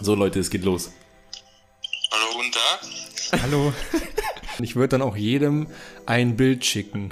So 0.00 0.14
Leute, 0.14 0.38
es 0.38 0.50
geht 0.50 0.64
los. 0.64 0.92
Hallo, 2.12 2.36
guten 2.36 2.52
Tag. 2.52 3.42
Hallo. 3.42 3.72
Ich 4.60 4.74
würde 4.74 4.88
dann 4.88 5.02
auch 5.02 5.16
jedem 5.16 5.68
ein 6.04 6.34
Bild 6.34 6.64
schicken. 6.64 7.10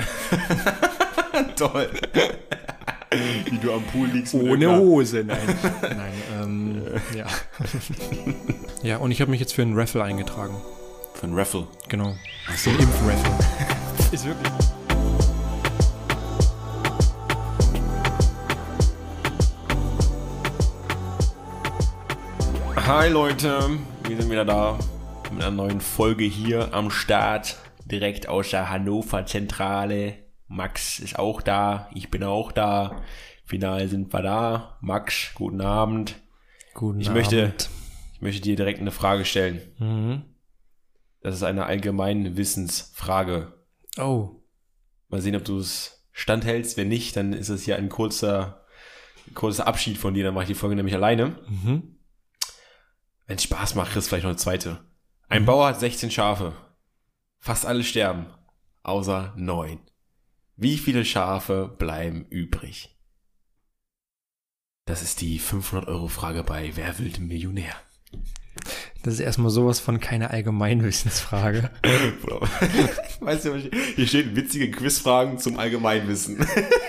Toll. 1.57 1.89
Wie 3.51 3.59
du 3.59 3.73
am 3.73 3.85
Pool 3.85 4.09
liegst. 4.09 4.35
Ohne 4.35 4.77
Hose, 4.77 5.23
nein. 5.25 5.39
Nein, 5.81 6.13
ähm, 6.43 6.83
ja. 7.17 7.27
Ja, 8.83 8.97
und 8.97 9.13
ich 9.13 9.21
habe 9.21 9.31
mich 9.31 9.39
jetzt 9.39 9.55
für 9.55 9.63
einen 9.63 9.79
Raffle 9.79 10.03
eingetragen. 10.03 10.61
Für 11.15 11.29
ein 11.29 11.35
Raffle. 11.35 11.69
Genau. 11.89 12.17
Achso. 12.49 12.71
Ein 12.71 12.81
Impfraffle. 12.81 13.39
Ist 14.11 14.25
wirklich. 14.25 14.53
Hi 22.87 23.09
Leute, 23.09 23.79
wir 24.05 24.17
sind 24.17 24.31
wieder 24.31 24.45
da 24.45 24.79
mit 25.33 25.43
einer 25.43 25.51
neuen 25.51 25.81
Folge 25.81 26.25
hier 26.25 26.73
am 26.73 26.91
Start. 26.91 27.57
Direkt 27.85 28.29
aus 28.29 28.51
der 28.51 28.71
Hannover 28.71 29.27
Zentrale. 29.27 30.15
Max 30.49 31.01
ist 31.01 31.19
auch 31.19 31.43
da, 31.43 31.91
ich 31.95 32.11
bin 32.11 32.23
auch 32.23 32.53
da. 32.53 33.03
Final 33.45 33.89
sind 33.89 34.13
wir 34.13 34.23
da. 34.23 34.79
Max, 34.81 35.33
guten 35.35 35.61
Abend. 35.61 36.15
Guten 36.75 37.01
Ich 37.01 37.09
Abend. 37.09 37.19
möchte, 37.19 37.53
ich 38.15 38.21
möchte 38.21 38.43
dir 38.43 38.57
direkt 38.57 38.81
eine 38.81 38.93
Frage 38.93 39.25
stellen. 39.25 39.61
Mhm. 39.79 40.23
Das 41.23 41.35
ist 41.35 41.43
eine 41.43 41.67
allgemeine 41.67 42.37
Wissensfrage. 42.37 43.53
Oh. 43.99 44.31
Mal 45.09 45.21
sehen, 45.21 45.37
ob 45.37 45.45
du 45.45 45.59
es 45.59 46.07
standhältst. 46.13 46.77
Wenn 46.77 46.89
nicht, 46.89 47.17
dann 47.17 47.33
ist 47.33 47.49
es 47.49 47.65
hier 47.65 47.77
ein 47.77 47.89
kurzer, 47.89 48.65
kurzer 49.35 49.67
Abschied 49.67 49.99
von 49.99 50.15
dir. 50.15 50.25
Dann 50.25 50.35
mache 50.35 50.45
ich 50.45 50.49
die 50.49 50.55
Folge 50.55 50.77
nämlich 50.77 50.95
alleine. 50.95 51.37
Mhm. 51.49 51.96
Wenn 53.27 53.37
es 53.37 53.43
Spaß 53.45 53.75
macht, 53.75 53.93
kriegst 53.93 54.07
du 54.07 54.11
vielleicht 54.11 54.25
noch 54.25 54.31
eine 54.31 54.39
zweite. 54.39 54.81
Ein 55.29 55.45
Bauer 55.45 55.69
hat 55.69 55.81
16 55.81 56.11
Schafe. 56.11 56.53
Fast 57.39 57.67
alle 57.67 57.85
sterben. 57.85 58.27
Außer 58.83 59.35
neun. 59.37 59.81
Wie 60.57 60.79
viele 60.79 61.05
Schafe 61.05 61.69
bleiben 61.79 62.25
übrig? 62.31 62.97
Das 64.87 65.03
ist 65.03 65.21
die 65.21 65.39
500-Euro-Frage 65.41 66.43
bei 66.45 66.71
Wer 66.77 66.99
will 66.99 67.11
den 67.11 67.27
Millionär? 67.27 67.75
Das 69.03 69.15
ist 69.15 69.21
erstmal 69.21 69.51
sowas 69.51 69.81
von 69.81 69.99
keine 70.01 70.31
Allgemeinwissensfrage. 70.31 71.71
weißt 73.21 73.45
du, 73.47 73.57
hier 73.97 74.07
steht 74.07 74.37
witzige 74.37 74.71
Quizfragen 74.71 75.39
zum 75.39 75.59
Allgemeinwissen. 75.59 76.47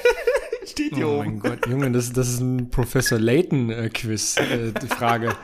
steht 0.66 0.95
hier 0.95 1.08
Oh 1.08 1.16
oben. 1.19 1.25
mein 1.25 1.40
Gott, 1.40 1.67
Junge, 1.67 1.92
das, 1.92 2.14
das 2.14 2.30
ist 2.30 2.40
ein 2.40 2.69
Professor 2.69 3.19
Layton-Quiz-Frage. 3.19 5.36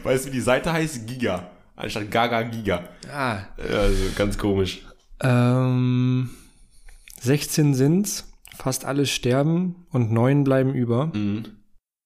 Weißt 0.04 0.24
du, 0.24 0.28
wie 0.28 0.34
die 0.34 0.40
Seite 0.40 0.72
heißt? 0.72 1.06
Giga. 1.06 1.50
Anstatt 1.76 2.10
Gaga 2.10 2.42
Giga. 2.42 2.88
ah. 3.12 3.40
Also 3.58 4.04
ganz 4.16 4.36
komisch. 4.36 4.82
Ähm, 5.22 6.30
16 7.20 7.74
sind's, 7.74 8.32
fast 8.56 8.84
alle 8.84 9.06
sterben 9.06 9.86
und 9.90 10.12
neun 10.12 10.44
bleiben 10.44 10.74
über. 10.74 11.06
Mhm. 11.06 11.44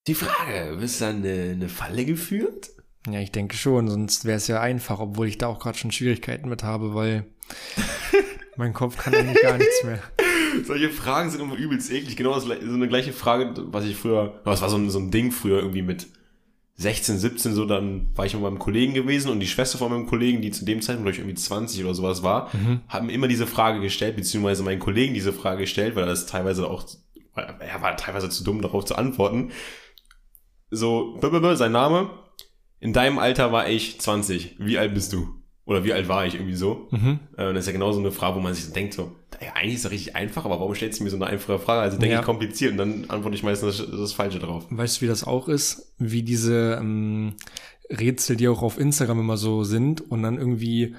Die 0.06 0.14
Frage, 0.14 0.80
wirst 0.80 1.00
du 1.00 1.06
dann 1.06 1.16
eine, 1.24 1.52
eine 1.52 1.68
Falle 1.68 2.04
geführt? 2.04 2.70
Ja, 3.08 3.20
ich 3.20 3.32
denke 3.32 3.56
schon, 3.56 3.88
sonst 3.88 4.24
wäre 4.24 4.36
es 4.36 4.48
ja 4.48 4.60
einfach, 4.60 4.98
obwohl 4.98 5.28
ich 5.28 5.38
da 5.38 5.46
auch 5.46 5.58
gerade 5.58 5.78
schon 5.78 5.92
Schwierigkeiten 5.92 6.48
mit 6.48 6.62
habe, 6.62 6.94
weil 6.94 7.26
mein 8.56 8.72
Kopf 8.72 8.96
kann 8.96 9.14
eigentlich 9.14 9.42
gar 9.42 9.58
nichts 9.58 9.84
mehr. 9.84 10.00
Solche 10.64 10.90
Fragen 10.90 11.30
sind 11.30 11.40
immer 11.42 11.56
übelst 11.56 11.90
eklig. 11.90 12.16
Genau 12.16 12.34
das, 12.34 12.44
so 12.44 12.52
eine 12.52 12.88
gleiche 12.88 13.12
Frage, 13.12 13.54
was 13.72 13.84
ich 13.84 13.96
früher, 13.96 14.40
das 14.44 14.62
war 14.62 14.68
so 14.68 14.76
ein, 14.76 14.88
so 14.90 14.98
ein 14.98 15.10
Ding 15.10 15.32
früher 15.32 15.58
irgendwie 15.58 15.82
mit 15.82 16.06
16, 16.76 17.18
17, 17.18 17.54
so 17.54 17.66
dann 17.66 18.08
war 18.16 18.26
ich 18.26 18.34
mit 18.34 18.42
meinem 18.42 18.58
Kollegen 18.58 18.94
gewesen 18.94 19.30
und 19.30 19.38
die 19.38 19.46
Schwester 19.46 19.78
von 19.78 19.92
meinem 19.92 20.06
Kollegen, 20.06 20.42
die 20.42 20.50
zu 20.50 20.64
dem 20.64 20.80
Zeitpunkt, 20.80 21.04
glaube 21.04 21.14
ich, 21.14 21.18
irgendwie 21.20 21.40
20 21.40 21.84
oder 21.84 21.94
sowas 21.94 22.22
war, 22.24 22.50
haben 22.88 23.10
immer 23.10 23.28
diese 23.28 23.46
Frage 23.46 23.80
gestellt, 23.80 24.16
beziehungsweise 24.16 24.64
meinen 24.64 24.80
Kollegen 24.80 25.14
diese 25.14 25.32
Frage 25.32 25.60
gestellt, 25.60 25.94
weil 25.94 26.02
er 26.02 26.08
das 26.08 26.26
teilweise 26.26 26.68
auch, 26.68 26.84
er 27.34 27.80
war 27.80 27.96
teilweise 27.96 28.28
zu 28.28 28.42
dumm, 28.42 28.60
darauf 28.60 28.84
zu 28.84 28.96
antworten. 28.96 29.52
So, 30.70 31.20
sein 31.54 31.72
Name, 31.72 32.10
in 32.80 32.92
deinem 32.92 33.20
Alter 33.20 33.52
war 33.52 33.68
ich 33.68 34.00
20, 34.00 34.56
wie 34.58 34.76
alt 34.76 34.94
bist 34.94 35.12
du? 35.12 35.43
Oder 35.66 35.82
wie 35.84 35.92
alt 35.94 36.08
war 36.08 36.26
ich 36.26 36.34
irgendwie 36.34 36.54
so? 36.54 36.88
Mhm. 36.90 37.20
Äh, 37.38 37.46
Und 37.48 37.54
das 37.54 37.64
ist 37.64 37.66
ja 37.68 37.72
genau 37.72 37.90
so 37.92 37.98
eine 38.00 38.12
Frage, 38.12 38.36
wo 38.36 38.40
man 38.40 38.52
sich 38.52 38.64
so 38.66 38.72
denkt, 38.72 38.92
so, 38.94 39.12
eigentlich 39.54 39.76
ist 39.76 39.84
das 39.86 39.92
richtig 39.92 40.14
einfach, 40.14 40.44
aber 40.44 40.60
warum 40.60 40.74
stellst 40.74 41.00
du 41.00 41.04
mir 41.04 41.10
so 41.10 41.16
eine 41.16 41.26
einfache 41.26 41.58
Frage? 41.58 41.80
Also 41.80 41.98
denke 41.98 42.12
Ja. 42.14 42.20
ich 42.20 42.26
kompliziert 42.26 42.72
und 42.72 42.78
dann 42.78 43.04
antworte 43.08 43.34
ich 43.36 43.42
meistens 43.42 43.78
das, 43.78 43.90
das 43.90 44.12
Falsche 44.12 44.38
drauf. 44.40 44.66
Weißt 44.70 44.98
du, 44.98 45.00
wie 45.02 45.08
das 45.08 45.24
auch 45.24 45.48
ist? 45.48 45.94
Wie 45.98 46.22
diese 46.22 46.76
ähm, 46.80 47.32
Rätsel, 47.90 48.36
die 48.36 48.48
auch 48.48 48.62
auf 48.62 48.78
Instagram 48.78 49.20
immer 49.20 49.36
so 49.38 49.64
sind 49.64 50.00
und 50.10 50.22
dann 50.22 50.36
irgendwie, 50.38 50.94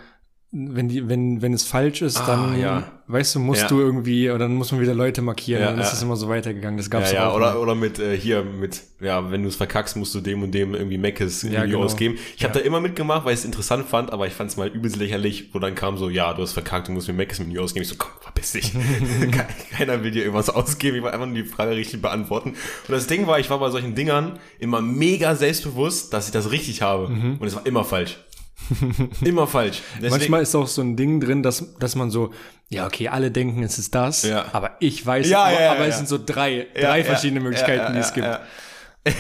wenn 0.58 0.88
die, 0.88 1.10
wenn, 1.10 1.42
wenn 1.42 1.52
es 1.54 1.64
falsch 1.66 2.02
ist, 2.02 2.18
Ah, 2.22 2.26
dann, 2.28 2.60
ja. 2.60 2.84
weißt 3.08 3.36
du, 3.36 3.40
musst 3.40 3.64
Ja. 3.64 3.68
du 3.68 3.82
irgendwie, 3.82 4.30
oder 4.30 4.40
dann 4.40 4.56
muss 4.56 4.72
man 4.72 4.80
wieder 4.80 4.94
Leute 4.94 5.22
markieren, 5.22 5.62
Ja, 5.62 5.72
dann 5.72 5.80
ist 5.80 5.88
ja. 5.90 5.94
es 5.94 6.02
immer 6.02 6.16
so 6.16 6.30
weitergegangen. 6.30 6.78
Das 6.78 6.86
Ja, 6.86 6.90
gab's 6.92 7.12
ja, 7.12 7.30
auch. 7.30 7.36
oder, 7.36 7.52
mal. 7.56 7.58
oder 7.58 7.76
mit, 7.76 8.00
äh, 8.00 8.18
hier, 8.18 8.44
mit, 8.44 8.82
ja, 9.02 9.30
wenn 9.32 9.44
du 9.44 9.50
es 9.50 9.58
verkackst, 9.58 9.98
musst 9.98 10.16
du 10.16 10.22
dem 10.22 10.42
und 10.44 10.52
dem 10.54 10.74
irgendwie 10.74 10.98
Meckes 10.98 11.42
Ja, 11.42 11.50
irgendwie 11.50 11.72
genau. 11.72 11.84
ausgeben. 11.84 12.16
Ich 12.38 12.44
habe 12.46 12.54
Ja. 12.58 12.62
da 12.62 12.66
immer 12.66 12.80
mitgemacht, 12.80 13.26
weil 13.26 13.34
ich 13.34 13.40
es 13.40 13.46
interessant 13.46 13.86
fand, 13.88 14.14
aber 14.14 14.28
ich 14.28 14.34
fand 14.34 14.50
es 14.50 14.56
mal 14.56 14.70
übelst 14.70 14.96
lächerlich, 14.96 15.50
wo 15.54 15.60
dann 15.60 15.76
kam 15.76 15.98
so, 15.98 16.10
ja, 16.10 16.34
du 16.34 16.42
hast 16.42 16.54
verkackt, 16.54 16.88
du 16.88 16.94
musst 16.94 17.10
mir 17.10 17.14
Meckes 17.14 17.40
Menü 17.40 17.60
ausgeben. 17.60 17.84
Ich 17.84 17.90
so, 17.90 17.96
komm, 17.98 18.12
verpiss 18.22 18.54
dich. 18.54 18.72
Ke- 19.32 19.46
Keiner 19.78 20.04
will 20.04 20.12
dir 20.12 20.22
irgendwas 20.24 20.50
ausgeben, 20.50 20.96
ich 20.96 21.04
will 21.04 21.12
einfach 21.12 21.28
nur 21.28 21.36
die 21.36 21.44
Frage 21.44 21.72
richtig 21.72 22.02
beantworten. 22.02 22.50
Und 22.52 22.58
das 22.90 23.08
Ding 23.08 23.28
war, 23.28 23.40
ich 23.40 23.50
war 23.50 23.60
bei 23.60 23.70
solchen 23.72 23.94
Dingern 23.94 24.40
immer 24.60 24.82
mega 24.82 25.36
selbstbewusst, 25.36 26.14
dass 26.14 26.28
ich 26.28 26.32
das 26.32 26.50
richtig 26.52 26.82
habe. 26.82 27.08
Und 27.08 27.44
es 27.46 27.56
war 27.56 27.66
immer 27.66 27.84
falsch. 27.84 28.18
immer 29.22 29.48
falsch. 29.48 29.82
Deswegen- 29.96 30.10
Manchmal 30.12 30.42
ist 30.44 30.56
auch 30.56 30.68
so 30.68 30.82
ein 30.82 30.96
Ding 30.96 31.20
drin, 31.20 31.44
dass, 31.44 31.76
dass 31.78 31.96
man 31.96 32.10
so, 32.12 32.34
ja, 32.70 32.86
okay, 32.88 33.08
alle 33.10 33.32
denken, 33.32 33.64
es 33.64 33.78
ist 33.78 33.94
das, 33.96 34.24
Ja. 34.24 34.46
aber 34.54 34.78
ich 34.80 35.06
weiß, 35.06 35.30
Ja, 35.30 35.44
aber, 35.44 35.54
ja, 35.54 35.62
ja, 35.62 35.72
aber 35.74 35.86
es 35.88 35.98
sind 35.98 36.08
so 36.08 36.18
drei, 36.24 36.68
drei 36.74 37.04
verschiedene 37.04 37.42
Möglichkeiten, 37.42 37.94
die 37.94 38.00
es 38.00 38.14
gibt. 38.14 38.28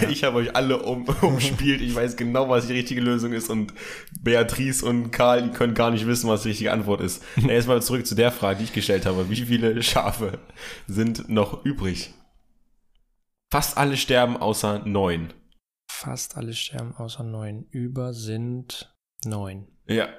Ich 0.09 0.23
habe 0.23 0.37
euch 0.37 0.55
alle 0.55 0.81
um, 0.81 1.03
umspielt. 1.21 1.79
Ich 1.79 1.93
weiß 1.93 2.15
genau, 2.15 2.49
was 2.49 2.65
die 2.65 2.73
richtige 2.73 3.01
Lösung 3.01 3.33
ist. 3.33 3.51
Und 3.51 3.71
Beatrice 4.19 4.81
und 4.83 5.11
Karl, 5.11 5.43
die 5.43 5.51
können 5.51 5.75
gar 5.75 5.91
nicht 5.91 6.07
wissen, 6.07 6.27
was 6.27 6.41
die 6.41 6.47
richtige 6.47 6.71
Antwort 6.71 7.01
ist. 7.01 7.21
Erstmal 7.47 7.83
zurück 7.83 8.03
zu 8.07 8.15
der 8.15 8.31
Frage, 8.31 8.57
die 8.57 8.63
ich 8.63 8.73
gestellt 8.73 9.05
habe. 9.05 9.29
Wie 9.29 9.35
viele 9.35 9.83
Schafe 9.83 10.39
sind 10.87 11.29
noch 11.29 11.63
übrig? 11.65 12.15
Fast 13.51 13.77
alle 13.77 13.95
sterben 13.95 14.37
außer 14.37 14.79
neun. 14.85 15.33
Fast 15.87 16.35
alle 16.35 16.53
sterben 16.53 16.95
außer 16.95 17.21
neun. 17.23 17.67
Über 17.69 18.13
sind 18.13 18.91
neun. 19.25 19.67
Ja. 19.87 20.09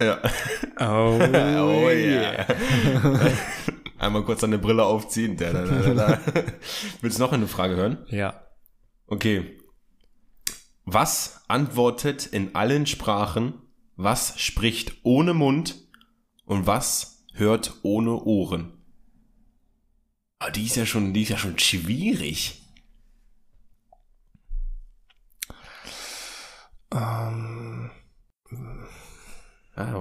Ja. 0.00 0.18
Oh, 0.78 1.18
Oh 1.20 1.90
yeah. 1.90 2.46
Einmal 3.98 4.24
kurz 4.24 4.40
deine 4.40 4.58
Brille 4.58 4.84
aufziehen. 4.84 5.36
Da, 5.36 5.52
da, 5.52 5.64
da. 5.64 6.20
Willst 7.02 7.18
du 7.18 7.22
noch 7.22 7.32
eine 7.32 7.46
Frage 7.46 7.76
hören? 7.76 8.06
Ja. 8.08 8.46
Okay. 9.06 9.58
Was 10.84 11.42
antwortet 11.48 12.26
in 12.26 12.54
allen 12.54 12.86
Sprachen? 12.86 13.54
Was 13.96 14.40
spricht 14.40 14.94
ohne 15.02 15.34
Mund? 15.34 15.76
Und 16.46 16.66
was 16.66 17.26
hört 17.34 17.74
ohne 17.82 18.16
Ohren? 18.22 18.72
Ah, 20.38 20.50
die 20.50 20.64
ist 20.64 20.76
ja 20.76 20.86
schon, 20.86 21.12
die 21.12 21.22
ist 21.22 21.28
ja 21.28 21.36
schon 21.36 21.58
schwierig. 21.58 22.62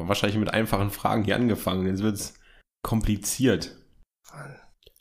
Wahrscheinlich 0.09 0.39
mit 0.39 0.53
einfachen 0.53 0.89
Fragen 0.91 1.23
hier 1.23 1.35
angefangen. 1.35 1.87
Jetzt 1.87 2.03
wird's 2.03 2.33
kompliziert. 2.81 3.75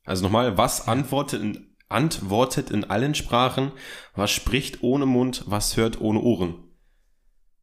Also 0.04 0.22
nochmal, 0.22 0.56
was 0.56 0.86
antwortet 0.88 1.42
in, 1.42 1.76
antwortet 1.88 2.70
in 2.70 2.84
allen 2.84 3.14
Sprachen? 3.14 3.72
Was 4.14 4.30
spricht 4.30 4.82
ohne 4.82 5.06
Mund? 5.06 5.44
Was 5.46 5.76
hört 5.76 6.00
ohne 6.00 6.20
Ohren? 6.20 6.64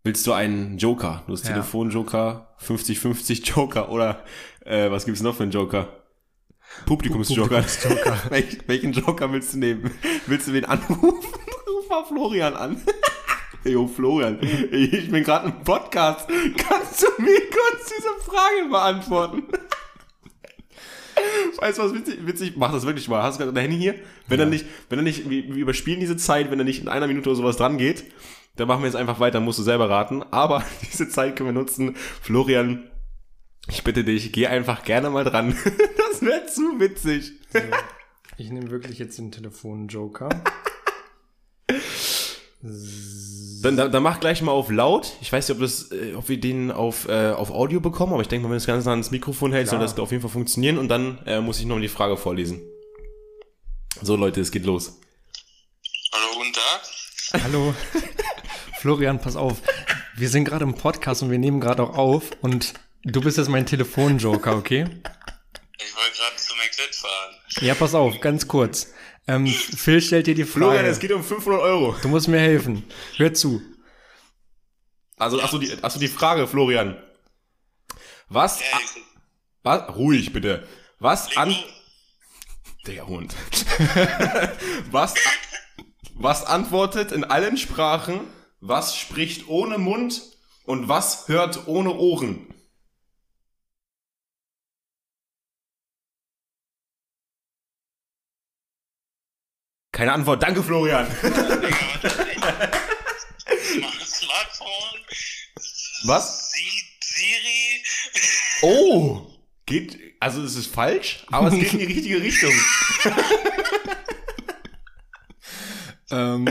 Willst 0.03 0.27
du 0.27 0.33
einen 0.33 0.77
Joker? 0.77 1.23
Du 1.25 1.33
hast 1.33 1.45
Ja. 1.45 1.53
Telefonjoker, 1.53 2.55
50-50 2.61 3.45
Joker 3.55 3.89
oder 3.89 4.23
äh, 4.63 4.91
was 4.91 5.05
gibt's 5.05 5.21
noch 5.21 5.35
für 5.35 5.43
einen 5.43 5.51
Joker? 5.51 6.03
Publikumsjoker. 6.85 7.63
Welch, 8.29 8.59
welchen 8.67 8.91
Joker 8.91 9.31
willst 9.31 9.53
du 9.53 9.59
nehmen? 9.59 9.91
Willst 10.27 10.47
du 10.47 10.53
wen 10.53 10.65
anrufen? 10.65 10.99
Ruf 11.67 11.89
mal 11.89 12.05
Florian 12.05 12.55
an. 12.55 12.81
Jo, 13.65 13.87
Florian, 13.87 14.39
ich 14.71 15.09
bin 15.09 15.23
gerade 15.23 15.47
im 15.47 15.63
Podcast. 15.63 16.29
Kannst 16.55 17.01
du 17.01 17.07
mir 17.21 17.39
kurz 17.49 17.91
diese 17.97 18.09
Frage 18.23 18.69
beantworten? 18.69 19.43
Weißt 21.57 21.79
du 21.79 21.83
was 21.83 21.93
witzig? 21.95 22.19
Witzig, 22.27 22.53
mach 22.57 22.71
das 22.71 22.85
wirklich 22.85 23.07
mal. 23.07 23.23
Hast 23.23 23.39
du 23.39 23.43
gerade 23.43 23.53
dein 23.55 23.63
Handy 23.63 23.77
hier? 23.77 23.95
Wenn 24.27 24.39
er 24.39 24.45
nicht, 24.45 24.67
wenn 24.89 24.99
er 24.99 25.03
nicht, 25.03 25.29
wir, 25.31 25.47
wir 25.47 25.55
überspielen 25.55 25.99
diese 25.99 26.15
Zeit, 26.15 26.51
wenn 26.51 26.59
er 26.59 26.65
nicht 26.65 26.79
in 26.81 26.89
einer 26.89 27.07
Minute 27.07 27.29
oder 27.29 27.37
sowas 27.37 27.57
dran 27.57 27.79
geht, 27.79 28.03
dann 28.55 28.67
machen 28.67 28.81
wir 28.81 28.85
jetzt 28.87 28.95
einfach 28.95 29.19
weiter, 29.19 29.39
musst 29.39 29.57
du 29.57 29.63
selber 29.63 29.89
raten. 29.89 30.21
Aber 30.29 30.63
diese 30.83 31.09
Zeit 31.09 31.35
können 31.35 31.49
wir 31.49 31.53
nutzen. 31.59 31.95
Florian, 32.21 32.83
ich 33.67 33.83
bitte 33.83 34.03
dich, 34.03 34.31
geh 34.31 34.45
einfach 34.45 34.83
gerne 34.83 35.09
mal 35.09 35.23
dran. 35.23 35.55
Das 35.97 36.21
wäre 36.21 36.45
zu 36.45 36.79
witzig. 36.79 37.33
so. 37.51 37.59
Ich 38.37 38.49
nehme 38.49 38.69
wirklich 38.71 38.99
jetzt 38.99 39.17
den 39.17 39.33
Telefon-Joker. 39.33 40.29
Dann, 43.65 43.77
dann, 43.77 43.91
dann 43.91 44.03
mach 44.03 44.19
gleich 44.19 44.43
mal 44.43 44.51
auf 44.51 44.69
laut. 44.69 45.13
Ich 45.21 45.33
weiß 45.33 45.49
nicht, 45.49 45.55
ob, 45.55 45.59
das, 45.59 45.91
äh, 45.91 46.13
ob 46.13 46.29
wir 46.29 46.39
den 46.39 46.69
auf, 46.69 47.07
äh, 47.07 47.31
auf 47.31 47.49
Audio 47.49 47.79
bekommen, 47.79 48.13
aber 48.13 48.21
ich 48.21 48.27
denke 48.27 48.43
mal, 48.43 48.51
wenn 48.51 48.57
du 48.57 48.59
das 48.59 48.67
Ganze 48.67 48.91
ans 48.91 49.09
Mikrofon 49.09 49.53
hältst, 49.53 49.71
soll 49.71 49.79
das 49.79 49.97
auf 49.97 50.11
jeden 50.11 50.21
Fall 50.21 50.29
funktionieren. 50.29 50.77
Und 50.77 50.87
dann 50.87 51.17
äh, 51.25 51.41
muss 51.41 51.59
ich 51.59 51.65
noch 51.65 51.79
die 51.79 51.87
Frage 51.87 52.15
vorlesen. 52.15 52.61
So, 54.03 54.17
Leute, 54.17 54.39
es 54.39 54.51
geht 54.51 54.65
los. 54.65 54.99
Hallo, 56.13 56.27
guten 56.37 56.53
Tag. 56.53 57.43
Hallo. 57.43 57.73
Florian, 58.81 59.19
pass 59.19 59.35
auf. 59.35 59.63
Wir 60.15 60.29
sind 60.29 60.45
gerade 60.45 60.63
im 60.63 60.75
Podcast 60.75 61.23
und 61.23 61.31
wir 61.31 61.39
nehmen 61.39 61.59
gerade 61.59 61.81
auch 61.81 61.97
auf 61.97 62.29
und 62.41 62.75
du 63.03 63.19
bist 63.19 63.39
jetzt 63.39 63.49
mein 63.49 63.65
Telefonjoker, 63.65 64.57
okay? 64.57 64.85
Ich 65.79 65.95
wollte 65.95 66.17
gerade 66.19 66.35
zu 66.35 66.53
McFit 66.53 66.93
fahren. 66.93 67.35
Ja, 67.61 67.73
pass 67.73 67.95
auf, 67.95 68.19
ganz 68.21 68.47
kurz. 68.47 68.93
Ähm, 69.27 69.47
Phil 69.47 70.01
stellt 70.01 70.27
dir 70.27 70.35
die 70.35 70.43
Frage. 70.43 70.65
Florian, 70.65 70.85
es 70.85 70.99
geht 70.99 71.11
um 71.11 71.23
500 71.23 71.61
Euro. 71.61 71.95
du 72.01 72.07
musst 72.07 72.27
mir 72.27 72.39
helfen. 72.39 72.83
Hör 73.17 73.33
zu. 73.33 73.61
Also, 75.17 75.41
achso, 75.41 75.57
die, 75.57 75.71
achso, 75.81 75.99
die 75.99 76.07
Frage, 76.07 76.47
Florian. 76.47 76.97
Was, 78.29 78.61
Hey, 78.61 79.01
was, 79.63 79.95
ruhig 79.95 80.33
bitte. 80.33 80.67
Was 80.99 81.35
an, 81.37 81.55
der 82.85 83.07
Hund. 83.07 83.35
was, 84.91 85.15
was 86.13 86.45
antwortet 86.45 87.11
in 87.11 87.23
allen 87.23 87.57
Sprachen, 87.57 88.21
was 88.61 88.95
spricht 88.95 89.47
ohne 89.47 89.77
Mund 89.77 90.21
und 90.65 90.87
was 90.87 91.27
hört 91.27 91.67
ohne 91.67 91.93
Ohren? 91.93 92.47
Keine 99.95 100.11
Antwort. 100.11 100.43
Danke, 100.43 100.61
Florian. 100.61 101.07
Smartphone, 104.03 104.99
Was? 106.03 106.51
Sie 106.51 106.69
Siri. 107.01 107.81
Oh! 108.61 109.31
Geht, 109.65 109.97
also 110.19 110.43
es 110.43 110.57
ist 110.57 110.67
falsch, 110.67 111.25
aber 111.31 111.47
es 111.47 111.53
geht 111.53 111.71
in 111.73 111.79
die 111.79 111.85
richtige 111.85 112.21
Richtung. 112.21 112.51
Ähm, 116.11 116.47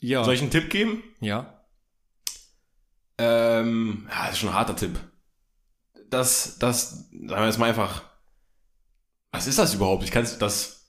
ja. 0.00 0.22
Soll 0.22 0.34
ich 0.34 0.42
einen 0.42 0.50
Tipp 0.50 0.68
geben? 0.68 1.02
ja. 1.20 1.64
Ähm, 3.16 4.06
ja, 4.10 4.26
das 4.26 4.32
ist 4.32 4.40
schon 4.40 4.50
ein 4.50 4.54
harter 4.54 4.76
Tipp. 4.76 5.00
Das, 6.10 6.58
das, 6.58 6.90
sagen 6.90 7.28
wir 7.28 7.46
jetzt 7.46 7.58
mal 7.58 7.70
einfach, 7.70 8.02
was 9.32 9.46
ist 9.46 9.58
das 9.58 9.72
überhaupt? 9.72 10.04
Ich 10.04 10.10
kann 10.10 10.28
das 10.38 10.79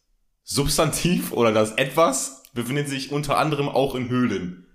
Substantiv 0.56 1.32
oder 1.32 1.54
das 1.54 1.72
Etwas 1.72 2.44
befindet 2.54 2.90
sich 2.90 3.12
unter 3.14 3.38
anderem 3.38 3.70
auch 3.70 3.96
in 3.96 4.10
Höhlen. 4.10 4.68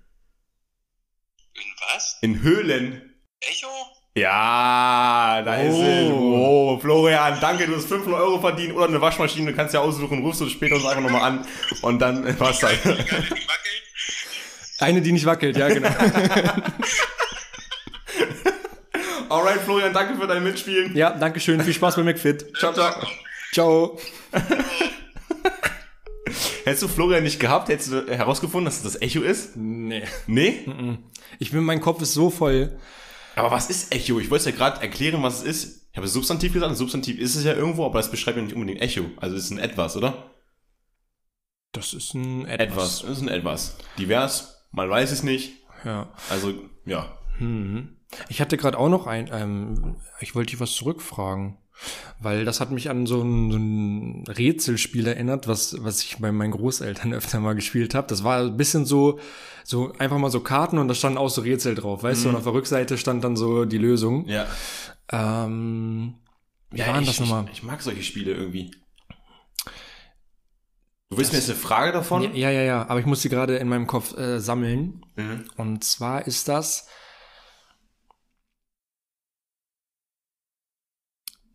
In 1.53 1.61
was? 1.93 2.17
In 2.21 2.41
Höhlen. 2.41 3.13
Echo? 3.41 3.67
Ja, 4.15 5.43
da 5.45 5.55
ist 5.57 5.75
Oh. 5.75 5.83
es. 5.83 6.11
Oh, 6.11 6.79
Florian, 6.81 7.37
danke, 7.39 7.67
du 7.67 7.75
hast 7.75 7.87
500 7.87 8.19
Euro 8.19 8.39
verdient 8.41 8.73
oder 8.75 8.87
eine 8.87 8.99
Waschmaschine, 8.99 9.51
du 9.51 9.55
kannst 9.55 9.75
ja 9.75 9.79
aussuchen, 9.81 10.23
rufst 10.23 10.41
du 10.41 10.49
später 10.49 10.73
uns 10.77 10.85
einfach 10.85 11.03
nochmal 11.03 11.21
an 11.21 11.45
und 11.83 11.99
dann 11.99 12.25
äh, 12.25 12.33
was 12.39 12.57
dann. 12.59 12.71
Gerade 12.81 13.03
die 13.03 13.11
wackelt. 13.11 13.83
Eine, 14.79 15.01
die 15.03 15.11
nicht 15.11 15.25
wackelt, 15.27 15.57
ja, 15.57 15.67
genau. 15.67 15.89
Alright, 19.29 19.61
Florian, 19.61 19.93
danke 19.93 20.19
für 20.19 20.25
dein 20.25 20.43
Mitspielen. 20.43 20.95
ja, 20.95 21.11
danke 21.11 21.39
schön. 21.39 21.61
Viel 21.61 21.73
Spaß 21.73 21.97
bei 21.97 22.03
McFit. 22.03 22.57
Ciao, 22.57 22.73
ciao. 22.73 22.95
Ciao. 23.53 23.99
Hättest 26.63 26.83
du 26.83 26.87
Florian 26.87 27.23
nicht 27.23 27.39
gehabt, 27.39 27.69
hättest 27.69 27.91
du 27.91 28.07
herausgefunden, 28.07 28.65
dass 28.65 28.77
es 28.77 28.83
das 28.83 29.01
Echo 29.01 29.21
ist? 29.21 29.55
Nee. 29.55 30.03
Nee? 30.27 30.65
Ich 31.39 31.51
bin, 31.51 31.63
mein 31.63 31.79
Kopf 31.79 32.01
ist 32.01 32.13
so 32.13 32.29
voll. 32.29 32.77
Aber 33.35 33.51
was 33.51 33.69
ist 33.69 33.95
Echo? 33.95 34.19
Ich 34.19 34.29
wollte 34.29 34.49
es 34.49 34.53
ja 34.53 34.57
gerade 34.57 34.81
erklären, 34.81 35.23
was 35.23 35.39
es 35.39 35.43
ist. 35.43 35.87
Ich 35.91 35.97
habe 35.97 36.07
Substantiv 36.07 36.53
gesagt, 36.53 36.75
Substantiv 36.75 37.17
ist 37.19 37.35
es 37.35 37.45
ja 37.45 37.53
irgendwo, 37.53 37.85
aber 37.85 37.99
das 37.99 38.11
beschreibt 38.11 38.35
ja 38.35 38.43
nicht 38.43 38.55
unbedingt 38.55 38.81
Echo. 38.81 39.05
Also 39.17 39.35
es 39.37 39.45
ist 39.45 39.51
ein 39.51 39.59
Etwas, 39.59 39.95
oder? 39.95 40.31
Das 41.71 41.93
ist 41.93 42.13
ein 42.13 42.45
Etwas. 42.45 43.03
Es 43.03 43.17
ist 43.17 43.21
ein 43.21 43.29
Etwas. 43.29 43.77
Divers, 43.97 44.67
man 44.71 44.89
weiß 44.89 45.11
es 45.11 45.23
nicht. 45.23 45.53
Ja. 45.85 46.11
Also, 46.29 46.53
ja. 46.85 47.17
Mhm. 47.39 47.97
Ich 48.29 48.41
hatte 48.41 48.57
gerade 48.57 48.77
auch 48.77 48.89
noch 48.89 49.05
ein, 49.05 49.29
ähm, 49.31 49.97
ich 50.19 50.35
wollte 50.35 50.51
dich 50.51 50.59
was 50.59 50.73
zurückfragen, 50.73 51.57
weil 52.19 52.45
das 52.45 52.59
hat 52.59 52.71
mich 52.71 52.89
an 52.89 53.05
so 53.05 53.21
ein, 53.21 53.51
so 53.51 53.57
ein 53.57 54.23
Rätselspiel 54.27 55.07
erinnert, 55.07 55.47
was, 55.47 55.83
was 55.83 56.01
ich 56.03 56.17
bei 56.17 56.31
meinen 56.31 56.51
Großeltern 56.51 57.13
öfter 57.13 57.39
mal 57.39 57.53
gespielt 57.53 57.95
habe. 57.95 58.07
Das 58.07 58.23
war 58.23 58.41
ein 58.41 58.57
bisschen 58.57 58.85
so, 58.85 59.19
so 59.63 59.93
einfach 59.99 60.17
mal 60.17 60.31
so 60.31 60.39
Karten 60.39 60.77
und 60.77 60.87
da 60.87 60.95
standen 60.95 61.17
auch 61.17 61.29
so 61.29 61.41
Rätsel 61.41 61.75
drauf, 61.75 62.03
weißt 62.03 62.25
du, 62.25 62.29
und 62.29 62.35
auf 62.35 62.43
der 62.43 62.53
Rückseite 62.53 62.97
stand 62.97 63.23
dann 63.23 63.35
so 63.35 63.65
die 63.65 63.77
Lösung. 63.77 64.27
Ja. 64.27 64.47
Ähm, 65.11 66.15
wie 66.71 66.79
ja, 66.79 66.87
war 66.87 66.93
denn 66.95 67.03
ich, 67.03 67.09
das 67.09 67.19
nochmal? 67.19 67.45
Ich, 67.45 67.59
ich 67.59 67.63
mag 67.63 67.81
solche 67.81 68.03
Spiele 68.03 68.33
irgendwie. 68.33 68.71
Du 71.09 71.17
willst 71.17 71.31
mir 71.31 71.39
jetzt 71.39 71.49
eine 71.49 71.57
Frage 71.57 71.93
davon? 71.93 72.23
Ja, 72.23 72.31
ja, 72.31 72.51
ja, 72.51 72.61
ja, 72.63 72.89
aber 72.89 72.99
ich 72.99 73.05
muss 73.05 73.21
sie 73.21 73.29
gerade 73.29 73.57
in 73.57 73.69
meinem 73.69 73.87
Kopf 73.87 74.17
äh, 74.17 74.39
sammeln. 74.39 75.05
Mhm. 75.15 75.45
Und 75.55 75.83
zwar 75.83 76.27
ist 76.27 76.49
das. 76.49 76.87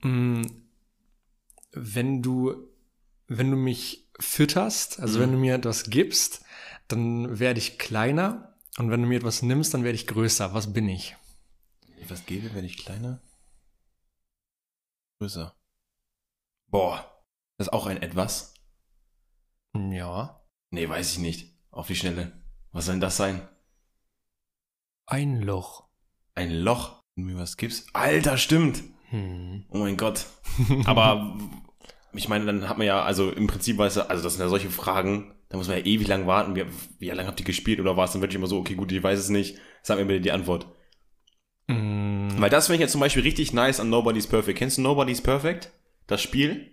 Wenn 0.03 0.63
du, 2.23 2.69
wenn 3.29 3.51
du 3.51 3.57
mich 3.57 4.09
fütterst, 4.21 5.01
also 5.01 5.19
Mhm. 5.19 5.23
wenn 5.23 5.33
du 5.33 5.39
mir 5.39 5.55
etwas 5.55 5.91
gibst, 5.91 6.45
dann 6.89 7.39
werde 7.39 7.59
ich 7.59 7.79
kleiner. 7.79 8.57
Und 8.79 8.91
wenn 8.91 9.03
du 9.03 9.09
mir 9.09 9.19
etwas 9.19 9.43
nimmst, 9.43 9.75
dann 9.75 9.85
werde 9.85 9.97
ich 9.97 10.07
größer. 10.07 10.55
Was 10.55 10.73
bin 10.73 10.89
ich? 10.89 11.17
Wenn 11.89 11.99
ich 12.03 12.11
was 12.11 12.27
gebe, 12.27 12.53
werde 12.55 12.67
ich 12.67 12.79
kleiner? 12.79 13.21
Größer. 15.21 15.55
Boah. 16.69 17.09
Das 17.59 17.69
ist 17.69 17.73
auch 17.73 17.87
ein 17.87 18.01
Etwas? 18.03 18.55
Ja. 19.75 20.45
Nee, 20.71 20.89
weiß 20.89 21.13
ich 21.13 21.19
nicht. 21.19 21.55
Auf 21.71 21.87
die 21.87 21.97
Schnelle. 21.97 22.43
Was 22.73 22.87
soll 22.87 22.95
denn 22.95 23.01
das 23.01 23.17
sein? 23.17 23.47
Ein 25.07 25.43
Loch. 25.43 25.89
Ein 26.35 26.51
Loch, 26.51 27.03
wenn 27.15 27.27
du 27.29 27.35
mir 27.35 27.41
was 27.41 27.57
gibst. 27.57 27.95
Alter, 27.95 28.39
stimmt. 28.39 28.83
Hm. 29.13 29.65
Oh 29.71 29.79
mein 29.79 29.97
Gott. 29.97 30.27
Aber 30.87 31.39
ich 32.15 32.29
meine, 32.29 32.45
dann 32.47 32.69
hat 32.69 32.79
man 32.79 32.87
ja, 32.87 33.03
also 33.03 33.31
im 33.31 33.47
Prinzip 33.47 33.79
weiß 33.79 33.97
er, 33.97 34.11
also 34.11 34.23
das 34.23 34.35
sind 34.35 34.43
ja 34.43 34.49
solche 34.49 34.71
Fragen, 34.71 35.35
da 35.49 35.57
muss 35.59 35.69
man 35.69 35.77
ja 35.79 35.85
ewig 35.85 36.09
lang 36.09 36.27
warten. 36.27 36.57
Wie, 36.57 36.65
wie 36.99 37.09
lange 37.11 37.27
habt 37.29 37.39
ihr 37.41 37.47
gespielt 37.47 37.79
oder 37.81 37.97
was? 37.97 38.13
Dann 38.13 38.23
würde 38.23 38.33
ich 38.33 38.37
immer 38.37 38.47
so, 38.47 38.59
okay, 38.59 38.75
gut, 38.75 38.91
ich 38.91 39.03
weiß 39.03 39.19
es 39.19 39.29
nicht. 39.29 39.59
Sag 39.83 39.99
mir 39.99 40.07
bitte 40.07 40.21
die 40.23 40.33
Antwort. 40.33 40.67
Hm. 41.69 42.29
Weil 42.39 42.51
das 42.51 42.67
finde 42.67 42.77
ich 42.77 42.81
jetzt 42.81 42.93
zum 42.93 43.01
Beispiel 43.01 43.23
richtig 43.23 43.53
nice 43.53 43.81
an 43.81 43.91
Nobody's 43.91 44.27
Perfect. 44.27 44.59
Kennst 44.59 44.79
du 44.79 44.83
Nobody's 44.83 45.21
Perfect? 45.21 45.71
Das 46.07 46.23
Spiel? 46.23 46.73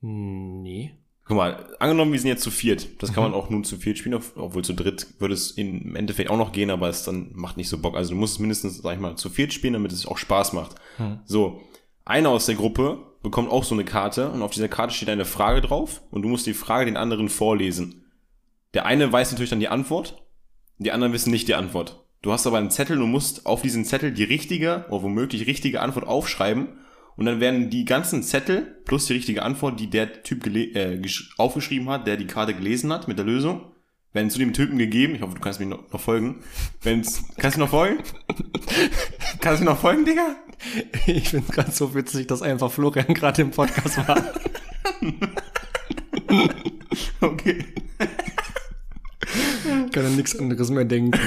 Nee. 0.00 0.92
Guck 1.24 1.36
mal, 1.38 1.74
angenommen, 1.80 2.12
wir 2.12 2.20
sind 2.20 2.28
jetzt 2.28 2.42
zu 2.44 2.52
viert. 2.52 3.02
Das 3.02 3.12
kann 3.12 3.24
man 3.24 3.34
auch 3.34 3.50
nun 3.50 3.64
zu 3.64 3.76
viert 3.78 3.98
spielen, 3.98 4.14
ob- 4.14 4.36
obwohl 4.36 4.62
zu 4.64 4.74
dritt 4.74 5.08
würde 5.18 5.34
es 5.34 5.50
im 5.52 5.96
Endeffekt 5.96 6.30
auch 6.30 6.36
noch 6.36 6.52
gehen, 6.52 6.70
aber 6.70 6.88
es 6.88 7.02
dann 7.04 7.32
macht 7.34 7.56
nicht 7.56 7.68
so 7.68 7.78
Bock. 7.78 7.96
Also 7.96 8.10
du 8.14 8.16
musst 8.20 8.34
es 8.34 8.38
mindestens, 8.38 8.78
sag 8.78 8.94
ich 8.94 9.00
mal, 9.00 9.16
zu 9.16 9.28
viert 9.28 9.52
spielen, 9.52 9.72
damit 9.72 9.90
es 9.92 10.06
auch 10.06 10.18
Spaß 10.18 10.52
macht. 10.52 10.76
Hm. 10.98 11.18
So, 11.24 11.62
einer 12.06 12.30
aus 12.30 12.46
der 12.46 12.54
Gruppe 12.54 12.98
bekommt 13.22 13.50
auch 13.50 13.64
so 13.64 13.74
eine 13.74 13.84
Karte 13.84 14.30
und 14.30 14.40
auf 14.40 14.52
dieser 14.52 14.68
Karte 14.68 14.94
steht 14.94 15.10
eine 15.10 15.24
Frage 15.24 15.60
drauf 15.60 16.02
und 16.10 16.22
du 16.22 16.28
musst 16.28 16.46
die 16.46 16.54
Frage 16.54 16.86
den 16.86 16.96
anderen 16.96 17.28
vorlesen. 17.28 18.06
Der 18.72 18.86
eine 18.86 19.12
weiß 19.12 19.32
natürlich 19.32 19.50
dann 19.50 19.60
die 19.60 19.68
Antwort, 19.68 20.24
die 20.78 20.92
anderen 20.92 21.12
wissen 21.12 21.30
nicht 21.30 21.48
die 21.48 21.54
Antwort. 21.54 22.06
Du 22.22 22.32
hast 22.32 22.46
aber 22.46 22.58
einen 22.58 22.70
Zettel 22.70 23.02
und 23.02 23.10
musst 23.10 23.44
auf 23.46 23.62
diesen 23.62 23.84
Zettel 23.84 24.12
die 24.12 24.24
richtige 24.24 24.86
oder 24.88 25.02
womöglich 25.02 25.46
richtige 25.46 25.80
Antwort 25.80 26.06
aufschreiben 26.06 26.78
und 27.16 27.24
dann 27.26 27.40
werden 27.40 27.70
die 27.70 27.84
ganzen 27.84 28.22
Zettel 28.22 28.80
plus 28.84 29.06
die 29.06 29.14
richtige 29.14 29.42
Antwort, 29.42 29.80
die 29.80 29.90
der 29.90 30.22
Typ 30.22 30.46
äh, 30.46 31.00
gesch- 31.02 31.30
aufgeschrieben 31.38 31.88
hat, 31.88 32.06
der 32.06 32.16
die 32.16 32.26
Karte 32.26 32.54
gelesen 32.54 32.92
hat 32.92 33.08
mit 33.08 33.18
der 33.18 33.26
Lösung, 33.26 33.72
werden 34.16 34.30
zu 34.30 34.38
dem 34.40 34.52
Typen 34.52 34.78
gegeben. 34.78 35.14
Ich 35.14 35.22
hoffe, 35.22 35.34
du 35.34 35.40
kannst 35.40 35.60
mir 35.60 35.66
noch, 35.66 35.92
noch 35.92 36.00
folgen. 36.00 36.36
Wenn's, 36.82 37.22
kannst 37.36 37.56
du 37.56 37.60
noch 37.60 37.70
folgen? 37.70 38.02
kannst 39.40 39.60
du 39.60 39.64
noch 39.64 39.78
folgen, 39.78 40.04
Digga? 40.04 40.34
Ich 41.06 41.28
finde 41.28 41.52
gerade 41.52 41.70
so 41.70 41.94
witzig, 41.94 42.26
dass 42.26 42.42
einfach 42.42 42.72
Florian 42.72 43.14
gerade 43.14 43.42
im 43.42 43.50
Podcast 43.50 43.98
war. 44.08 44.32
Okay. 47.20 47.64
Kann 49.92 50.06
an 50.06 50.16
nichts 50.16 50.38
anderes 50.38 50.70
mehr 50.70 50.84
denken. 50.84 51.18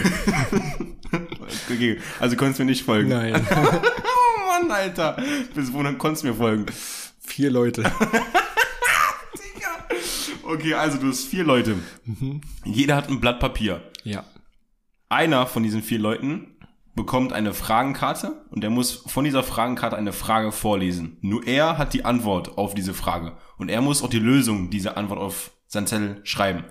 okay. 1.72 2.00
Also 2.20 2.36
konntest 2.36 2.60
du 2.60 2.64
mir 2.64 2.72
nicht 2.72 2.84
folgen. 2.84 3.10
Nein. 3.10 3.48
Oh 4.32 4.62
Mann, 4.64 4.72
Alter. 4.72 5.22
Bis 5.54 5.72
wohin 5.72 5.98
konntest 5.98 6.24
du 6.24 6.28
mir 6.30 6.34
folgen? 6.34 6.66
Vier 7.20 7.52
Leute. 7.52 7.84
Okay, 10.50 10.74
also 10.74 10.98
du 10.98 11.10
hast 11.10 11.26
vier 11.26 11.44
Leute. 11.44 11.76
Jeder 12.66 12.96
hat 12.96 13.08
ein 13.08 13.22
Blatt 13.22 13.40
Papier. 13.40 13.84
Ja. 14.04 14.24
Einer 15.08 15.46
von 15.46 15.62
diesen 15.62 15.84
vier 15.84 16.00
Leuten 16.00 16.58
bekommt 16.96 17.34
eine 17.34 17.54
Fragenkarte 17.54 18.46
und 18.50 18.64
er 18.64 18.72
muss 18.72 19.04
von 19.06 19.24
dieser 19.24 19.44
Fragenkarte 19.44 19.96
eine 19.96 20.12
Frage 20.12 20.52
vorlesen. 20.52 21.18
Nur 21.22 21.46
er 21.46 21.78
hat 21.78 21.94
die 21.94 22.04
Antwort 22.04 22.58
auf 22.58 22.74
diese 22.74 22.96
Frage 22.96 23.38
und 23.60 23.70
er 23.70 23.82
muss 23.82 24.02
auch 24.02 24.10
die 24.10 24.18
Lösung 24.18 24.72
dieser 24.72 24.98
Antwort 24.98 25.20
auf 25.20 25.52
seinen 25.68 25.86
Zettel 25.86 26.20
schreiben. 26.24 26.64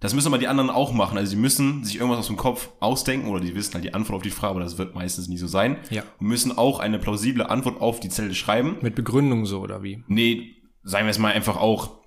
das 0.00 0.14
müssen 0.14 0.28
aber 0.28 0.38
die 0.38 0.48
anderen 0.48 0.70
auch 0.70 0.94
machen. 0.94 1.18
Also 1.18 1.32
die 1.32 1.40
müssen 1.40 1.84
sich 1.84 1.96
irgendwas 1.96 2.20
aus 2.20 2.28
dem 2.28 2.38
Kopf 2.38 2.70
ausdenken 2.80 3.28
oder 3.28 3.40
die 3.40 3.54
wissen 3.54 3.74
halt 3.74 3.84
die 3.84 3.92
Antwort 3.92 4.16
auf 4.16 4.22
die 4.22 4.30
Frage, 4.30 4.52
aber 4.52 4.60
das 4.60 4.78
wird 4.78 4.94
meistens 4.94 5.28
nie 5.28 5.36
so 5.36 5.48
sein. 5.48 5.76
Ja. 5.90 6.02
Und 6.18 6.28
müssen 6.28 6.56
auch 6.56 6.80
eine 6.80 6.98
plausible 6.98 7.50
Antwort 7.50 7.78
auf 7.78 8.00
die 8.00 8.08
Zettel 8.08 8.34
schreiben. 8.34 8.78
Mit 8.80 8.94
Begründung 8.94 9.44
so, 9.44 9.60
oder 9.60 9.82
wie? 9.82 10.02
Nee, 10.06 10.62
sagen 10.82 11.04
wir 11.04 11.10
es 11.10 11.18
mal 11.18 11.32
einfach 11.32 11.58
auch, 11.58 12.01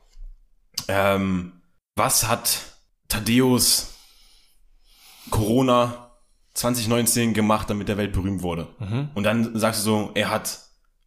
ähm, 0.88 1.62
was 1.96 2.27
hat 2.27 2.60
Thaddeus 3.08 3.94
Corona 5.29 6.12
2019 6.53 7.34
gemacht, 7.34 7.70
damit 7.70 7.88
der 7.88 7.98
Welt 7.98 8.13
berühmt 8.13 8.41
wurde? 8.41 8.67
Mhm. 8.79 9.10
Und 9.13 9.24
dann 9.24 9.58
sagst 9.58 9.82
du 9.82 9.86
so, 9.86 10.12
er 10.13 10.29
hat 10.29 10.60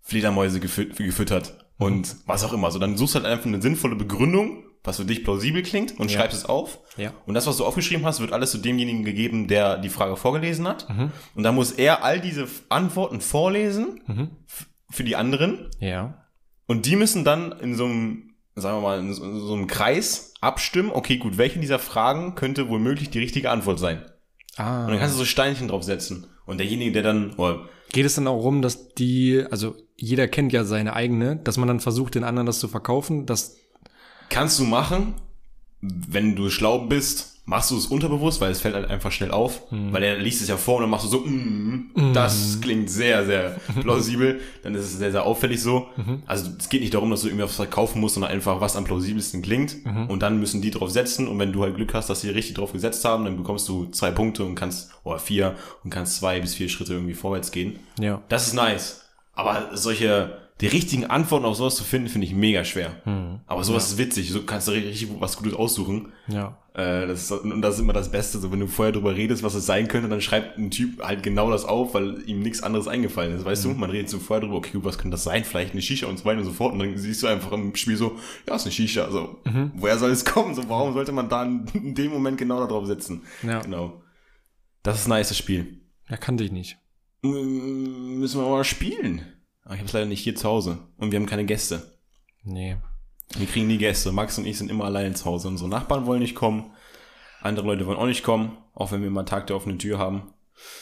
Fledermäuse 0.03 0.61
gefü 0.61 0.87
gefüttert 0.95 1.67
und 1.79 2.17
was 2.27 2.45
auch 2.45 2.53
immer. 2.53 2.71
So, 2.71 2.79
dann 2.79 2.97
suchst 2.97 3.15
du 3.15 3.21
halt 3.21 3.31
einfach 3.31 3.47
eine 3.47 3.61
sinnvolle 3.63 3.95
Begründung, 3.97 4.65
was 4.85 4.97
für 4.97 5.05
dich 5.05 5.23
plausibel 5.25 5.63
klingt 5.63 5.99
und 5.99 6.11
Ja. 6.11 6.19
schreibst 6.19 6.37
es 6.39 6.45
auf. 6.47 6.79
Ja. 6.97 7.13
Und 7.27 7.35
das, 7.35 7.47
was 7.47 7.59
du 7.59 7.65
aufgeschrieben 7.67 8.07
hast, 8.07 8.21
wird 8.21 8.33
alles 8.33 8.51
zu 8.53 8.59
demjenigen 8.59 9.05
gegeben, 9.05 9.49
der 9.49 9.77
die 9.79 9.91
Frage 9.91 10.17
vorgelesen 10.17 10.67
hat. 10.67 10.89
Und 11.35 11.43
dann 11.43 11.55
muss 11.55 11.73
er 11.73 12.03
all 12.05 12.21
diese 12.21 12.49
Antworten 12.71 13.21
vorlesen 13.21 14.01
Mhm. 14.07 14.31
für 14.91 15.05
die 15.05 15.17
anderen. 15.17 15.71
Ja. 15.79 16.25
Und 16.67 16.87
die 16.87 16.97
müssen 16.97 17.25
dann 17.25 17.53
in 17.53 17.75
so 17.75 17.85
einem, 17.85 18.28
sagen 18.61 18.79
wir 18.79 18.83
mal, 18.83 18.99
in 19.01 19.13
so, 19.13 19.25
in 19.25 19.41
so 19.41 19.55
einem 19.55 19.67
Kreis 19.67 20.35
abstimmen, 20.41 20.91
okay, 20.93 21.19
gut, 21.19 21.39
welche 21.39 21.59
dieser 21.59 21.79
Fragen 21.79 22.35
könnte 22.35 22.69
womöglich 22.69 23.11
die 23.11 23.19
richtige 23.19 23.51
Antwort 23.51 23.79
sein? 23.79 24.05
Ah. 24.57 24.85
Und 24.85 24.91
dann 24.91 24.99
kannst 24.99 25.15
du 25.15 25.19
so 25.19 25.25
Steinchen 25.25 25.69
draufsetzen. 25.69 26.27
Und 26.47 26.59
derjenige, 26.59 26.93
der 26.93 27.03
dann, 27.03 27.35
oder 27.35 27.69
Geht 27.91 28.05
es 28.05 28.17
dann 28.17 28.27
auch 28.27 28.43
rum, 28.43 28.61
dass 28.61 28.95
die, 28.95 29.45
also 29.51 29.77
jeder 29.97 30.29
kennt 30.29 30.53
ja 30.53 30.65
seine 30.65 30.93
eigene, 30.93 31.37
dass 31.37 31.57
man 31.57 31.69
dann 31.69 31.81
versucht, 31.81 32.15
den 32.15 32.25
anderen 32.25 32.47
das 32.47 32.59
zu 32.59 32.69
verkaufen, 32.69 33.25
dass, 33.25 33.57
kannst 34.29 34.59
du 34.59 34.65
machen, 34.65 35.15
wenn 35.81 36.37
du 36.37 36.51
schlau 36.51 36.87
bist, 36.87 37.38
machst 37.49 37.71
du 37.71 37.79
es 37.79 37.87
unterbewusst, 37.87 38.43
weil 38.43 38.51
es 38.51 38.61
fällt 38.61 38.75
halt 38.75 38.91
einfach 38.91 39.11
schnell 39.11 39.31
auf, 39.31 39.63
weil 39.71 40.03
er 40.03 40.19
liest 40.19 40.43
es 40.43 40.49
ja 40.49 40.59
vor 40.59 40.77
und 40.77 40.83
dann 40.83 40.91
machst 40.91 41.07
du 41.07 41.09
so, 41.09 41.21
mm, 41.21 42.13
das 42.13 42.59
klingt 42.61 42.91
sehr, 42.91 43.25
sehr 43.25 43.57
plausibel, 43.81 44.41
dann 44.63 44.75
ist 44.75 44.83
es 44.85 44.99
sehr, 44.99 45.13
sehr 45.13 45.25
auffällig 45.25 45.63
so. 45.63 45.89
Also 46.27 46.51
es 46.59 46.69
geht 46.69 46.83
nicht 46.83 46.93
darum, 46.93 47.11
dass 47.11 47.23
du 47.23 47.29
irgendwie 47.29 47.45
was 47.45 47.57
verkaufen 47.57 48.01
musst, 48.03 48.15
sondern 48.15 48.33
einfach, 48.33 48.61
was 48.61 48.77
am 48.77 48.85
plausibelsten 48.85 49.41
klingt 49.41 49.77
und 50.09 50.21
dann 50.21 50.39
müssen 50.39 50.61
die 50.61 50.71
drauf 50.71 50.91
setzen 50.91 51.27
und 51.27 51.39
wenn 51.39 51.53
du 51.53 51.63
halt 51.63 51.75
Glück 51.77 51.95
hast, 51.95 52.11
dass 52.11 52.21
sie 52.21 52.29
richtig 52.29 52.57
drauf 52.57 52.73
gesetzt 52.73 53.03
haben, 53.07 53.25
dann 53.25 53.39
bekommst 53.39 53.67
du 53.67 53.87
zwei 53.87 54.11
Punkte 54.11 54.45
und 54.45 54.55
kannst, 54.55 54.91
oder 55.03 55.19
vier 55.19 55.55
und 55.85 55.91
kannst 55.91 56.17
zwei 56.17 56.41
bis 56.41 56.55
vier 56.55 56.69
Schritte 56.69 56.93
irgendwie 56.93 57.15
vorwärts 57.15 57.51
gehen. 57.51 57.79
ja. 57.99 58.21
Das 58.29 58.47
ist 58.47 58.53
nice. 58.53 59.05
Aber 59.35 59.71
solche, 59.73 60.37
die 60.61 60.67
richtigen 60.67 61.05
Antworten 61.07 61.45
auf 61.45 61.57
sowas 61.57 61.77
zu 61.77 61.85
finden, 61.85 62.09
finde 62.09 62.27
ich 62.27 62.35
mega 62.35 62.65
schwer. 62.65 62.97
Aber 63.47 63.63
sowas 63.63 63.93
ist 63.93 63.99
witzig. 63.99 64.31
So 64.31 64.43
kannst 64.43 64.67
du 64.69 64.73
richtig 64.73 65.09
was 65.21 65.37
Gutes 65.37 65.55
aussuchen. 65.55 66.13
Ja. 66.27 66.59
Äh, 66.75 67.07
das 67.07 67.23
ist, 67.23 67.33
und 67.33 67.61
das 67.63 67.75
ist 67.75 67.81
immer 67.81 67.93
das 67.93 68.11
Beste. 68.11 68.39
So, 68.39 68.51
wenn 68.53 68.61
du 68.61 68.67
vorher 68.67 68.93
drüber 68.93 69.15
redest, 69.15 69.43
was 69.43 69.55
es 69.55 69.67
sein 69.67 69.89
könnte, 69.89 70.09
dann 70.09 70.21
schreibt 70.21 70.59
ein 70.59 70.71
Typ 70.71 71.03
halt 71.03 71.23
genau 71.23 71.51
das 71.51 71.65
auf, 71.65 71.95
weil 71.95 72.23
ihm 72.29 72.41
nichts 72.41 72.63
anderes 72.63 72.89
eingefallen 72.89 73.37
ist. 73.37 73.45
Weißt 73.45 73.65
du, 73.65 73.71
man 73.71 73.91
redet 73.91 74.11
so 74.11 74.19
vorher 74.19 74.41
drüber, 74.41 74.57
okay, 74.57 74.73
gut, 74.73 74.85
was 74.85 74.99
könnte 74.99 75.15
das 75.15 75.25
sein? 75.25 75.45
Vielleicht 75.45 75.73
eine 75.73 75.83
Shisha 75.83 76.07
und 76.07 76.19
so 76.19 76.25
weiter 76.25 76.39
und 76.39 76.45
so 76.45 76.53
fort. 76.53 76.73
Und 76.73 76.81
dann 76.81 76.97
siehst 76.99 77.23
du 77.23 77.27
einfach 77.29 77.53
im 77.53 77.75
Spiel 77.75 77.97
so, 77.97 78.19
ja, 78.47 78.55
ist 78.55 78.65
eine 78.65 78.73
Shisha. 78.73 79.05
Also, 79.05 79.39
woher 79.75 79.99
soll 79.99 80.11
es 80.11 80.25
kommen? 80.25 80.55
So, 80.55 80.69
warum 80.69 80.93
sollte 80.93 81.13
man 81.13 81.29
da 81.29 81.45
in, 81.45 81.95
dem 81.95 82.13
Moment 82.13 82.39
genau 82.39 82.61
da 82.61 82.67
drauf 82.67 82.87
setzen? 82.87 83.23
Ja. 83.43 83.61
Genau. 83.61 84.03
Das 84.83 85.01
ist 85.01 85.09
nice, 85.09 85.29
das 85.29 85.39
Spiel. 85.39 85.81
Ja, 86.09 86.17
kannte 86.17 86.45
ich 86.45 86.53
nicht. 86.53 86.79
Mm, 87.23 88.19
Müssen 88.21 88.41
wir 88.41 88.49
mal 88.49 88.65
spielen. 88.65 89.23
Aber 89.69 89.75
ich 89.75 89.81
habe 89.81 89.89
es 89.89 89.93
leider 89.93 90.07
nicht 90.07 90.23
hier 90.23 90.35
zu 90.35 90.49
Hause. 90.49 90.79
Und 90.97 91.13
wir 91.13 91.19
haben 91.19 91.27
keine 91.27 91.45
Gäste. 91.45 91.99
Nee. 92.43 92.79
Wir 93.37 93.47
kriegen 93.47 93.67
nie 93.67 93.77
Gäste. 93.77 94.13
Max 94.13 94.39
und 94.39 94.47
ich 94.47 94.57
sind 94.57 94.71
immer 94.71 94.87
alleine 94.87 95.13
zu 95.13 95.27
Hause. 95.27 95.49
Unsere 95.49 95.69
Nachbarn 95.69 96.07
wollen 96.07 96.23
nicht 96.23 96.35
kommen. 96.35 96.73
Andere 97.43 97.67
Leute 97.67 97.85
wollen 97.85 97.99
auch 97.99 98.07
nicht 98.07 98.23
kommen. 98.23 98.57
Auch 98.73 98.93
wenn 98.93 99.03
wir 99.03 99.11
mal 99.11 99.25
Tag 99.25 99.47
der 99.47 99.57
offenen 99.57 99.79
Tür 99.79 99.99
haben. 99.99 100.33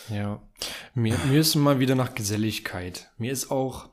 Ja. 0.08 0.40
Mir, 0.94 1.18
mir 1.26 1.40
ist 1.40 1.56
mal 1.56 1.80
wieder 1.80 1.96
nach 1.96 2.14
Geselligkeit. 2.14 3.10
Mir 3.18 3.32
ist 3.32 3.50
auch, 3.50 3.88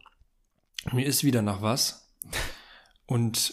mir 0.92 1.08
ist 1.08 1.24
wieder 1.24 1.42
nach 1.42 1.64
was. 1.64 2.14
Und, 3.08 3.52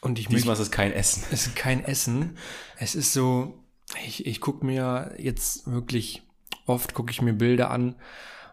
und 0.00 0.18
ich 0.18 0.28
Diesmal 0.28 0.52
möchte, 0.56 0.62
ist 0.62 0.68
es 0.68 0.70
kein 0.70 0.92
Essen. 0.92 1.22
es 1.30 1.46
ist 1.48 1.54
kein 1.54 1.84
Essen. 1.84 2.38
Es 2.78 2.94
ist 2.94 3.12
so, 3.12 3.62
ich, 4.06 4.24
ich 4.24 4.40
gucke 4.40 4.64
mir 4.64 5.16
jetzt 5.18 5.70
wirklich, 5.70 6.22
oft 6.64 6.94
gucke 6.94 7.10
ich 7.10 7.20
mir 7.20 7.34
Bilder 7.34 7.70
an 7.70 7.96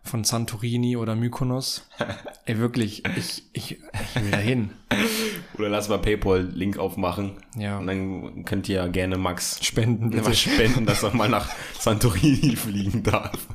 von 0.04 0.24
Santorini 0.24 0.98
oder 0.98 1.16
Mykonos. 1.16 1.88
Ey, 2.46 2.60
wirklich, 2.60 3.04
ich, 3.18 3.44
ich, 3.54 3.72
ich 3.72 4.22
will 4.22 4.32
da 4.32 4.38
hin. 4.38 4.72
Oder 5.58 5.70
lass 5.70 5.88
mal 5.88 6.00
PayPal-Link 6.00 6.78
aufmachen. 6.78 7.34
Ja. 7.58 7.78
Und 7.78 7.88
dann 7.88 8.44
könnt 8.44 8.68
ihr 8.68 8.88
gerne 8.90 9.18
Max 9.18 9.64
Spenden 9.64 10.10
bitte. 10.10 10.34
spenden, 10.34 10.86
dass 10.86 11.04
er 11.04 11.16
mal 11.16 11.30
nach 11.30 11.50
Santorini 11.80 12.56
fliegen 12.56 13.04
darf. 13.04 13.48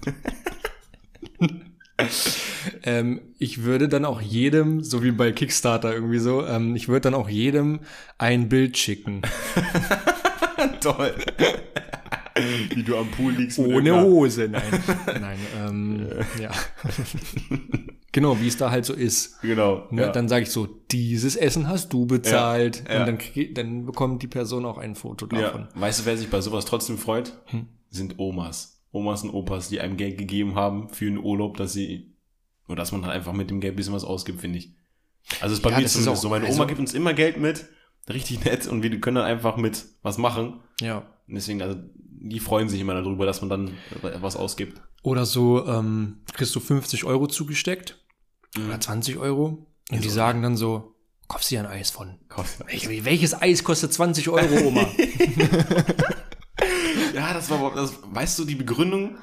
Ähm, 2.85 3.21
ich 3.39 3.65
würde 3.65 3.89
dann 3.89 4.05
auch 4.05 4.21
jedem, 4.21 4.83
so 4.83 5.03
wie 5.03 5.11
bei 5.11 5.33
Kickstarter 5.33 5.93
irgendwie 5.93 6.19
so, 6.19 6.47
ähm, 6.47 6.77
ich 6.77 6.89
würde 6.89 7.03
dann 7.03 7.15
auch 7.15 7.29
jedem 7.29 7.81
ein 8.17 8.49
Bild 8.49 8.79
schicken. 8.79 9.23
Toll. 10.81 11.15
Wie 12.75 12.83
du 12.83 12.97
am 12.97 13.11
Pool 13.11 13.33
liegst. 13.35 13.59
Ohne 13.59 14.03
Hose, 14.03 14.49
nein. 14.49 14.63
nein, 15.21 15.39
ähm, 15.59 16.09
ja. 16.41 16.51
genau, 18.13 18.39
wie 18.41 18.49
es 18.49 18.57
da 18.57 18.71
halt 18.71 18.85
so 18.85 18.95
ist. 18.95 19.41
Genau. 19.43 19.87
Ne? 19.91 20.03
ja. 20.03 20.13
Dann 20.13 20.29
sage 20.29 20.45
ich 20.45 20.51
so, 20.51 20.67
dieses 20.91 21.37
Essen 21.37 21.69
hast 21.69 21.93
du 21.93 22.07
bezahlt. 22.07 22.85
Ja, 22.87 22.95
ja. 22.95 23.01
Und 23.01 23.07
dann, 23.07 23.19
krieg, 23.19 23.55
dann 23.55 23.87
bekommt 23.87 24.23
die 24.23 24.27
Person 24.29 24.65
auch 24.65 24.79
ein 24.79 24.95
Foto 24.95 25.27
davon. 25.27 25.69
Ja. 25.75 25.81
Weißt 25.81 26.01
du, 26.01 26.07
wer 26.07 26.17
sich 26.17 26.29
bei 26.29 26.41
sowas 26.41 26.65
trotzdem 26.65 26.99
freut? 26.99 27.33
Sind 27.91 28.19
Omas. 28.19 28.83
Omas 28.93 29.23
und 29.23 29.31
Opas, 29.31 29.69
die 29.69 29.81
einem 29.81 29.97
Geld 29.97 30.19
gegeben 30.19 30.55
haben 30.55 30.89
für 30.89 31.07
einen 31.07 31.19
Urlaub, 31.19 31.57
dass 31.57 31.73
sie, 31.73 32.15
oder 32.67 32.77
dass 32.77 32.93
man 32.93 33.05
halt 33.05 33.15
einfach 33.15 33.33
mit 33.33 33.51
dem 33.51 33.61
Geld 33.61 33.75
ein 33.75 33.77
bisschen 33.77 33.95
was 33.95 34.05
ausgibt, 34.05 34.41
finde 34.41 34.59
ich. 34.59 34.73
Also 35.41 35.53
es 35.53 35.59
ist 35.59 35.63
bei 35.63 35.77
mir 35.77 35.85
ist 35.85 36.09
auch- 36.09 36.17
so. 36.17 36.29
Meine 36.29 36.47
also- 36.47 36.57
Oma 36.57 36.67
gibt 36.67 36.81
uns 36.81 36.95
immer 36.95 37.13
Geld 37.13 37.39
mit, 37.39 37.67
richtig 38.11 38.41
nett, 38.45 38.67
und 38.67 38.83
wir 38.83 39.01
können 39.01 39.17
dann 39.17 39.25
einfach 39.27 39.57
mit 39.57 39.85
was 40.03 40.19
machen. 40.19 40.61
Ja. 40.81 40.99
Und 41.29 41.35
deswegen, 41.35 41.61
also, 41.63 41.77
die 42.21 42.41
freuen 42.41 42.69
sich 42.69 42.81
immer 42.81 42.95
darüber, 42.95 43.27
dass 43.27 43.41
man 43.43 43.51
dann 43.51 43.71
was 44.21 44.37
ausgibt. 44.37 44.81
Oder 45.03 45.25
so, 45.27 45.67
ähm, 45.67 46.21
kriegst 46.33 46.55
du 46.55 46.61
50 46.61 47.05
Euro 47.05 47.27
zugesteckt 47.29 47.99
Mhm. 48.57 48.67
oder 48.69 48.81
20 48.81 49.19
Euro. 49.19 49.67
Und 49.91 50.05
die 50.05 50.09
sagen 50.11 50.43
dann 50.43 50.57
so, 50.57 50.95
kaufst 51.29 51.51
dir 51.51 51.61
ein 51.61 51.67
Eis 51.67 51.91
von. 51.91 52.19
Kostet- 52.29 52.67
Welch- 52.67 53.05
Welches 53.05 53.41
Eis 53.41 53.63
kostet 53.63 53.93
20 53.93 54.29
Euro, 54.31 54.67
Oma? 54.67 54.89
Ja, 57.15 57.33
das 57.33 57.51
war, 57.51 57.73
das, 57.75 57.95
weißt 58.05 58.39
du, 58.39 58.45
die 58.45 58.55
Begründung? 58.55 59.17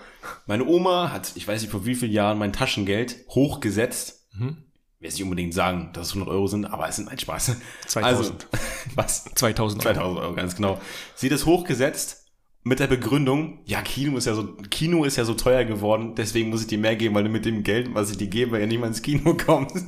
Meine 0.47 0.65
Oma 0.65 1.11
hat, 1.11 1.31
ich 1.35 1.47
weiß 1.47 1.61
nicht 1.61 1.71
vor 1.71 1.85
wie 1.85 1.95
vielen 1.95 2.11
Jahren, 2.11 2.37
mein 2.37 2.53
Taschengeld 2.53 3.17
hochgesetzt. 3.29 4.27
Mhm. 4.33 4.64
Ich 5.05 5.07
will 5.07 5.11
jetzt 5.11 5.13
nicht 5.19 5.23
unbedingt 5.23 5.53
sagen, 5.53 5.89
dass 5.93 6.07
es 6.07 6.13
100 6.13 6.33
Euro 6.33 6.47
sind, 6.47 6.65
aber 6.65 6.89
es 6.89 6.95
sind 6.95 7.09
ein 7.09 7.19
Spaß. 7.19 7.57
2000. 7.85 8.03
Also, 8.03 8.33
was? 8.95 9.25
2000 9.35 9.85
Euro. 9.85 9.93
2000 9.93 10.19
Euro, 10.19 10.33
ganz 10.33 10.55
genau. 10.55 10.81
Sie 11.13 11.27
hat 11.27 11.33
es 11.35 11.45
hochgesetzt 11.45 12.25
mit 12.63 12.79
der 12.79 12.87
Begründung, 12.87 13.59
ja, 13.65 13.83
Kino 13.83 14.17
ist 14.17 14.25
ja 14.25 14.33
so, 14.33 14.55
Kino 14.71 15.03
ist 15.03 15.17
ja 15.17 15.25
so 15.25 15.35
teuer 15.35 15.63
geworden, 15.63 16.15
deswegen 16.15 16.49
muss 16.49 16.61
ich 16.61 16.67
dir 16.67 16.79
mehr 16.79 16.95
geben, 16.95 17.13
weil 17.13 17.23
du 17.23 17.29
mit 17.29 17.45
dem 17.45 17.61
Geld, 17.61 17.93
was 17.93 18.09
ich 18.09 18.17
dir 18.17 18.25
gebe, 18.25 18.59
ja 18.59 18.65
niemand 18.65 18.95
ins 18.95 19.03
Kino 19.03 19.37
kommst. 19.45 19.85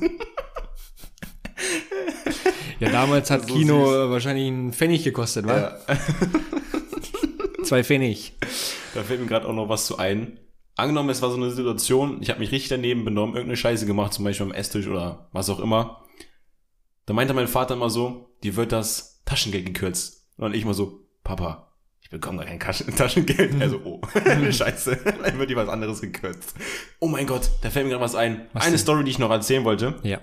Ja, 2.78 2.90
damals 2.90 3.32
hat 3.32 3.42
So 3.48 3.54
Kino 3.54 3.86
süß. 3.86 4.10
wahrscheinlich 4.10 4.46
einen 4.46 4.72
Pfennig 4.72 5.02
gekostet, 5.02 5.48
wa? 5.48 5.58
Ja. 5.58 5.78
Zwei 7.64 7.82
Pfennig. 7.82 8.34
Da 8.94 9.02
fällt 9.02 9.20
mir 9.20 9.26
gerade 9.26 9.48
auch 9.48 9.54
noch 9.54 9.68
was 9.68 9.86
zu 9.86 9.98
ein. 9.98 10.38
Angenommen, 10.78 11.10
es 11.10 11.22
war 11.22 11.30
so 11.30 11.36
eine 11.36 11.50
Situation, 11.50 12.18
ich 12.22 12.30
habe 12.30 12.38
mich 12.38 12.52
richtig 12.52 12.68
daneben 12.68 13.04
benommen, 13.04 13.34
irgendeine 13.34 13.56
Scheiße 13.56 13.84
gemacht, 13.84 14.12
zum 14.12 14.24
Beispiel 14.24 14.46
am 14.46 14.52
Esstisch 14.52 14.86
oder 14.86 15.28
was 15.32 15.50
auch 15.50 15.58
immer. 15.58 16.04
Da 17.04 17.14
meinte 17.14 17.34
mein 17.34 17.48
Vater 17.48 17.74
immer 17.74 17.90
so, 17.90 18.30
dir 18.44 18.54
wird 18.54 18.70
das 18.70 19.24
Taschengeld 19.24 19.66
gekürzt. 19.66 20.30
Und 20.36 20.54
ich 20.54 20.64
mal 20.64 20.74
so, 20.74 21.04
Papa, 21.24 21.72
ich 22.00 22.10
bekomme 22.10 22.38
gar 22.38 22.46
kein 22.46 22.60
Taschengeld. 22.96 23.60
Also, 23.60 23.80
oh, 23.82 24.00
scheiße, 24.52 24.96
dann 25.24 25.38
wird 25.40 25.50
dir 25.50 25.56
was 25.56 25.68
anderes 25.68 26.00
gekürzt. 26.00 26.54
Oh 27.00 27.08
mein 27.08 27.26
Gott, 27.26 27.50
da 27.62 27.70
fällt 27.70 27.86
mir 27.86 27.90
gerade 27.90 28.04
was 28.04 28.14
ein. 28.14 28.46
Was 28.52 28.62
Eine 28.62 28.76
denn? 28.76 28.78
Story, 28.78 29.02
die 29.02 29.10
ich 29.10 29.18
noch 29.18 29.30
erzählen 29.32 29.64
wollte. 29.64 29.96
Ja. 30.04 30.20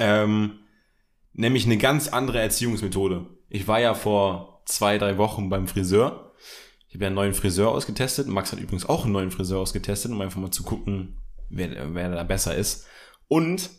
Ähm, 0.00 0.58
nämlich 1.32 1.66
eine 1.66 1.78
ganz 1.78 2.08
andere 2.08 2.40
Erziehungsmethode. 2.40 3.24
Ich 3.48 3.68
war 3.68 3.78
ja 3.78 3.94
vor 3.94 4.62
zwei, 4.64 4.98
drei 4.98 5.16
Wochen 5.16 5.48
beim 5.48 5.68
Friseur. 5.68 6.29
Ich 6.90 6.96
habe 6.96 7.04
ja 7.04 7.06
einen 7.06 7.14
neuen 7.14 7.34
Friseur 7.34 7.70
ausgetestet. 7.70 8.26
Max 8.26 8.50
hat 8.50 8.58
übrigens 8.58 8.88
auch 8.88 9.04
einen 9.04 9.12
neuen 9.12 9.30
Friseur 9.30 9.60
ausgetestet, 9.60 10.10
um 10.10 10.20
einfach 10.20 10.40
mal 10.40 10.50
zu 10.50 10.64
gucken, 10.64 11.18
wer, 11.48 11.94
wer 11.94 12.10
da 12.10 12.24
besser 12.24 12.56
ist. 12.56 12.84
Und 13.28 13.70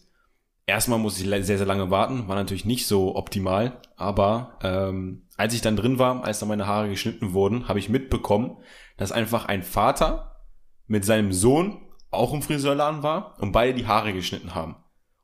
erstmal 0.65 0.97
musste 0.97 1.21
ich 1.21 1.45
sehr, 1.45 1.57
sehr 1.57 1.67
lange 1.67 1.91
warten. 1.91 2.29
War 2.29 2.37
natürlich 2.37 2.63
nicht 2.63 2.87
so 2.87 3.17
optimal. 3.17 3.81
Aber 3.97 4.57
ähm, 4.63 5.23
als 5.35 5.53
ich 5.53 5.59
dann 5.59 5.75
drin 5.75 5.99
war, 5.99 6.23
als 6.23 6.39
dann 6.39 6.47
meine 6.47 6.67
Haare 6.67 6.87
geschnitten 6.87 7.33
wurden, 7.33 7.67
habe 7.67 7.79
ich 7.79 7.89
mitbekommen, 7.89 8.55
dass 8.95 9.11
einfach 9.11 9.43
ein 9.43 9.63
Vater 9.63 10.45
mit 10.87 11.03
seinem 11.03 11.33
Sohn 11.33 11.81
auch 12.11 12.33
im 12.33 12.41
Friseurladen 12.41 13.03
war 13.03 13.35
und 13.41 13.51
beide 13.51 13.73
die 13.73 13.87
Haare 13.87 14.13
geschnitten 14.13 14.55
haben. 14.55 14.77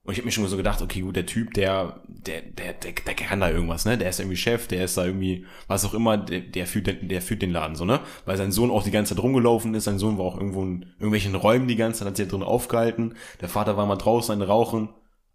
Und 0.08 0.14
ich 0.14 0.20
habe 0.20 0.26
mir 0.26 0.32
schon 0.32 0.48
so 0.48 0.56
gedacht, 0.56 0.82
okay, 0.82 1.02
gut, 1.02 1.18
der 1.18 1.26
Typ, 1.26 1.54
der, 1.54 2.00
der, 2.08 2.42
der, 2.42 2.72
der, 2.72 2.94
der 2.94 3.14
kann 3.14 3.42
da 3.42 3.50
irgendwas, 3.50 3.84
ne? 3.84 3.98
Der 3.98 4.08
ist 4.08 4.22
irgendwie 4.22 4.38
Chef, 4.38 4.66
der 4.66 4.86
ist 4.86 4.98
da 4.98 5.04
irgendwie, 5.04 5.46
was 5.68 5.84
auch 5.84 5.94
immer, 5.94 6.16
der, 6.16 6.40
der 6.40 6.66
führt 6.66 6.88
den, 6.88 7.10
der 7.10 7.22
führt 7.22 7.42
den 7.42 7.52
Laden 7.52 7.76
so, 7.76 7.84
ne? 7.84 8.00
Weil 8.26 8.38
sein 8.38 8.54
Sohn 8.54 8.72
auch 8.72 8.84
die 8.84 8.92
ganze 8.92 9.14
Zeit 9.14 9.22
rumgelaufen 9.22 9.76
ist, 9.76 9.84
sein 9.84 10.00
Sohn 10.00 10.18
war 10.18 10.24
auch 10.24 10.38
irgendwo 10.38 10.64
in 10.64 10.86
irgendwelchen 10.94 11.36
Räumen 11.36 11.68
die 11.68 11.76
ganze 11.76 12.00
Zeit, 12.00 12.08
hat 12.08 12.16
sich 12.16 12.26
da 12.26 12.32
drin 12.32 12.44
aufgehalten. 12.44 13.16
Der 13.42 13.50
Vater 13.50 13.76
war 13.76 13.86
mal 13.86 13.98
draußen, 13.98 14.34
ein 14.34 14.42
Rauchen. 14.42 14.88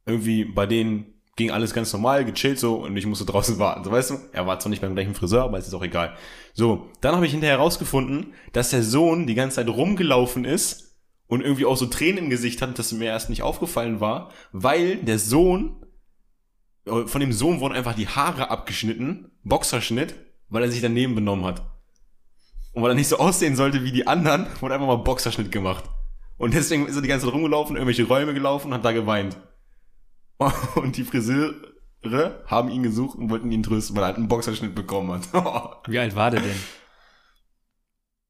Irgendwie 0.06 0.46
bei 0.46 0.64
denen 0.64 1.20
ging 1.36 1.50
alles 1.50 1.74
ganz 1.74 1.92
normal, 1.92 2.24
gechillt 2.24 2.58
so 2.58 2.76
und 2.76 2.96
ich 2.96 3.04
musste 3.04 3.26
draußen 3.30 3.58
warten. 3.58 3.84
So 3.84 3.90
weißt 3.90 4.08
du, 4.08 4.14
er 4.32 4.46
war 4.46 4.58
zwar 4.58 4.70
nicht 4.70 4.80
beim 4.80 4.94
gleichen 4.94 5.14
Friseur, 5.14 5.44
aber 5.44 5.58
es 5.58 5.68
ist 5.68 5.74
auch 5.74 5.84
egal. 5.84 6.16
So, 6.54 6.88
dann 7.02 7.14
habe 7.14 7.26
ich 7.26 7.32
hinterher 7.32 7.58
herausgefunden, 7.58 8.32
dass 8.54 8.70
der 8.70 8.82
Sohn 8.82 9.26
die 9.26 9.34
ganze 9.34 9.56
Zeit 9.56 9.68
rumgelaufen 9.68 10.46
ist 10.46 10.91
und 11.32 11.40
irgendwie 11.40 11.64
auch 11.64 11.78
so 11.78 11.86
Tränen 11.86 12.24
im 12.24 12.28
Gesicht 12.28 12.60
hat, 12.60 12.78
dass 12.78 12.92
mir 12.92 13.06
erst 13.06 13.30
nicht 13.30 13.40
aufgefallen 13.40 14.00
war, 14.00 14.30
weil 14.52 14.96
der 14.96 15.18
Sohn, 15.18 15.82
äh, 16.84 17.06
von 17.06 17.22
dem 17.22 17.32
Sohn 17.32 17.60
wurden 17.60 17.72
einfach 17.72 17.94
die 17.94 18.06
Haare 18.06 18.50
abgeschnitten, 18.50 19.30
Boxerschnitt, 19.42 20.14
weil 20.50 20.62
er 20.62 20.70
sich 20.70 20.82
daneben 20.82 21.14
benommen 21.14 21.46
hat. 21.46 21.62
Und 22.74 22.82
weil 22.82 22.90
er 22.90 22.96
nicht 22.96 23.08
so 23.08 23.16
aussehen 23.16 23.56
sollte 23.56 23.82
wie 23.82 23.92
die 23.92 24.06
anderen, 24.06 24.46
wurde 24.60 24.74
einfach 24.74 24.86
mal 24.86 24.96
Boxerschnitt 24.96 25.50
gemacht. 25.50 25.84
Und 26.36 26.52
deswegen 26.52 26.86
ist 26.86 26.96
er 26.96 27.02
die 27.02 27.08
ganze 27.08 27.24
Zeit 27.24 27.34
rumgelaufen, 27.34 27.76
irgendwelche 27.76 28.04
Räume 28.04 28.34
gelaufen 28.34 28.66
und 28.66 28.74
hat 28.74 28.84
da 28.84 28.92
geweint. 28.92 29.38
Und 30.74 30.98
die 30.98 31.04
Friseure 31.04 32.44
haben 32.44 32.68
ihn 32.68 32.82
gesucht 32.82 33.16
und 33.16 33.30
wollten 33.30 33.50
ihn 33.50 33.62
trösten, 33.62 33.96
weil 33.96 34.02
er 34.02 34.06
halt 34.08 34.16
einen 34.18 34.28
Boxerschnitt 34.28 34.74
bekommen 34.74 35.12
hat. 35.12 35.32
Wie 35.88 35.98
alt 35.98 36.14
war 36.14 36.30
der 36.30 36.42
denn? 36.42 36.60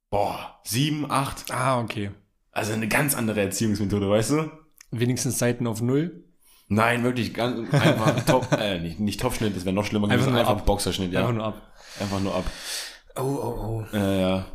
Boah, 0.09 0.61
sieben, 0.62 1.11
acht. 1.11 1.50
Ah, 1.50 1.80
okay. 1.80 2.12
Also 2.52 2.73
eine 2.75 2.87
ganz 2.88 3.14
andere 3.16 3.40
Erziehungsmethode, 3.40 4.09
weißt 4.09 4.30
du? 4.32 4.50
Wenigstens 4.90 5.38
Seiten 5.38 5.66
auf 5.66 5.80
Null. 5.82 6.25
Nein, 6.68 7.02
wirklich 7.02 7.35
ganz 7.35 7.73
einfach 7.75 8.25
top, 8.25 8.52
äh, 8.59 8.78
nicht, 8.78 9.00
nicht 9.00 9.21
Topschnitt, 9.21 9.56
das 9.56 9.64
wäre 9.64 9.75
noch 9.75 9.85
schlimmer 9.85 10.06
Einfach 10.06 10.16
gewesen, 10.26 10.32
nur 10.32 10.40
einfach 10.40 10.56
ab. 10.59 10.66
Boxerschnitt, 10.66 11.12
ja. 11.12 11.21
Einfach 11.21 11.35
nur 11.35 11.44
ab. 11.44 11.73
Einfach 12.00 12.21
nur 12.21 12.35
ab. 12.35 12.44
Oh, 13.16 13.21
oh, 13.23 13.85
oh. 13.92 13.97
Äh, 13.97 14.21
ja. 14.21 14.47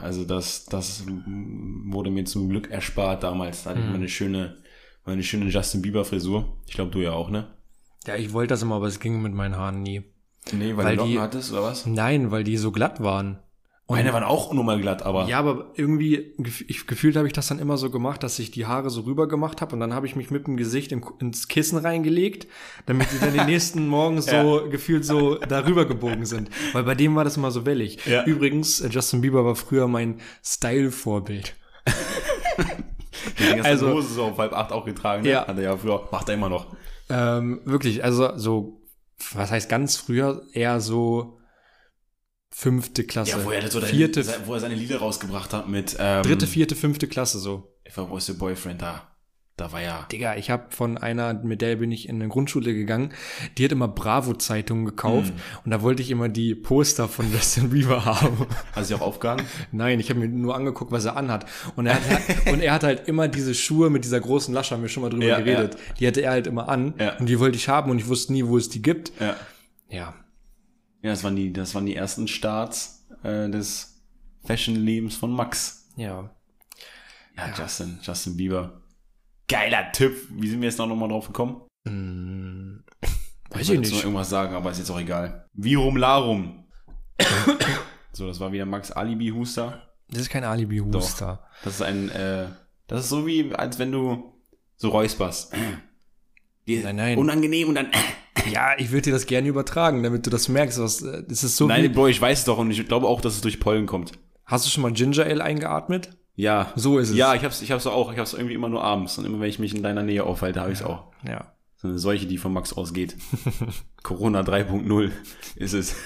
Also 0.00 0.24
das, 0.24 0.66
das 0.66 1.04
wurde 1.06 2.10
mir 2.10 2.24
zum 2.24 2.48
Glück 2.48 2.70
erspart 2.70 3.22
damals. 3.24 3.64
Da 3.64 3.70
hatte 3.70 3.80
ich 3.80 3.86
Mhm. 3.86 3.92
meine 3.92 4.08
schöne, 4.08 4.56
meine 5.04 5.22
schöne 5.22 5.46
Justin 5.46 5.82
Bieber 5.82 6.04
Frisur. 6.04 6.58
Ich 6.66 6.74
glaube, 6.74 6.90
du 6.92 7.00
ja 7.00 7.12
auch, 7.12 7.30
ne? 7.30 7.48
Ja, 8.06 8.14
ich 8.16 8.32
wollte 8.32 8.50
das 8.54 8.62
immer, 8.62 8.76
aber 8.76 8.86
es 8.86 9.00
ging 9.00 9.20
mit 9.22 9.32
meinen 9.34 9.56
Haaren 9.56 9.82
nie. 9.82 10.02
Nee, 10.52 10.76
weil, 10.76 10.84
Weil 10.84 10.96
du 10.96 11.02
Locken 11.02 11.12
die- 11.12 11.18
hattest, 11.20 11.52
oder 11.52 11.62
was? 11.64 11.86
Nein, 11.86 12.30
weil 12.30 12.44
die 12.44 12.56
so 12.56 12.70
glatt 12.70 13.02
waren. 13.02 13.38
Meine 13.90 14.12
waren 14.12 14.22
auch 14.22 14.52
nur 14.52 14.64
mal 14.64 14.78
glatt, 14.78 15.02
aber. 15.02 15.26
Ja, 15.28 15.38
aber 15.38 15.72
irgendwie, 15.74 16.34
ich, 16.68 16.86
gefühlt 16.86 17.16
habe 17.16 17.26
ich 17.26 17.32
das 17.32 17.48
dann 17.48 17.58
immer 17.58 17.78
so 17.78 17.88
gemacht, 17.90 18.22
dass 18.22 18.38
ich 18.38 18.50
die 18.50 18.66
Haare 18.66 18.90
so 18.90 19.00
rüber 19.02 19.26
gemacht 19.28 19.62
habe 19.62 19.72
und 19.72 19.80
dann 19.80 19.94
habe 19.94 20.06
ich 20.06 20.14
mich 20.14 20.30
mit 20.30 20.46
dem 20.46 20.58
Gesicht 20.58 20.92
im, 20.92 21.02
ins 21.20 21.48
Kissen 21.48 21.78
reingelegt, 21.78 22.46
damit 22.84 23.08
die 23.12 23.18
dann 23.18 23.32
den 23.32 23.46
nächsten 23.52 23.88
Morgen 23.88 24.20
so 24.20 24.68
gefühlt 24.70 25.06
so 25.06 25.36
darüber 25.36 25.86
gebogen 25.86 26.26
sind. 26.26 26.50
Weil 26.74 26.82
bei 26.84 26.94
dem 26.94 27.16
war 27.16 27.24
das 27.24 27.38
immer 27.38 27.50
so 27.50 27.64
wellig. 27.64 28.04
Ja. 28.04 28.24
Übrigens, 28.24 28.80
äh, 28.82 28.88
Justin 28.88 29.22
Bieber 29.22 29.42
war 29.46 29.56
früher 29.56 29.88
mein 29.88 30.20
Style-Vorbild. 30.44 31.54
Also- 33.40 33.64
also, 33.64 33.92
Hose 33.94 34.14
so 34.14 34.24
auf 34.24 34.38
halb 34.38 34.52
acht 34.52 34.70
auch 34.72 34.84
getragen, 34.84 35.22
ne? 35.22 35.30
Ja. 35.30 35.46
Hat 35.46 35.56
er 35.56 35.62
ja 35.62 35.76
früher, 35.76 36.06
macht 36.12 36.28
er 36.28 36.34
immer 36.34 36.48
noch. 36.50 36.66
Ähm, 37.08 37.60
wirklich, 37.64 38.04
also 38.04 38.36
so, 38.36 38.80
was 39.32 39.50
heißt 39.50 39.68
ganz 39.70 39.96
früher, 39.96 40.42
eher 40.52 40.80
so 40.80 41.37
fünfte 42.58 43.04
Klasse. 43.04 43.30
Ja, 43.38 43.44
wo 43.44 43.52
er 43.52 43.70
so 43.70 43.80
vierte, 43.80 44.24
seine, 44.24 44.48
wo 44.48 44.54
er 44.54 44.58
seine 44.58 44.74
Lieder 44.74 44.98
rausgebracht 44.98 45.54
hat 45.54 45.68
mit, 45.68 45.96
ähm, 46.00 46.24
dritte, 46.24 46.48
vierte, 46.48 46.74
fünfte 46.74 47.06
Klasse 47.06 47.38
so. 47.38 47.72
If 47.86 47.98
I 47.98 48.00
was 48.10 48.28
your 48.28 48.34
boyfriend, 48.36 48.82
da, 48.82 49.06
da 49.56 49.70
war 49.70 49.80
ja. 49.80 50.06
Digga, 50.10 50.34
ich 50.34 50.50
habe 50.50 50.64
von 50.70 50.98
einer, 50.98 51.34
mit 51.34 51.62
der 51.62 51.76
bin 51.76 51.92
ich 51.92 52.08
in 52.08 52.16
eine 52.16 52.28
Grundschule 52.28 52.74
gegangen, 52.74 53.12
die 53.56 53.64
hat 53.64 53.70
immer 53.70 53.86
Bravo-Zeitungen 53.86 54.86
gekauft 54.86 55.32
und 55.64 55.70
da 55.70 55.82
wollte 55.82 56.02
ich 56.02 56.10
immer 56.10 56.28
die 56.28 56.56
Poster 56.56 57.06
von 57.06 57.32
Justin 57.32 57.70
Bieber 57.70 58.04
haben. 58.04 58.48
Hast 58.72 58.90
du 58.90 58.96
auch 58.96 59.02
aufgehangen? 59.02 59.46
Nein, 59.70 60.00
ich 60.00 60.10
habe 60.10 60.18
mir 60.18 60.28
nur 60.28 60.56
angeguckt, 60.56 60.90
was 60.90 61.04
er 61.04 61.16
anhat. 61.16 61.46
Und 61.76 61.86
er 61.86 61.94
hat, 61.94 62.02
und 62.52 62.60
er 62.60 62.72
hat 62.72 62.82
halt 62.82 63.06
immer 63.06 63.28
diese 63.28 63.54
Schuhe 63.54 63.88
mit 63.88 64.02
dieser 64.02 64.18
großen 64.18 64.52
Lasche, 64.52 64.74
haben 64.74 64.82
wir 64.82 64.88
schon 64.88 65.04
mal 65.04 65.10
drüber 65.10 65.26
Ja, 65.26 65.38
geredet. 65.38 65.76
Die 66.00 66.08
hatte 66.08 66.22
er 66.22 66.32
halt 66.32 66.48
immer 66.48 66.68
an 66.68 66.94
Ja. 66.98 67.16
und 67.18 67.26
die 67.28 67.38
wollte 67.38 67.56
ich 67.56 67.68
haben 67.68 67.88
und 67.92 67.98
ich 67.98 68.08
wusste 68.08 68.32
nie, 68.32 68.44
wo 68.44 68.58
es 68.58 68.68
die 68.68 68.82
gibt. 68.82 69.12
Ja. 69.20 69.36
Ja, 69.90 70.14
Ja, 71.02 71.10
das 71.10 71.22
waren 71.24 71.36
die, 71.36 71.52
das 71.52 71.74
waren 71.74 71.86
die 71.86 71.94
ersten 71.96 72.26
Starts 72.28 73.06
äh, 73.22 73.48
des 73.48 74.02
Fashion-Lebens 74.44 75.16
von 75.16 75.30
Max. 75.32 75.88
ja. 75.96 76.34
Ja, 77.36 77.54
Justin, 77.56 78.00
Justin 78.02 78.36
Bieber. 78.36 78.82
Geiler 79.46 79.92
Tipp. 79.92 80.26
Wie 80.30 80.48
sind 80.48 80.60
wir 80.60 80.68
jetzt 80.68 80.78
noch 80.78 80.88
mal 80.88 81.06
drauf 81.08 81.28
gekommen? 81.28 81.62
Hm, 81.86 82.82
weiß 83.50 83.60
Ich 83.60 83.60
ich 83.60 83.68
wollte 83.68 83.72
jetzt 83.74 83.90
noch 83.90 83.96
nicht. 83.98 84.04
irgendwas 84.04 84.28
sagen, 84.28 84.56
aber 84.56 84.72
ist 84.72 84.78
jetzt 84.78 84.90
auch 84.90 84.98
egal. 84.98 85.46
Virum 85.52 85.96
Larum. 85.96 86.64
so, 88.12 88.26
das 88.26 88.40
war 88.40 88.50
wieder 88.50 88.66
Max 88.66 88.90
Alibi-Huster. 88.90 89.88
Das 90.10 90.22
ist 90.22 90.30
kein 90.30 90.42
Alibi-Huster. 90.42 91.46
Das 91.62 91.74
ist 91.74 91.82
ein, 91.82 92.08
äh, 92.10 92.48
das 92.88 93.04
ist 93.04 93.08
so 93.10 93.24
wie, 93.24 93.54
als 93.54 93.78
wenn 93.78 93.92
du 93.92 94.32
so 94.76 94.88
räusperst. 94.88 95.52
Nein, 96.66 96.96
nein. 96.96 97.18
Unangenehm 97.18 97.68
und 97.68 97.76
dann. 97.76 97.90
Ja, 98.52 98.72
ich 98.78 98.90
würde 98.90 99.02
dir 99.02 99.12
das 99.12 99.26
gerne 99.26 99.48
übertragen, 99.48 100.02
damit 100.02 100.26
du 100.26 100.30
das 100.30 100.48
merkst. 100.48 100.80
Was, 100.80 101.02
äh, 101.02 101.22
das 101.26 101.44
ist 101.44 101.56
so 101.56 101.66
Nein, 101.66 101.92
Bro, 101.92 102.08
ich 102.08 102.20
weiß 102.20 102.40
es 102.40 102.44
doch 102.44 102.58
und 102.58 102.70
ich 102.70 102.86
glaube 102.86 103.06
auch, 103.06 103.20
dass 103.20 103.34
es 103.34 103.40
durch 103.40 103.60
Pollen 103.60 103.86
kommt. 103.86 104.12
Hast 104.44 104.64
du 104.64 104.70
schon 104.70 104.82
mal 104.82 104.92
Ginger 104.92 105.24
Ale 105.24 105.42
eingeatmet? 105.44 106.10
Ja. 106.34 106.72
So 106.76 106.98
ist 106.98 107.10
es. 107.10 107.16
Ja, 107.16 107.34
ich 107.34 107.44
hab's, 107.44 107.62
ich 107.62 107.72
hab's 107.72 107.86
auch. 107.86 108.12
Ich 108.12 108.18
hab's 108.18 108.32
irgendwie 108.32 108.54
immer 108.54 108.68
nur 108.68 108.82
abends. 108.82 109.18
Und 109.18 109.24
immer 109.24 109.40
wenn 109.40 109.48
ich 109.48 109.58
mich 109.58 109.74
in 109.74 109.82
deiner 109.82 110.02
Nähe 110.02 110.24
aufhalte, 110.24 110.60
habe 110.60 110.72
ich's 110.72 110.82
auch. 110.82 111.04
Ja. 111.26 111.52
So 111.76 111.88
eine 111.88 111.98
Seuche, 111.98 112.26
die 112.26 112.38
von 112.38 112.52
Max 112.52 112.72
ausgeht. 112.72 113.16
Corona 114.02 114.40
3.0 114.40 115.10
ist 115.56 115.74
es. 115.74 115.96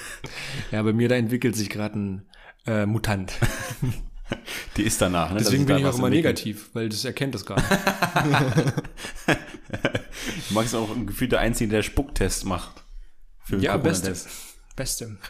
Ja, 0.71 0.83
bei 0.83 0.93
mir 0.93 1.09
da 1.09 1.15
entwickelt 1.15 1.57
sich 1.57 1.71
gerade 1.71 1.99
ein 1.99 2.27
äh, 2.67 2.87
Mutant. 2.87 3.33
Die 4.77 4.83
ist 4.83 5.01
danach. 5.01 5.33
Ne? 5.33 5.39
Deswegen 5.39 5.67
bin 5.67 5.77
ich 5.79 5.83
da 5.83 5.91
auch 5.91 5.99
immer 5.99 6.11
negativ, 6.11 6.71
weil 6.73 6.89
das 6.89 7.05
erkennt 7.05 7.35
das 7.35 7.45
gar 7.47 7.57
nicht. 7.57 7.69
Max 10.51 10.69
ist 10.69 10.75
auch 10.75 10.95
ein 10.95 11.07
gefühlt 11.07 11.33
der 11.33 11.41
Einzige, 11.41 11.71
der 11.71 11.83
Spucktest 11.83 12.45
macht. 12.45 12.85
Ja, 13.59 13.77
beste. 13.77 14.15
Beste. 14.77 15.17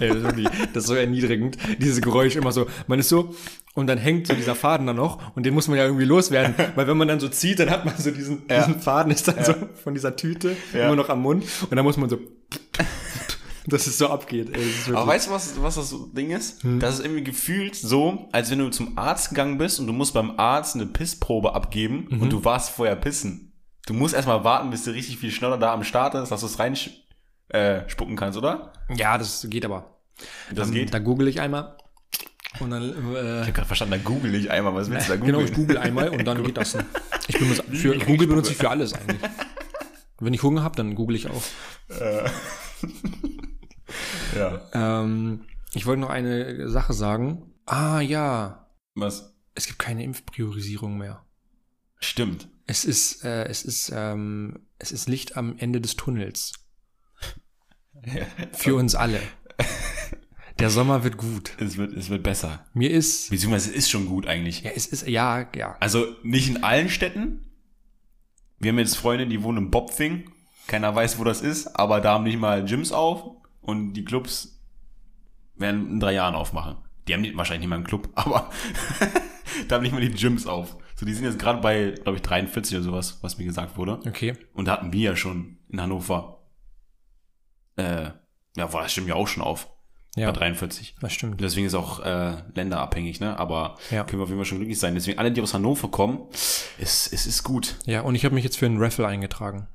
Ey, 0.00 0.08
das, 0.08 0.34
ist 0.36 0.50
das 0.74 0.84
ist 0.84 0.88
so 0.88 0.94
erniedrigend. 0.94 1.56
Dieses 1.78 2.00
Geräusch 2.00 2.36
immer 2.36 2.52
so. 2.52 2.66
Man 2.86 2.98
ist 2.98 3.08
so, 3.08 3.34
und 3.74 3.86
dann 3.88 3.98
hängt 3.98 4.26
so 4.26 4.34
dieser 4.34 4.54
Faden 4.54 4.86
dann 4.86 4.96
noch 4.96 5.34
und 5.36 5.44
den 5.44 5.54
muss 5.54 5.68
man 5.68 5.78
ja 5.78 5.84
irgendwie 5.84 6.04
loswerden. 6.04 6.54
Weil 6.76 6.86
wenn 6.86 6.96
man 6.96 7.08
dann 7.08 7.20
so 7.20 7.28
zieht, 7.28 7.58
dann 7.58 7.70
hat 7.70 7.84
man 7.84 7.96
so 7.96 8.10
diesen, 8.10 8.46
diesen 8.46 8.80
Faden, 8.80 9.12
ist 9.12 9.26
dann 9.26 9.44
so 9.44 9.54
von 9.82 9.94
dieser 9.94 10.14
Tüte 10.16 10.56
Ja. 10.72 10.86
immer 10.86 10.96
noch 10.96 11.08
am 11.08 11.22
Mund. 11.22 11.44
Und 11.68 11.74
dann 11.74 11.84
muss 11.84 11.96
man 11.96 12.08
so, 12.08 12.18
dass 13.66 13.86
es 13.86 13.98
so 13.98 14.08
abgeht. 14.08 14.54
Ey, 14.56 14.70
Aber 14.94 15.06
weißt 15.06 15.28
du, 15.28 15.30
was, 15.32 15.60
was 15.62 15.74
das 15.76 15.94
Ding 16.12 16.30
ist? 16.30 16.62
Hm. 16.62 16.80
Das 16.80 16.98
ist 16.98 17.04
irgendwie 17.04 17.24
gefühlt 17.24 17.74
so, 17.74 18.28
als 18.32 18.50
wenn 18.50 18.58
du 18.58 18.68
zum 18.70 18.98
Arzt 18.98 19.30
gegangen 19.30 19.56
bist 19.58 19.80
und 19.80 19.86
du 19.86 19.92
musst 19.92 20.12
beim 20.14 20.38
Arzt 20.38 20.74
eine 20.74 20.86
Pissprobe 20.86 21.54
abgeben 21.54 22.06
Mhm. 22.10 22.22
und 22.22 22.30
du 22.32 22.44
warst 22.44 22.70
vorher 22.70 22.96
pissen. 22.96 23.52
Du 23.86 23.94
musst 23.94 24.14
erstmal 24.14 24.44
warten, 24.44 24.70
bis 24.70 24.84
du 24.84 24.90
richtig 24.92 25.18
viel 25.18 25.30
schneller 25.30 25.58
da 25.58 25.72
am 25.72 25.84
Start 25.84 26.14
ist, 26.14 26.30
dass 26.30 26.40
du 26.40 26.46
es 26.46 26.58
rein 26.58 26.76
äh, 27.48 27.82
kannst, 28.16 28.38
oder? 28.38 28.72
ja, 28.96 29.16
das 29.18 29.46
geht 29.50 29.64
aber. 29.64 29.98
Das 30.54 30.68
Ähm, 30.68 30.74
geht. 30.74 30.94
Da 30.94 30.98
google 30.98 31.28
ich 31.28 31.40
einmal. 31.40 31.76
Und 32.60 32.70
dann, 32.70 32.82
äh, 33.14 33.40
Ich 33.42 33.48
hab 33.48 33.54
gerade 33.54 33.66
verstanden, 33.66 33.92
da 33.92 33.98
google 33.98 34.34
ich 34.34 34.50
einmal. 34.50 34.74
Was 34.74 34.88
willst 34.88 35.08
du 35.08 35.12
da 35.12 35.16
Genau, 35.16 35.38
googeln? 35.38 35.48
ich 35.50 35.54
google 35.54 35.78
einmal 35.78 36.08
und 36.10 36.24
dann 36.24 36.42
geht 36.44 36.56
das. 36.56 36.76
Ich 37.26 37.38
benutze, 37.38 37.62
für, 37.72 37.98
Google 38.00 38.26
benutze 38.28 38.50
ich 38.52 38.58
für 38.58 38.68
alles 38.68 38.92
eigentlich. 38.92 39.18
Wenn 40.20 40.34
ich 40.34 40.42
Hunger 40.42 40.62
habe, 40.62 40.76
dann 40.76 40.94
google 40.94 41.16
ich 41.16 41.26
auch. 41.30 41.42
ja. 44.34 44.60
Ähm, 44.72 45.44
ich 45.74 45.86
wollte 45.86 46.00
noch 46.00 46.10
eine 46.10 46.68
Sache 46.68 46.92
sagen. 46.92 47.50
Ah 47.66 48.00
ja, 48.00 48.68
Was? 48.94 49.34
es 49.54 49.66
gibt 49.66 49.78
keine 49.78 50.04
Impfpriorisierung 50.04 50.98
mehr. 50.98 51.24
Stimmt. 52.00 52.48
Es 52.66 52.84
ist, 52.84 53.24
äh, 53.24 53.44
es 53.44 53.64
ist, 53.64 53.92
ähm, 53.94 54.66
es 54.78 54.92
ist 54.92 55.08
Licht 55.08 55.36
am 55.36 55.56
Ende 55.58 55.80
des 55.80 55.96
Tunnels. 55.96 56.52
Für 58.52 58.74
uns 58.74 58.94
alle. 58.94 59.20
Der 60.58 60.70
Sommer 60.70 61.02
wird 61.02 61.16
gut. 61.16 61.52
Es 61.58 61.76
wird, 61.76 61.92
es 61.94 62.10
wird 62.10 62.22
besser. 62.22 62.64
Mir 62.74 62.90
ist, 62.90 63.30
Beziehungsweise 63.30 63.70
es 63.70 63.76
ist 63.76 63.90
schon 63.90 64.06
gut 64.06 64.26
eigentlich. 64.26 64.62
ja, 64.62 64.70
es 64.74 64.86
ist, 64.86 65.06
ja, 65.08 65.48
ja. 65.56 65.76
Also 65.80 66.06
nicht 66.22 66.48
in 66.48 66.62
allen 66.62 66.88
Städten. 66.88 67.50
Wir 68.58 68.70
haben 68.70 68.78
jetzt 68.78 68.96
Freunde, 68.96 69.26
die 69.26 69.42
wohnen 69.42 69.64
in 69.64 69.70
Bopfing. 69.70 70.30
Keiner 70.66 70.94
weiß, 70.94 71.18
wo 71.18 71.24
das 71.24 71.40
ist, 71.42 71.66
aber 71.78 72.00
da 72.00 72.14
haben 72.14 72.24
nicht 72.24 72.38
mal 72.38 72.64
Gyms 72.64 72.92
auf 72.92 73.36
und 73.64 73.92
die 73.94 74.04
Clubs 74.04 74.60
werden 75.56 75.90
in 75.90 76.00
drei 76.00 76.12
Jahren 76.14 76.34
aufmachen. 76.34 76.76
Die 77.08 77.12
haben 77.14 77.20
nicht, 77.20 77.36
wahrscheinlich 77.36 77.60
nicht 77.60 77.68
mal 77.70 77.76
einen 77.76 77.84
Club, 77.84 78.08
aber 78.14 78.50
da 79.68 79.76
haben 79.76 79.82
nicht 79.82 79.92
mal 79.92 80.00
die 80.00 80.10
Gyms 80.10 80.46
auf. 80.46 80.76
So, 80.96 81.04
die 81.06 81.12
sind 81.14 81.24
jetzt 81.24 81.38
gerade 81.38 81.60
bei, 81.60 81.90
glaube 82.02 82.16
ich, 82.16 82.22
43 82.22 82.76
oder 82.76 82.84
sowas, 82.84 83.18
was 83.22 83.36
mir 83.38 83.44
gesagt 83.44 83.76
wurde. 83.76 84.00
Okay. 84.06 84.34
Und 84.54 84.66
da 84.66 84.72
hatten 84.72 84.92
wir 84.92 85.10
ja 85.10 85.16
schon 85.16 85.58
in 85.68 85.80
Hannover. 85.80 86.40
Äh, 87.76 88.10
ja, 88.56 88.72
war 88.72 88.82
das 88.82 88.92
stimmt 88.92 89.08
ja 89.08 89.14
auch 89.16 89.26
schon 89.28 89.42
auf. 89.42 89.68
Ja. 90.16 90.30
Bei 90.30 90.38
43. 90.38 90.94
Das 91.00 91.12
stimmt. 91.12 91.40
Deswegen 91.40 91.66
ist 91.66 91.74
auch 91.74 91.98
äh, 91.98 92.36
länderabhängig, 92.54 93.18
ne? 93.18 93.36
Aber 93.36 93.74
Ja. 93.90 94.04
können 94.04 94.20
wir 94.20 94.22
auf 94.22 94.28
jeden 94.28 94.38
Fall 94.38 94.44
schon 94.46 94.58
glücklich 94.58 94.78
sein. 94.78 94.94
Deswegen 94.94 95.18
alle, 95.18 95.32
die 95.32 95.40
aus 95.42 95.54
Hannover 95.54 95.88
kommen, 95.90 96.28
es, 96.78 97.12
es 97.12 97.26
ist 97.26 97.42
gut 97.42 97.76
Ja, 97.84 98.02
und 98.02 98.14
ich 98.14 98.24
habe 98.24 98.32
mich 98.36 98.44
jetzt 98.44 98.56
für 98.56 98.66
einen 98.66 98.78
Raffle 98.80 99.08
eingetragen. 99.08 99.66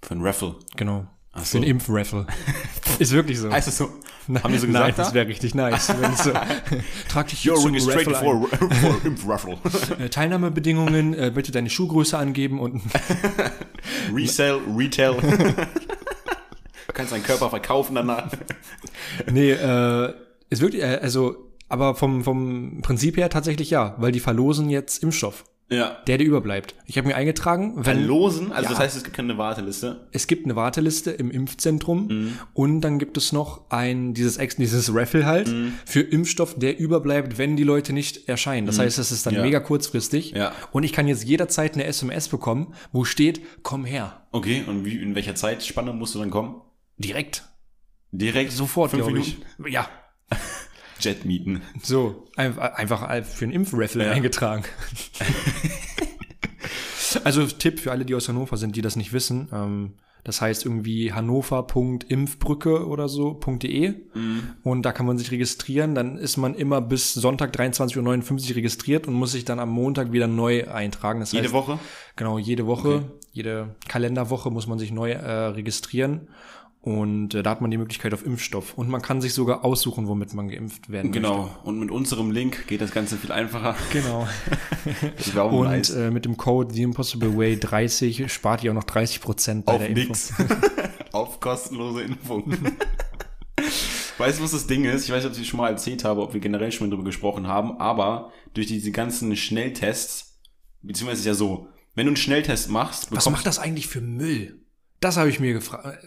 für 0.00 0.14
ein 0.14 0.22
Raffle. 0.22 0.54
Genau. 0.76 1.08
Ach 1.32 1.40
Für 1.40 1.46
so. 1.46 1.58
einen 1.58 1.66
Impfraffle. 1.66 2.26
ist 2.98 3.12
wirklich 3.12 3.38
so. 3.38 3.50
Heißt 3.52 3.68
das 3.68 3.76
so? 3.76 3.90
Nein, 4.26 4.42
Haben 4.42 4.52
die 4.52 4.58
so 4.58 4.66
Nein, 4.66 4.72
gesagt? 4.74 4.98
das 4.98 5.08
da? 5.08 5.14
wäre 5.14 5.28
richtig 5.28 5.54
nice. 5.54 5.88
Wenn 6.00 6.16
so, 6.16 6.32
trag 7.08 7.28
dich 7.28 7.44
You're 7.44 7.60
zum 7.60 7.74
Raffle 7.74 8.14
for, 8.14 8.48
for 8.48 9.04
Impf-Raffle. 9.04 9.58
Äh, 9.98 10.08
Teilnahmebedingungen, 10.08 11.14
äh, 11.14 11.30
bitte 11.34 11.52
deine 11.52 11.70
Schuhgröße 11.70 12.16
angeben 12.18 12.60
und 12.60 12.82
Resell, 14.14 14.60
Retail. 14.76 15.14
du 15.16 16.92
kannst 16.92 17.12
deinen 17.12 17.22
Körper 17.24 17.50
verkaufen 17.50 17.94
danach. 17.94 18.30
nee, 19.30 19.52
äh, 19.52 20.14
es 20.50 20.60
wirklich, 20.60 20.82
äh, 20.82 20.98
also, 21.02 21.36
aber 21.68 21.94
vom, 21.94 22.24
vom 22.24 22.80
Prinzip 22.82 23.16
her 23.16 23.30
tatsächlich 23.30 23.70
ja, 23.70 23.94
weil 23.98 24.12
die 24.12 24.20
verlosen 24.20 24.68
jetzt 24.70 25.02
Impfstoff, 25.02 25.44
Ja. 25.70 25.98
der, 26.06 26.16
der 26.16 26.26
überbleibt. 26.26 26.74
Ich 26.86 26.96
habe 26.96 27.08
mir 27.08 27.14
eingetragen, 27.16 27.74
wenn 27.76 27.84
Verlosen, 27.84 28.52
also 28.52 28.64
Ja. 28.64 28.70
das 28.70 28.78
heißt, 28.78 28.96
es 28.96 29.04
gibt 29.04 29.14
keine 29.16 29.36
Warteliste. 29.36 30.08
es 30.12 30.26
gibt 30.26 30.46
eine 30.46 30.56
Warteliste 30.56 31.10
im 31.10 31.30
Impfzentrum 31.30 32.06
Mhm. 32.06 32.38
und 32.54 32.80
dann 32.80 32.98
gibt 32.98 33.18
es 33.18 33.32
noch 33.32 33.68
ein, 33.70 34.14
dieses 34.14 34.38
Ex, 34.38 34.56
dieses 34.56 34.94
Raffle 34.94 35.26
halt 35.26 35.48
Mhm. 35.48 35.74
für 35.84 36.00
Impfstoff, 36.00 36.58
der 36.58 36.78
überbleibt, 36.78 37.36
wenn 37.36 37.56
die 37.56 37.64
Leute 37.64 37.92
nicht 37.92 38.28
erscheinen. 38.30 38.66
Das 38.66 38.78
heißt, 38.78 38.98
es 38.98 39.12
ist 39.12 39.26
dann 39.26 39.34
Ja. 39.34 39.42
mega 39.42 39.60
kurzfristig 39.60 40.30
Ja. 40.30 40.52
und 40.72 40.84
ich 40.84 40.92
kann 40.94 41.06
jetzt 41.06 41.24
jederzeit 41.24 41.74
eine 41.74 41.84
SMS 41.84 42.28
bekommen, 42.28 42.72
wo 42.92 43.04
steht, 43.04 43.42
komm 43.62 43.84
her. 43.84 44.26
Okay, 44.32 44.64
und 44.66 44.86
wie, 44.86 44.96
in 44.96 45.14
welcher 45.14 45.34
Zeitspanne 45.34 45.92
musst 45.92 46.14
du 46.14 46.18
dann 46.18 46.30
kommen? 46.30 46.62
Direkt. 46.96 47.44
Direkt? 48.10 48.52
Sofort, 48.52 48.92
glaube 48.92 49.18
ich. 49.18 49.36
Ja. 49.68 49.86
Jet 51.00 51.24
mieten. 51.24 51.62
So, 51.82 52.26
einfach, 52.36 52.72
einfach 52.74 53.24
für 53.24 53.44
einen 53.44 53.52
Impfraffle 53.52 54.04
Ja. 54.06 54.12
eingetragen. 54.12 54.64
also 57.24 57.46
Tipp 57.46 57.80
für 57.80 57.90
alle, 57.92 58.04
die 58.04 58.14
aus 58.14 58.28
Hannover 58.28 58.56
sind, 58.56 58.76
die 58.76 58.82
das 58.82 58.96
nicht 58.96 59.12
wissen. 59.12 59.48
Ähm, 59.52 59.94
das 60.24 60.42
heißt 60.42 60.66
irgendwie 60.66 61.12
hannover.impfbrücke 61.12 62.86
oder 62.86 63.08
so, 63.08 63.40
.de. 63.62 63.94
Mhm. 64.14 64.42
Und 64.62 64.82
da 64.82 64.92
kann 64.92 65.06
man 65.06 65.16
sich 65.16 65.30
registrieren. 65.30 65.94
Dann 65.94 66.18
ist 66.18 66.36
man 66.36 66.54
immer 66.54 66.82
bis 66.82 67.14
Sonntag 67.14 67.54
23.59 67.54 68.50
Uhr 68.50 68.56
registriert 68.56 69.06
und 69.06 69.14
muss 69.14 69.32
sich 69.32 69.46
dann 69.46 69.58
am 69.58 69.70
Montag 69.70 70.12
wieder 70.12 70.26
neu 70.26 70.68
eintragen. 70.68 71.20
Das 71.20 71.32
Jede 71.32 71.44
heißt, 71.44 71.54
Woche? 71.54 71.78
Genau, 72.16 72.38
jede 72.38 72.66
Woche, 72.66 72.88
Okay. 72.96 73.06
jede 73.32 73.76
Kalenderwoche 73.88 74.50
muss 74.50 74.66
man 74.66 74.78
sich 74.78 74.92
neu 74.92 75.12
äh, 75.12 75.30
registrieren. 75.46 76.28
Und 76.88 77.34
äh, 77.34 77.42
da 77.42 77.50
hat 77.50 77.60
man 77.60 77.70
die 77.70 77.76
Möglichkeit 77.76 78.14
auf 78.14 78.24
Impfstoff. 78.24 78.72
Und 78.78 78.88
man 78.88 79.02
kann 79.02 79.20
sich 79.20 79.34
sogar 79.34 79.62
aussuchen, 79.62 80.08
womit 80.08 80.32
man 80.32 80.48
geimpft 80.48 80.88
werden 80.90 81.12
Genau. 81.12 81.50
Und 81.62 81.78
mit 81.78 81.90
unserem 81.90 82.30
Link 82.30 82.66
geht 82.66 82.80
das 82.80 82.92
Ganze 82.92 83.18
viel 83.18 83.30
einfacher. 83.30 83.72
möchte. 83.72 84.00
Genau. 84.00 84.26
Auch 85.42 85.52
Und 85.52 85.90
äh, 85.90 86.10
mit 86.10 86.24
dem 86.24 86.38
Code 86.38 86.72
The 86.72 86.82
Impossible 86.82 87.36
Way 87.36 87.58
30 87.58 88.32
spart 88.32 88.64
ihr 88.64 88.70
auch 88.70 88.74
noch 88.74 88.84
30 88.84 89.20
Prozent 89.20 89.66
bei 89.66 89.74
Auf 89.74 89.78
der 89.80 89.90
Impfung. 89.90 90.06
nix. 90.08 90.32
Auf 91.12 91.40
kostenlose 91.40 92.02
Impfung. 92.02 92.50
weißt 94.18 94.38
du, 94.38 94.44
was 94.44 94.52
das 94.52 94.66
Ding 94.66 94.86
ist? 94.86 95.04
Ich 95.04 95.10
weiß 95.10 95.24
nicht, 95.24 95.34
ob 95.34 95.38
ich 95.38 95.46
schon 95.46 95.58
mal 95.58 95.68
erzählt 95.68 96.04
habe, 96.04 96.22
ob 96.22 96.32
wir 96.32 96.40
generell 96.40 96.72
schon 96.72 96.88
mal 96.88 96.90
drüber 96.96 97.04
gesprochen 97.04 97.46
haben, 97.48 97.78
aber 97.78 98.32
durch 98.54 98.66
diese 98.66 98.92
ganzen 98.92 99.36
Schnelltests, 99.36 100.38
beziehungsweise 100.80 101.20
ist 101.20 101.26
ja 101.26 101.34
so, 101.34 101.68
wenn 101.94 102.06
du 102.06 102.10
einen 102.10 102.16
Schnelltest 102.16 102.70
machst, 102.70 103.08
Was 103.10 103.28
macht 103.28 103.44
das 103.44 103.58
eigentlich 103.58 103.88
für 103.88 104.00
Müll? 104.00 104.62
Das 105.00 105.18
habe 105.18 105.28
ich 105.28 105.38
mir 105.38 105.52
gefragt. 105.52 105.98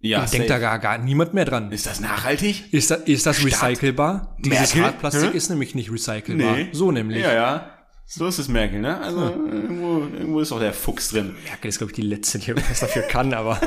Ja, 0.00 0.24
Denkt 0.26 0.50
da 0.50 0.58
gar, 0.58 0.78
gar 0.78 0.98
niemand 0.98 1.34
mehr 1.34 1.44
dran. 1.44 1.72
Ist 1.72 1.86
das 1.86 2.00
nachhaltig? 2.00 2.72
Ist, 2.72 2.90
da, 2.90 2.96
ist 2.96 3.26
das 3.26 3.38
Stadt? 3.38 3.62
recycelbar? 3.62 4.36
Dieses 4.38 4.58
Merkel? 4.58 4.82
Hartplastik 4.84 5.32
Hä? 5.32 5.36
ist 5.36 5.48
nämlich 5.48 5.74
nicht 5.74 5.90
recycelbar. 5.90 6.56
So 6.72 6.92
nämlich. 6.92 7.22
Ja, 7.22 7.32
ja. 7.32 7.70
So 8.04 8.26
ist 8.26 8.38
es 8.38 8.46
Merkel, 8.48 8.80
ne? 8.80 9.00
Also 9.00 9.20
irgendwo, 9.20 9.98
irgendwo 9.98 10.40
ist 10.40 10.52
auch 10.52 10.60
der 10.60 10.72
Fuchs 10.72 11.08
drin. 11.08 11.34
Merkel 11.44 11.68
ist, 11.68 11.78
glaube 11.78 11.90
ich, 11.90 11.96
die 11.96 12.02
Letzte, 12.02 12.38
die 12.38 12.50
irgendwas 12.50 12.78
dafür 12.80 13.02
kann, 13.02 13.34
aber. 13.34 13.60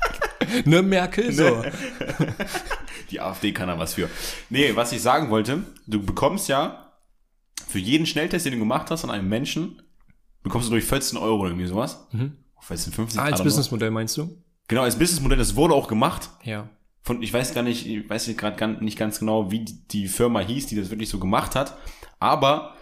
ne, 0.64 0.82
Merkel? 0.82 1.32
So. 1.32 1.64
Die 3.10 3.20
AfD 3.20 3.52
kann 3.52 3.66
da 3.68 3.78
was 3.78 3.94
für. 3.94 4.08
Nee, 4.50 4.76
was 4.76 4.92
ich 4.92 5.02
sagen 5.02 5.30
wollte, 5.30 5.64
du 5.86 6.00
bekommst 6.00 6.48
ja 6.48 6.92
für 7.66 7.80
jeden 7.80 8.06
Schnelltest, 8.06 8.46
den 8.46 8.52
du 8.52 8.58
gemacht 8.60 8.90
hast 8.90 9.02
an 9.02 9.10
einem 9.10 9.28
Menschen, 9.28 9.82
bekommst 10.42 10.68
du 10.68 10.72
durch 10.72 10.84
14 10.84 11.18
Euro 11.18 11.40
oder 11.40 11.50
irgendwie 11.50 11.66
sowas. 11.66 12.06
Mhm. 12.12 12.36
14, 12.60 12.92
50 12.92 13.20
Ah, 13.20 13.24
als 13.24 13.42
Businessmodell 13.42 13.90
meinst 13.90 14.16
du? 14.16 14.42
Genau, 14.68 14.82
als 14.82 14.98
Businessmodell, 14.98 15.38
das 15.38 15.56
wurde 15.56 15.74
auch 15.74 15.88
gemacht. 15.88 16.30
Ja. 16.44 16.68
Von, 17.02 17.22
ich 17.22 17.32
weiß 17.32 17.52
gar 17.54 17.62
nicht, 17.62 17.86
ich 17.86 18.08
weiß 18.08 18.34
gerade 18.36 18.84
nicht 18.84 18.96
ganz 18.96 19.18
genau, 19.18 19.50
wie 19.50 19.64
die, 19.64 20.06
Firma 20.08 20.40
hieß, 20.40 20.66
die 20.68 20.76
das 20.76 20.90
wirklich 20.90 21.08
so 21.08 21.18
gemacht 21.18 21.54
hat. 21.56 21.76
Aber 22.20 22.74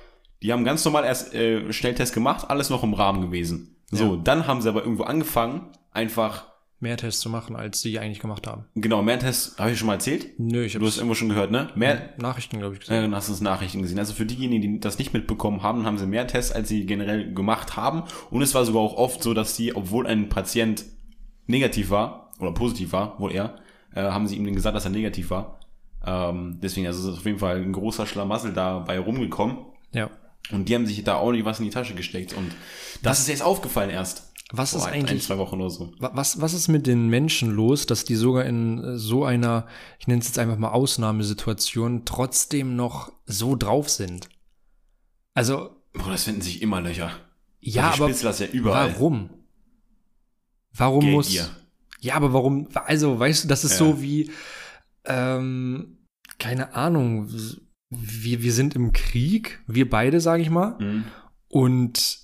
die 0.43 0.53
haben 0.53 0.65
ganz 0.65 0.85
normal 0.85 1.05
erst 1.05 1.35
äh, 1.35 1.73
Schnelltest 1.73 2.13
gemacht, 2.15 2.51
alles 2.51 2.71
noch 2.71 2.83
im 2.83 2.95
Rahmen 2.95 3.23
gewesen. 3.23 3.77
So, 3.91 4.17
dann 4.17 4.47
haben 4.47 4.61
sie 4.63 4.69
aber 4.69 4.83
irgendwo 4.83 5.05
angefangen, 5.05 5.69
einfach, 5.91 6.47
Mehr 6.83 6.97
Tests 6.97 7.21
zu 7.21 7.29
machen, 7.29 7.57
als 7.57 7.83
sie 7.83 7.99
eigentlich 7.99 8.21
gemacht 8.21 8.47
haben. 8.47 8.65
genau, 8.75 9.03
mehr 9.03 9.19
Tests, 9.19 9.59
habe 9.59 9.71
ich 9.73 9.79
schon 9.79 9.87
mal 9.89 9.95
erzählt? 9.95 10.39
Nö, 10.39 10.65
ich 10.65 10.73
Du 10.73 10.79
hast 10.81 10.93
habe 10.93 11.01
irgendwo 11.01 11.15
schon 11.15 11.29
gehört, 11.29 11.51
ne? 11.51 11.69
Mehr, 11.75 12.15
Nachrichten, 12.17 12.59
glaube 12.59 12.75
ich, 12.75 12.81
Ja, 12.81 12.87
gesehen. 12.95 13.03
dann 13.03 13.15
hast 13.15 13.29
du 13.29 13.35
es 13.35 13.43
Nachrichten 13.43 13.83
gesehen. 13.83 13.99
Also 13.99 14.15
für 14.15 14.25
diejenigen, 14.25 14.63
die 14.63 14.81
das 14.81 14.97
nicht 14.99 15.13
mitbekommen 15.13 15.63
haben, 15.63 15.85
haben 15.85 15.99
sie 15.99 16.07
mehr 16.07 16.27
Tests, 16.27 16.53
als 16.53 16.71
sie 16.71 16.87
generell 16.87 17.35
gemacht 17.35 17.77
haben. 17.77 18.05
Und 18.31 18.41
es 18.41 18.55
war 18.55 18.65
sogar 18.65 18.81
auch 18.81 18.95
oft 18.95 19.23
so, 19.23 19.35
dass 19.35 19.57
sie, 19.57 19.77
obwohl 19.77 20.07
ein 20.07 20.31
Patient 20.31 20.85
negativ 21.51 21.91
war, 21.91 22.31
oder 22.39 22.53
positiv 22.53 22.93
war, 22.93 23.19
wohl 23.21 23.33
eher, 23.33 23.57
äh, 23.95 24.03
haben 24.03 24.27
sie 24.27 24.37
ihm 24.37 24.45
dann 24.45 24.55
gesagt, 24.55 24.75
dass 24.77 24.85
er 24.85 24.91
negativ 24.91 25.31
war. 25.31 25.61
Ähm, 26.07 26.59
deswegen, 26.63 26.87
also 26.87 27.11
ist 27.11 27.19
auf 27.19 27.27
jeden 27.27 27.39
Fall 27.39 27.57
ein 27.61 27.73
großer 27.73 28.07
Schlamassel 28.07 28.53
dabei 28.55 28.99
rumgekommen. 28.99 29.59
Ja. 29.93 30.09
Und 30.51 30.69
die 30.69 30.75
haben 30.75 30.87
sich 30.87 31.05
da 31.05 31.19
ordentlich 31.19 31.45
was 31.45 31.59
in 31.59 31.67
die 31.67 31.71
Tasche 31.71 31.95
gesteckt. 31.95 32.33
Und 32.33 32.51
das 33.03 33.21
ist 33.21 33.29
jetzt 33.29 33.43
aufgefallen 33.43 33.91
erst. 33.91 34.33
Was 34.53 34.73
ist 34.75 34.81
Vor 34.81 34.89
ein, 34.89 34.95
eigentlich- 35.01 35.11
ein, 35.13 35.21
zwei 35.21 35.39
Wochen 35.39 35.61
oder 35.61 35.71
so. 35.71 35.93
Wa- 36.01 36.11
Was, 36.15 36.41
was 36.41 36.55
ist 36.55 36.67
mit 36.69 36.87
den 36.89 37.09
Menschen 37.09 37.51
los, 37.51 37.87
dass 37.87 38.05
die 38.05 38.17
sogar 38.17 38.45
in 38.47 38.83
äh, 38.83 38.97
so 38.99 39.25
einer, 39.25 39.67
ich 40.01 40.09
nenne 40.09 40.21
es 40.21 40.27
jetzt 40.29 40.39
einfach 40.41 40.57
mal 40.57 40.71
Ausnahmesituation, 40.71 42.05
trotzdem 42.05 42.75
noch 42.77 43.13
so 43.27 43.55
drauf 43.55 43.89
sind? 43.91 44.29
Also, 45.35 45.71
Boah, 45.93 46.11
das 46.11 46.25
finden 46.25 46.41
sich 46.41 46.63
immer 46.63 46.81
Löcher. 46.81 47.11
ja, 47.61 47.91
die 47.95 48.03
aber 48.03 48.09
das 48.13 48.39
ja 48.41 48.47
überall. 48.47 48.93
warum? 48.95 49.31
Warum 50.73 51.11
muss. 51.11 51.29
Geldgier. 51.29 51.51
Ja, 52.01 52.15
aber 52.15 52.33
warum? 52.33 52.69
Also, 52.87 53.19
weißt 53.19 53.45
du, 53.45 53.49
das 53.49 53.65
ist 53.65 53.73
Ja. 53.73 53.79
so 53.79 54.01
wie, 54.03 54.31
ähm, 55.05 55.99
keine 56.39 56.75
Ahnung, 56.75 57.29
wir, 57.91 58.43
wir 58.43 58.53
sind 58.53 58.75
im 58.75 58.93
Krieg, 58.93 59.61
wir 59.67 59.89
beide, 59.91 60.21
sage 60.21 60.43
ich 60.43 60.51
mal, 60.51 60.77
Mhm. 60.79 61.05
und 61.49 62.19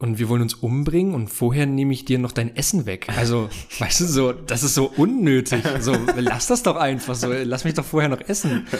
und 0.00 0.18
wir 0.18 0.28
wollen 0.28 0.42
uns 0.42 0.54
umbringen 0.54 1.14
und 1.14 1.28
vorher 1.28 1.66
nehme 1.66 1.92
ich 1.92 2.04
dir 2.06 2.18
noch 2.18 2.32
dein 2.32 2.56
Essen 2.56 2.86
weg. 2.86 3.06
Also, 3.16 3.48
weißt 3.78 4.00
du, 4.00 4.04
so, 4.06 4.32
das 4.32 4.62
ist 4.64 4.74
so 4.74 4.86
unnötig. 4.96 5.62
So, 5.80 5.94
lass 6.16 6.48
das 6.48 6.62
doch 6.64 6.76
einfach 6.76 7.14
so, 7.14 7.28
lass 7.30 7.64
mich 7.64 7.74
doch 7.74 7.84
vorher 7.84 8.08
noch 8.08 8.20
essen. 8.20 8.66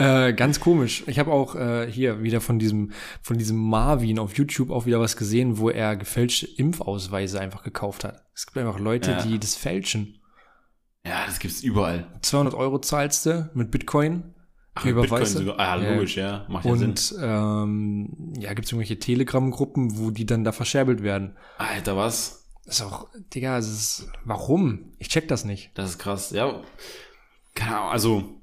Äh, 0.00 0.32
ganz 0.32 0.60
komisch. 0.60 1.02
Ich 1.08 1.18
habe 1.18 1.32
auch 1.32 1.56
äh, 1.56 1.90
hier 1.90 2.22
wieder 2.22 2.40
von 2.40 2.60
diesem, 2.60 2.92
von 3.20 3.36
diesem 3.36 3.56
Marvin 3.56 4.20
auf 4.20 4.36
YouTube 4.38 4.70
auch 4.70 4.86
wieder 4.86 5.00
was 5.00 5.16
gesehen, 5.16 5.58
wo 5.58 5.70
er 5.70 5.96
gefälschte 5.96 6.46
Impfausweise 6.46 7.40
einfach 7.40 7.64
gekauft 7.64 8.04
hat. 8.04 8.22
Es 8.32 8.46
gibt 8.46 8.58
einfach 8.58 8.78
Leute, 8.78 9.10
Ja. 9.10 9.22
die 9.22 9.40
das 9.40 9.56
fälschen. 9.56 10.20
Ja, 11.04 11.26
das 11.26 11.40
gibt's 11.40 11.64
überall. 11.64 12.06
200 12.22 12.54
Euro 12.54 12.78
zahlst 12.78 13.26
du 13.26 13.50
mit 13.54 13.72
Bitcoin. 13.72 14.34
Ach, 14.78 14.84
du? 15.34 15.38
sogar. 15.38 15.58
Ah, 15.58 15.82
Ja. 15.82 15.94
logisch, 15.94 16.16
ja. 16.16 16.46
Macht 16.48 16.64
ja 16.64 16.76
Sinn. 16.76 16.90
Und 16.90 17.14
ähm, 17.20 18.32
ja, 18.38 18.52
gibt 18.54 18.66
es 18.66 18.72
irgendwelche 18.72 18.98
Telegram-Gruppen, 18.98 19.98
wo 19.98 20.10
die 20.10 20.26
dann 20.26 20.44
da 20.44 20.52
verscherbelt 20.52 21.02
werden. 21.02 21.36
Alter, 21.58 21.96
was? 21.96 22.46
Das 22.64 22.80
ist 22.80 22.82
auch, 22.82 23.08
Digga, 23.34 23.56
es 23.58 23.68
ist, 23.68 24.08
warum? 24.24 24.92
Ich 24.98 25.08
check 25.08 25.26
das 25.28 25.44
nicht. 25.44 25.70
Das 25.74 25.90
ist 25.90 25.98
krass. 25.98 26.30
Ja, 26.30 26.62
keine 27.54 27.76
Ahnung, 27.78 27.90
also, 27.90 28.40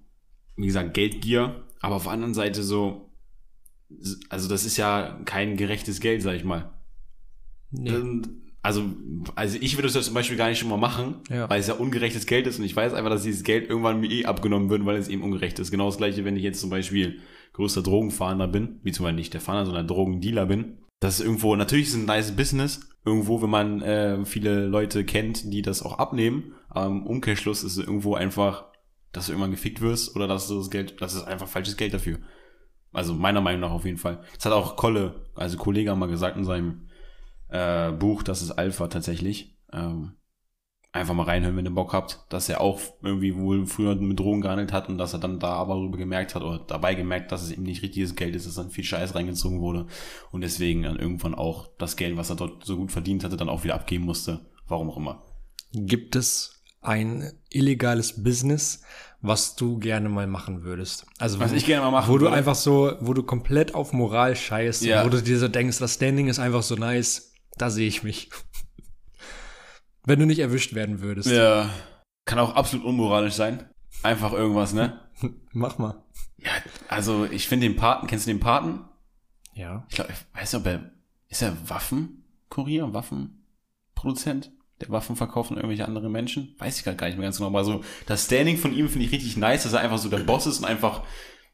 wie 0.58 0.65
gesagt, 0.65 0.93
Geldgier, 0.93 1.63
aber 1.80 1.95
auf 1.95 2.04
der 2.04 2.12
anderen 2.13 2.34
Seite 2.34 2.63
so, 2.63 3.12
also 4.30 4.50
das 4.50 4.65
ist 4.65 4.78
ja 4.78 5.19
kein 5.26 5.58
gerechtes 5.58 6.00
Geld, 6.00 6.21
sag 6.24 6.34
ich 6.36 6.43
mal. 6.43 6.74
Nee. 7.71 7.91
Ähm, 7.91 8.41
Also, 8.65 8.84
also 9.36 9.58
ich 9.62 9.75
würde 9.78 9.84
das 9.88 9.93
ja 9.95 10.01
zum 10.01 10.15
Beispiel 10.15 10.38
gar 10.38 10.49
nicht 10.49 10.58
schon 10.60 10.69
mal 10.69 10.78
machen, 10.78 11.17
Ja. 11.30 11.47
weil 11.49 11.60
es 11.60 11.67
ja 11.67 11.75
ungerechtes 11.75 12.25
Geld 12.25 12.47
ist 12.47 12.58
und 12.58 12.65
ich 12.65 12.75
weiß 12.75 12.93
einfach, 12.95 13.12
dass 13.12 13.21
dieses 13.23 13.43
Geld 13.43 13.69
irgendwann 13.69 13.99
mir 13.99 14.10
eh 14.10 14.25
abgenommen 14.25 14.69
wird, 14.71 14.84
weil 14.86 14.95
es 14.97 15.08
eben 15.08 15.21
ungerecht 15.21 15.60
ist. 15.60 15.69
Genau 15.69 15.86
das 15.86 15.97
gleiche, 15.97 16.25
wenn 16.25 16.36
ich 16.36 16.41
jetzt 16.43 16.62
zum 16.62 16.71
Beispiel 16.71 17.19
größter 17.54 17.84
Drogenfahnder 17.84 18.47
bin, 18.47 18.80
wie 18.82 18.91
zum 18.91 19.04
Beispiel 19.04 19.17
nicht 19.17 19.34
der 19.36 19.41
Fahnder, 19.41 19.65
sondern 19.67 19.88
Drogendealer 19.88 20.47
bin. 20.47 20.80
Das 20.99 21.19
ist 21.19 21.25
irgendwo, 21.25 21.56
natürlich 21.56 21.86
ist 21.88 21.93
es 21.93 21.99
ein 21.99 22.06
nice 22.06 22.36
Business, 22.36 22.89
irgendwo, 23.06 23.41
wenn 23.43 23.49
man 23.51 23.82
äh, 23.84 24.25
viele 24.25 24.65
Leute 24.65 25.06
kennt, 25.06 25.54
die 25.54 25.62
das 25.62 25.84
auch 25.84 25.99
abnehmen. 25.99 26.54
Aber 26.69 26.88
im 26.88 27.06
Umkehrschluss 27.06 27.63
ist 27.63 27.78
es 27.78 27.86
irgendwo 27.86 28.15
einfach, 28.15 28.65
dass 29.12 29.28
du 29.28 29.34
irgendwann 29.34 29.51
gefickt 29.51 29.80
wirst 29.82 30.15
oder 30.15 30.28
dass 30.28 30.47
du 30.47 30.58
das 30.58 30.71
Geld, 30.71 30.99
das 31.01 31.13
ist 31.13 31.23
einfach 31.23 31.47
falsches 31.47 31.78
Geld 31.78 31.93
dafür. 31.93 32.17
Also 32.93 33.13
meiner 33.13 33.41
Meinung 33.41 33.62
nach 33.62 33.71
auf 33.71 33.86
jeden 33.86 33.97
Fall. 33.99 34.21
Das 34.36 34.45
hat 34.45 34.54
auch 34.54 34.75
Kolle, 34.75 35.13
also 35.36 35.58
Kollege 35.58 35.93
mal 35.95 36.08
gesagt 36.08 36.36
in 36.38 36.45
seinem 36.45 36.88
äh, 37.50 37.92
Buch, 37.92 38.24
das 38.24 38.42
ist 38.42 38.52
Alpha 38.52 38.88
tatsächlich. 38.88 39.58
Ähm, 39.74 40.14
einfach 40.92 41.14
mal 41.14 41.24
reinhören, 41.24 41.58
wenn 41.58 41.66
ihr 41.66 41.72
Bock 41.76 41.92
habt, 41.92 42.22
dass 42.30 42.48
er 42.48 42.62
auch 42.62 42.80
irgendwie 43.02 43.36
wohl 43.36 43.66
früher 43.66 43.96
mit 43.96 44.18
Drogen 44.18 44.40
gehandelt 44.40 44.72
hat 44.72 44.88
und 44.88 44.98
dass 44.98 45.12
er 45.12 45.20
dann 45.20 45.40
da 45.40 45.50
aber 45.54 45.74
darüber 45.76 45.98
gemerkt 45.98 46.36
hat 46.36 46.42
oder 46.42 46.60
dabei 46.60 46.96
gemerkt, 46.96 47.34
dass 47.34 47.44
es 47.44 47.52
eben 47.52 47.64
nicht 47.64 47.82
richtiges 47.84 48.16
Geld 48.16 48.34
ist, 48.34 48.48
dass 48.48 48.56
dann 48.56 48.70
viel 48.72 48.86
Scheiß 48.86 49.14
reingezogen 49.14 49.60
wurde 49.60 49.88
und 50.32 50.40
deswegen 50.42 50.84
dann 50.84 50.96
irgendwann 50.98 51.36
auch 51.36 51.68
das 51.78 51.98
Geld, 51.98 52.16
was 52.16 52.30
er 52.30 52.38
dort 52.38 52.64
so 52.64 52.78
gut 52.78 52.94
verdient 52.94 53.26
hatte, 53.26 53.36
dann 53.36 53.50
auch 53.50 53.66
wieder 53.66 53.76
abgeben 53.76 54.06
musste. 54.06 54.46
Warum 54.68 54.90
auch 54.90 54.96
immer. 54.98 55.22
Gibt 55.74 56.16
es 56.16 56.64
ein 56.82 57.30
illegales 57.50 58.24
Business, 58.24 58.82
was 59.22 59.58
du 59.58 59.80
gerne 59.80 60.08
mal 60.08 60.28
machen 60.28 60.64
würdest? 60.64 61.08
Also 61.20 61.40
Was 61.42 61.52
wo- 61.52 61.56
ich 61.56 61.66
gerne 61.66 61.84
mal 61.84 61.92
machen 61.92 62.10
Wo 62.14 62.18
du 62.18 62.26
würde? 62.26 62.38
einfach 62.38 62.56
so, 62.56 62.94
wo 63.02 63.14
du 63.14 63.24
komplett 63.24 63.76
auf 63.76 63.92
Moral 63.92 64.38
scheißt, 64.38 64.86
Ja. 64.86 65.04
wo 65.04 65.10
du 65.10 65.22
dir 65.22 65.40
so 65.40 65.50
denkst, 65.50 65.80
das 65.80 65.96
Standing 65.96 66.28
ist 66.30 66.40
einfach 66.40 66.64
so 66.64 66.76
nice, 66.76 67.34
da 67.58 67.70
sehe 67.70 67.88
ich 67.88 68.04
mich. 68.04 68.30
Wenn 70.06 70.20
du 70.20 70.26
nicht 70.26 70.39
erwischt 70.39 70.74
werden 70.74 71.02
würdest. 71.02 71.30
Ja. 71.30 71.70
Kann 72.26 72.39
auch 72.39 72.56
absolut 72.56 72.86
unmoralisch 72.86 73.34
sein. 73.34 73.70
Einfach 74.04 74.34
irgendwas, 74.34 74.74
ne? 74.74 75.00
Mach 75.52 75.78
mal. 75.78 76.04
Ja, 76.38 76.52
also 76.89 77.26
ich 77.26 77.48
finde 77.48 77.68
den 77.68 77.76
Paten, 77.76 78.08
kennst 78.08 78.28
du 78.28 78.32
den 78.32 78.39
Paten? 78.39 78.82
Ja. 79.54 79.86
Ich 79.89 79.96
glaube, 79.96 80.12
ich 80.12 80.39
weiß 80.39 80.54
nicht, 80.54 80.62
ob 80.62 80.68
er, 80.68 80.91
ist 81.30 81.41
er 81.41 81.58
Waffenkurier, 81.70 82.94
Waffenproduzent, 82.94 84.52
der 84.82 84.89
Waffen 84.89 85.15
verkauft 85.15 85.52
an 85.52 85.58
irgendwelche 85.58 85.86
andere 85.86 86.10
Menschen? 86.10 86.54
Weiß 86.60 86.78
ich 86.78 86.84
gerade 86.84 86.98
gar 86.98 87.08
nicht 87.08 87.18
mehr 87.18 87.28
ganz 87.28 87.38
genau, 87.38 87.50
aber 87.50 87.63
so, 87.63 87.84
das 88.06 88.26
Standing 88.26 88.58
von 88.58 88.74
ihm 88.74 88.89
finde 88.89 89.06
ich 89.06 89.12
richtig 89.12 89.38
nice, 89.38 89.63
dass 89.63 89.74
er 89.74 89.80
einfach 89.80 89.98
so 89.98 90.10
der 90.10 90.20
Boss 90.20 90.46
ist 90.46 90.60
und 90.60 90.65
einfach, 90.65 91.04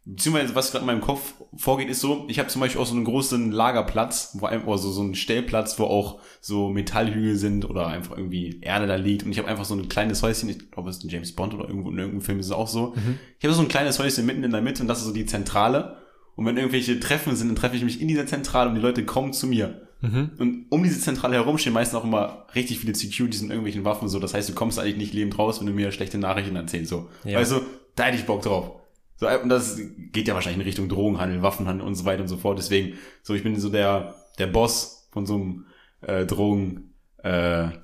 beziehungsweise 0.06 0.56
was 0.56 0.72
gerade 0.72 0.84
in 0.84 0.88
meinem 0.88 1.02
Kopf 1.02 1.34
vorgeht, 1.56 1.90
ist 1.90 2.02
so, 2.02 2.26
ich 2.28 2.40
habe 2.40 2.50
zum 2.50 2.62
Beispiel 2.62 2.82
auch 2.82 2.86
so 2.86 2.96
einen 2.96 3.06
großen 3.06 3.52
Lagerplatz, 3.52 4.38
wo 4.40 4.48
einfach, 4.48 4.68
also 4.68 4.92
so 4.92 5.02
einen 5.02 5.16
Stellplatz, 5.16 5.78
wo 5.78 5.84
auch 5.84 6.20
so 6.40 6.70
Metallhügel 6.70 7.36
sind 7.36 7.70
oder 7.70 7.88
einfach 7.88 8.18
irgendwie 8.18 8.60
Erde 8.62 8.88
da 8.88 8.96
liegt 8.96 9.24
und 9.24 9.32
ich 9.32 9.38
habe 9.38 9.48
einfach 9.48 9.66
so 9.66 9.76
ein 9.76 9.90
kleines 9.90 10.24
Häuschen, 10.24 10.50
ich 10.50 10.72
glaube, 10.72 10.90
es 10.90 10.98
ist 10.98 11.04
ein 11.04 11.10
James 11.10 11.34
Bond 11.34 11.54
oder 11.54 11.68
irgendwo 11.68 11.90
in 11.92 11.98
irgendeinem 11.98 12.22
Film 12.22 12.40
ist 12.40 12.48
es 12.48 12.52
auch 12.52 12.68
so. 12.68 12.96
Ich 13.40 13.46
habe 13.46 13.54
so 13.54 13.62
ein 13.62 13.68
kleines 13.68 14.00
Häuschen 14.00 14.26
mitten 14.26 14.44
in 14.44 14.52
der 14.52 14.62
Mitte 14.62 14.82
und 14.82 14.88
das 14.88 15.00
ist 15.00 15.06
so 15.06 15.14
die 15.14 15.26
Zentrale. 15.26 15.98
Und 16.36 16.46
wenn 16.46 16.58
irgendwelche 16.58 17.00
Treffen 17.00 17.36
sind, 17.36 17.50
dann 17.50 17.56
treffe 17.56 17.76
ich 17.76 17.84
mich 17.84 18.02
in 18.02 18.08
dieser 18.08 18.26
Zentrale 18.26 18.70
und 18.70 18.76
die 18.76 18.82
Leute 18.82 19.06
kommen 19.06 19.34
zu 19.34 19.48
mir. 19.48 19.88
Mhm. 20.02 20.32
Und 20.40 20.66
um 20.70 20.82
diese 20.82 21.00
Zentrale 21.00 21.36
herum 21.36 21.58
stehen 21.58 21.74
meistens 21.74 22.00
auch 22.00 22.04
immer 22.04 22.48
richtig 22.56 22.80
viele 22.80 22.96
Securities 22.96 23.42
und 23.42 23.50
irgendwelchen 23.50 23.86
Waffen 23.86 24.08
so. 24.08 24.18
Das 24.20 24.34
heißt, 24.34 24.50
du 24.50 24.54
kommst 24.54 24.80
eigentlich 24.80 24.98
nicht 24.98 25.14
lebend 25.14 25.38
raus, 25.38 25.60
wenn 25.60 25.68
du 25.68 25.74
mir 25.74 25.92
schlechte 25.92 26.18
Nachrichten 26.18 26.56
erzählst. 26.56 26.90
So. 26.90 27.10
Ja. 27.24 27.40
Weißt 27.40 27.52
du, 27.52 27.62
da 27.96 28.06
hätte 28.06 28.18
ich 28.18 28.26
Bock 28.26 28.42
drauf. 28.42 28.81
So, 29.22 29.30
und 29.30 29.50
das 29.50 29.80
geht 30.12 30.28
ja 30.28 30.34
wahrscheinlich 30.34 30.62
in 30.62 30.66
Richtung 30.66 30.90
Drogenhandel, 30.90 31.44
Waffenhandel 31.44 31.86
und 31.86 31.94
so 31.94 32.06
weiter 32.06 32.24
und 32.24 32.28
so 32.28 32.38
fort. 32.38 32.58
Deswegen, 32.58 32.98
so, 33.22 33.36
ich 33.36 33.44
bin 33.44 33.56
so 33.60 33.70
der, 33.70 34.16
der 34.40 34.48
Boss 34.48 35.08
von 35.12 35.28
so 35.28 35.36
einem 35.36 35.66
äh, 36.02 36.26
Drogen. 36.26 36.96
Äh, 37.18 37.30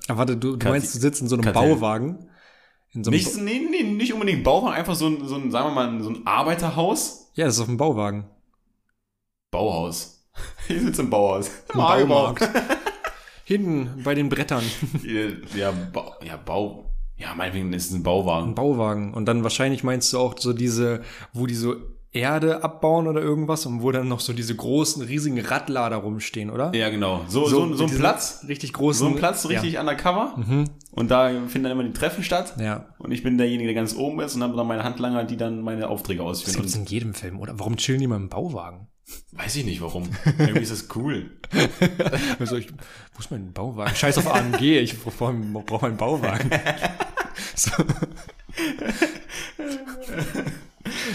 Aber 0.08 0.18
warte, 0.18 0.36
du, 0.36 0.56
du 0.56 0.68
meinst, 0.68 0.96
du 0.96 0.98
sitzt 0.98 1.22
in 1.22 1.28
so 1.28 1.36
einem 1.36 1.44
Kartell. 1.44 1.76
Bauwagen? 1.76 2.28
In 2.90 3.04
so 3.04 3.12
einem 3.12 3.20
nicht, 3.20 3.36
nee, 3.36 3.60
nee, 3.70 3.84
nicht 3.84 4.12
unbedingt 4.12 4.42
Bauwagen, 4.42 4.74
einfach 4.74 4.96
so 4.96 5.06
ein, 5.06 5.28
so 5.28 5.36
ein, 5.36 5.52
sagen 5.52 5.68
wir 5.68 5.74
mal, 5.74 6.02
so 6.02 6.10
ein 6.10 6.26
Arbeiterhaus. 6.26 7.30
ja, 7.34 7.44
das 7.44 7.54
ist 7.54 7.60
auf 7.60 7.66
dem 7.66 7.76
Bauwagen. 7.76 8.24
Bauhaus. 9.52 10.16
Ich 10.68 10.80
sitze 10.80 11.02
im 11.02 11.10
Bauhaus. 11.10 11.50
Im 11.72 11.78
Baumarkt. 11.78 12.48
Hinten 13.44 14.02
bei 14.02 14.16
den 14.16 14.28
Brettern. 14.28 14.64
Ja, 15.54 15.70
Bau, 15.70 16.14
ja, 16.24 16.36
Bau. 16.36 16.87
Ja, 17.18 17.34
meinetwegen 17.34 17.72
ist 17.72 17.86
es 17.86 17.92
ein 17.92 18.00
Ein 18.00 18.02
Bauwagen. 18.04 18.54
Bauwagen. 18.54 19.12
Und 19.14 19.26
dann 19.26 19.42
wahrscheinlich 19.42 19.82
meinst 19.84 20.12
du 20.12 20.18
auch 20.18 20.38
so 20.38 20.52
diese, 20.52 21.02
wo 21.32 21.46
die 21.46 21.54
so 21.54 21.74
Erde 22.10 22.64
abbauen 22.64 23.06
oder 23.06 23.20
irgendwas 23.20 23.66
und 23.66 23.82
wo 23.82 23.92
dann 23.92 24.08
noch 24.08 24.20
so 24.20 24.32
diese 24.32 24.56
großen, 24.56 25.02
riesigen 25.02 25.38
Radlader 25.40 25.96
rumstehen, 25.96 26.48
oder? 26.48 26.74
Ja, 26.74 26.88
genau. 26.88 27.20
So, 27.28 27.46
so, 27.46 27.74
so, 27.74 27.84
mit 27.84 27.92
ein 27.92 27.98
Platz. 27.98 28.44
Richtig 28.48 28.72
großen. 28.72 29.06
So 29.06 29.12
ein 29.12 29.16
Platz, 29.18 29.42
so 29.42 29.48
richtig 29.48 29.78
undercover. 29.78 30.34
Und 30.92 31.10
da 31.10 31.28
finden 31.48 31.64
dann 31.64 31.72
immer 31.72 31.84
die 31.84 31.92
Treffen 31.92 32.24
statt. 32.24 32.54
Ja. 32.58 32.64
ja. 32.64 32.86
Und 32.98 33.12
ich 33.12 33.22
bin 33.22 33.36
derjenige, 33.36 33.66
der 33.68 33.74
ganz 33.74 33.94
oben 33.94 34.20
ist 34.20 34.34
und 34.36 34.42
habe 34.42 34.56
dann 34.56 34.66
meine 34.66 34.84
Handlanger, 34.84 35.24
die 35.24 35.36
dann 35.36 35.60
meine 35.60 35.88
Aufträge 35.88 36.20
Das 36.22 36.28
ausführen. 36.28 36.56
gibt's 36.62 36.74
Und 36.76 36.80
in 36.82 36.86
jedem 36.86 37.14
Film, 37.14 37.40
oder? 37.40 37.58
Warum 37.58 37.76
chillen 37.76 38.00
die 38.00 38.06
mal 38.06 38.16
im 38.16 38.28
Bauwagen? 38.30 38.88
Weiß 39.32 39.56
ich 39.56 39.64
nicht 39.64 39.80
warum. 39.80 40.08
Irgendwie 40.38 40.60
ist 40.60 40.72
das 40.72 40.88
cool. 40.96 41.30
Also 42.38 42.56
ich, 42.56 42.70
wo 42.70 43.20
ist 43.20 43.30
mein 43.30 43.52
Bauwagen? 43.52 43.94
Scheiß 43.94 44.18
auf 44.18 44.32
AMG, 44.32 44.78
ich 44.78 44.98
brauche 44.98 45.32
brauch 45.32 45.82
einen 45.82 45.96
Bauwagen. 45.96 46.50
so. 47.54 47.70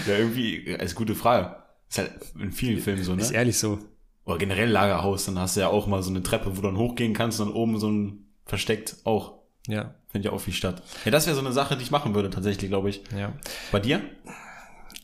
Ja, 0.06 0.18
irgendwie, 0.18 0.56
ist 0.56 0.94
gute 0.94 1.14
Frage. 1.14 1.56
Ist 1.88 1.98
halt 1.98 2.12
in 2.38 2.52
vielen 2.52 2.80
Filmen 2.80 3.04
so, 3.04 3.14
ne? 3.14 3.22
Ist 3.22 3.30
ehrlich 3.30 3.58
so. 3.58 3.78
Oder 4.24 4.38
generell 4.38 4.68
Lagerhaus, 4.70 5.26
dann 5.26 5.38
hast 5.38 5.56
du 5.56 5.60
ja 5.60 5.68
auch 5.68 5.86
mal 5.86 6.02
so 6.02 6.10
eine 6.10 6.22
Treppe, 6.22 6.50
wo 6.56 6.60
du 6.60 6.68
dann 6.68 6.78
hochgehen 6.78 7.14
kannst 7.14 7.40
und 7.40 7.48
dann 7.48 7.54
oben 7.56 7.78
so 7.78 7.90
ein 7.90 8.26
versteckt 8.44 8.96
auch. 9.04 9.34
Ja, 9.66 9.94
Findet 10.08 10.30
ja 10.30 10.36
auch 10.36 10.40
viel 10.40 10.52
statt. 10.54 10.82
Ja, 11.04 11.10
das 11.10 11.26
wäre 11.26 11.34
so 11.34 11.40
eine 11.40 11.52
Sache, 11.52 11.76
die 11.76 11.82
ich 11.82 11.90
machen 11.90 12.14
würde, 12.14 12.30
tatsächlich, 12.30 12.70
glaube 12.70 12.90
ich. 12.90 13.02
ja. 13.16 13.32
Bei 13.72 13.80
dir? 13.80 14.02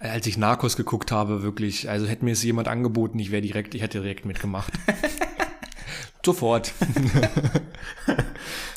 Als 0.01 0.27
ich 0.27 0.39
Narcos 0.39 0.77
geguckt 0.77 1.13
habe, 1.13 1.43
wirklich, 1.43 1.91
also 1.91 2.07
hätte 2.07 2.25
mir 2.25 2.33
es 2.33 2.43
jemand 2.43 2.69
angeboten, 2.69 3.19
ich 3.19 3.31
wäre 3.31 3.43
direkt, 3.43 3.75
ich 3.75 3.83
hätte 3.83 4.01
direkt 4.01 4.25
mitgemacht. 4.25 4.73
Sofort. 6.25 6.73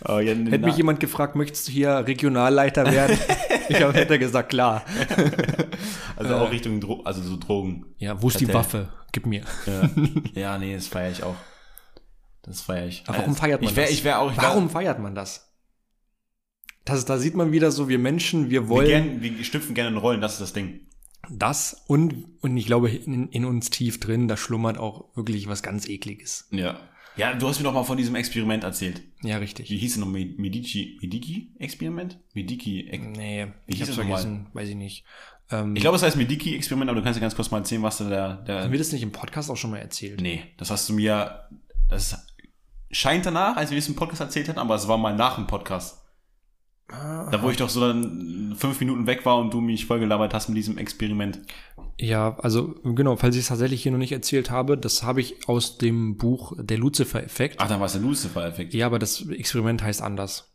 Oh, 0.06 0.20
ja, 0.20 0.34
Hätte 0.34 0.66
mich 0.66 0.76
jemand 0.76 1.00
gefragt, 1.00 1.38
möchtest 1.38 1.70
du 1.70 1.72
hier 1.72 2.06
Regionalleiter 2.06 2.92
werden? 2.92 3.18
ich 3.70 3.82
hab, 3.82 3.94
hätte 3.94 4.20
gesagt, 4.20 4.50
klar. 4.50 4.84
Also 6.18 6.36
auch 6.36 6.52
Richtung 6.52 6.82
Dro 6.82 7.04
also 7.06 7.22
so 7.22 7.38
Drogen. 7.38 7.86
Ja, 8.00 8.22
wo 8.22 8.28
ist 8.28 8.42
die. 8.42 8.54
Waffe? 8.54 8.90
Gib 9.14 9.26
mir. 9.26 9.44
Ja, 9.66 9.90
ja 10.34 10.58
nee, 10.58 10.76
das 10.76 10.88
feiere 10.88 11.12
ich 11.12 11.24
auch. 11.24 11.36
Das 12.42 12.60
feiere 12.60 12.88
ich. 12.88 13.04
Aber 13.08 13.20
warum 13.20 13.32
Äh, 13.32 13.36
feiert 13.36 13.62
man 13.62 13.70
ich 13.70 13.76
wär, 13.78 13.86
das? 13.86 13.94
Ich 13.94 14.04
wäre 14.04 14.18
auch. 14.18 14.32
Ich 14.32 14.38
Warum 14.38 14.70
feiert 14.70 15.00
man 15.00 15.16
das? 15.16 15.54
das? 16.84 17.06
Da 17.06 17.18
sieht 17.18 17.36
man 17.36 17.54
wieder 17.54 17.72
so, 17.72 17.88
wir 17.88 18.00
Menschen, 18.00 18.50
wir 18.50 18.64
Wir, 18.64 18.70
wollen 18.70 18.88
gern, 18.88 19.22
wir 19.22 19.44
schlüpfen 19.46 19.74
gerne 19.74 19.92
in 19.92 19.98
Rollen, 19.98 20.20
das 20.20 20.34
ist 20.34 20.42
das 20.42 20.54
Ding. 20.54 20.82
Das 21.30 21.84
und, 21.88 22.26
und 22.42 22.58
ich 22.58 22.66
glaube, 22.66 22.90
in, 22.90 23.30
in 23.30 23.46
uns 23.46 23.70
tief 23.70 24.00
drin, 24.00 24.28
da 24.28 24.38
schlummert 24.38 24.78
auch 24.78 25.06
wirklich 25.16 25.48
was 25.48 25.64
ganz 25.64 25.88
Ekliges. 25.88 26.48
Ja. 26.52 26.80
Ja, 27.16 27.34
du 27.36 27.48
hast 27.48 27.60
mir 27.60 27.64
doch 27.66 27.74
mal 27.76 27.84
von 27.84 27.98
diesem 27.98 28.16
Experiment 28.16 28.64
erzählt. 28.64 29.04
Ja, 29.22 29.36
Wie 29.36 29.42
richtig. 29.44 29.68
hieß 29.70 29.92
es 29.94 29.98
noch? 29.98 30.08
Med- 30.08 30.40
Medici, 30.40 30.98
Medici-Experiment? 31.00 32.18
Medici. 32.34 32.90
Nee, 33.16 33.46
Wie 33.68 33.74
ich 33.74 33.76
hieß 33.78 33.82
hab's 33.88 33.90
es 33.90 33.96
vergessen, 33.96 34.48
weiß 34.54 34.70
ich 34.70 34.76
nicht. 34.76 35.06
Ähm, 35.52 35.76
Ich 35.76 35.82
glaube, 35.82 35.96
es 35.96 36.02
heißt 36.04 36.18
Medici-Experiment, 36.18 36.90
aber 36.90 37.00
du 37.00 37.04
kannst 37.04 37.18
ja 37.18 37.22
ganz 37.22 37.36
kurz 37.36 37.52
mal 37.52 37.60
erzählen, 37.60 37.84
was 37.84 37.98
da 38.00 38.10
der, 38.10 38.36
der 38.38 38.64
haben 38.64 38.72
wir 38.72 38.80
das 38.80 38.92
nicht 38.92 39.04
im 39.04 39.12
Podcast 39.12 39.52
auch 39.52 39.58
schon 39.58 39.70
mal 39.70 39.78
erzählt? 39.78 40.22
Nee, 40.22 40.44
das 40.58 40.72
hast 40.72 40.90
du 40.90 40.94
mir, 40.94 41.48
das 41.88 42.18
scheint 42.90 43.28
danach, 43.28 43.58
als 43.58 43.70
wir 43.70 43.78
es 43.78 43.88
im 43.88 43.96
Podcast 43.96 44.22
erzählt 44.22 44.50
hatten, 44.50 44.60
aber 44.60 44.74
es 44.74 44.88
war 44.88 44.98
mal 44.98 45.16
nach 45.16 45.36
dem 45.36 45.46
Podcast. 45.46 46.03
Da 46.88 47.40
wo 47.42 47.50
ich 47.50 47.58
doch 47.58 47.70
so 47.70 47.80
dann 47.82 48.56
fünf 48.58 48.80
Minuten 48.80 49.08
weg 49.08 49.26
war 49.26 49.38
und 49.38 49.54
du 49.54 49.62
mich 49.62 49.86
vollgelabert 49.86 50.34
hast 50.34 50.50
mit 50.50 50.58
diesem 50.58 50.78
Experiment. 50.78 51.40
Ja, 51.98 52.38
also 52.40 52.76
genau, 52.84 53.16
falls 53.16 53.36
ich 53.36 53.42
es 53.44 53.48
tatsächlich 53.48 53.82
hier 53.82 53.92
noch 53.92 53.98
nicht 54.00 54.12
erzählt 54.12 54.52
habe, 54.52 54.78
das 54.78 55.02
habe 55.04 55.22
ich 55.22 55.48
aus 55.48 55.78
dem 55.78 56.18
Buch 56.18 56.54
Der 56.58 56.78
Lucifer-Effekt. 56.78 57.56
Ach, 57.60 57.68
dann 57.68 57.80
war 57.80 57.88
es 57.88 57.94
der 57.94 58.02
Lucifer-Effekt. 58.02 58.74
Ja, 58.74 58.86
aber 58.88 59.00
das 59.00 59.28
Experiment 59.30 59.82
heißt 59.82 60.02
anders. 60.02 60.54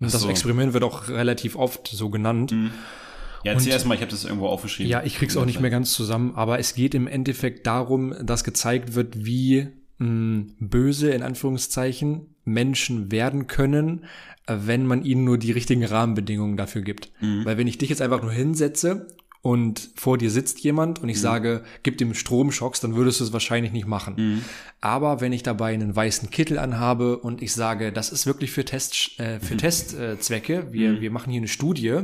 Das 0.00 0.12
so. 0.12 0.28
Experiment 0.30 0.72
wird 0.74 0.84
auch 0.84 1.08
relativ 1.08 1.56
oft 1.56 1.88
so 1.88 2.08
genannt. 2.08 2.52
Mhm. 2.52 2.70
Ja, 3.44 3.52
erzähl 3.52 3.68
Und- 3.68 3.72
erst 3.74 3.86
mal, 3.86 3.94
ich 3.94 4.00
habe 4.00 4.10
das 4.10 4.24
irgendwo 4.24 4.46
aufgeschrieben. 4.46 4.90
Ja, 4.90 5.02
ich 5.04 5.16
krieg's 5.16 5.36
auch 5.36 5.44
nicht 5.44 5.60
mehr 5.60 5.70
ganz 5.70 5.92
zusammen, 5.92 6.34
aber 6.34 6.58
es 6.58 6.74
geht 6.74 6.94
im 6.94 7.06
Endeffekt 7.06 7.66
darum, 7.66 8.14
dass 8.22 8.44
gezeigt 8.44 8.94
wird, 8.94 9.24
wie 9.24 9.68
mh, 9.98 10.52
böse 10.60 11.10
in 11.10 11.22
Anführungszeichen 11.22 12.34
Menschen 12.52 13.12
werden 13.12 13.46
können, 13.46 14.04
äh, 14.46 14.56
wenn 14.64 14.86
man 14.86 15.04
ihnen 15.04 15.24
nur 15.24 15.38
die 15.38 15.52
richtigen 15.52 15.84
Rahmenbedingungen 15.84 16.56
dafür 16.56 16.82
gibt. 16.82 17.10
Weil 17.44 17.58
wenn 17.58 17.66
ich 17.68 17.78
dich 17.78 17.90
jetzt 17.90 18.02
einfach 18.02 18.22
nur 18.22 18.32
hinsetze 18.32 19.08
und 19.40 19.90
vor 19.94 20.18
dir 20.18 20.30
sitzt 20.30 20.60
jemand 20.60 21.00
und 21.00 21.08
ich 21.08 21.20
sage, 21.20 21.62
gib 21.84 21.96
dem 21.98 22.12
Stromschocks, 22.12 22.80
dann 22.80 22.96
würdest 22.96 23.20
du 23.20 23.24
es 23.24 23.32
wahrscheinlich 23.32 23.72
nicht 23.72 23.86
machen. 23.86 24.42
Aber 24.80 25.20
wenn 25.20 25.32
ich 25.32 25.44
dabei 25.44 25.72
einen 25.72 25.94
weißen 25.94 26.30
Kittel 26.30 26.58
anhabe 26.58 27.18
und 27.18 27.40
ich 27.40 27.52
sage, 27.52 27.92
das 27.92 28.10
ist 28.10 28.26
wirklich 28.26 28.50
für 28.50 28.64
Test, 28.64 29.18
äh, 29.20 29.38
für 29.38 29.56
Testzwecke, 29.56 30.72
wir, 30.72 31.00
wir 31.00 31.10
machen 31.12 31.30
hier 31.30 31.40
eine 31.40 31.48
Studie 31.48 32.00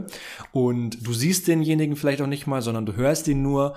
und 0.53 1.05
du 1.05 1.13
siehst 1.13 1.49
denjenigen 1.49 1.97
vielleicht 1.97 2.23
auch 2.23 2.29
nicht 2.29 2.47
mal, 2.47 2.63
sondern 2.63 2.87
du 2.87 2.95
hörst 2.95 3.27
ihn 3.27 3.43
nur 3.43 3.75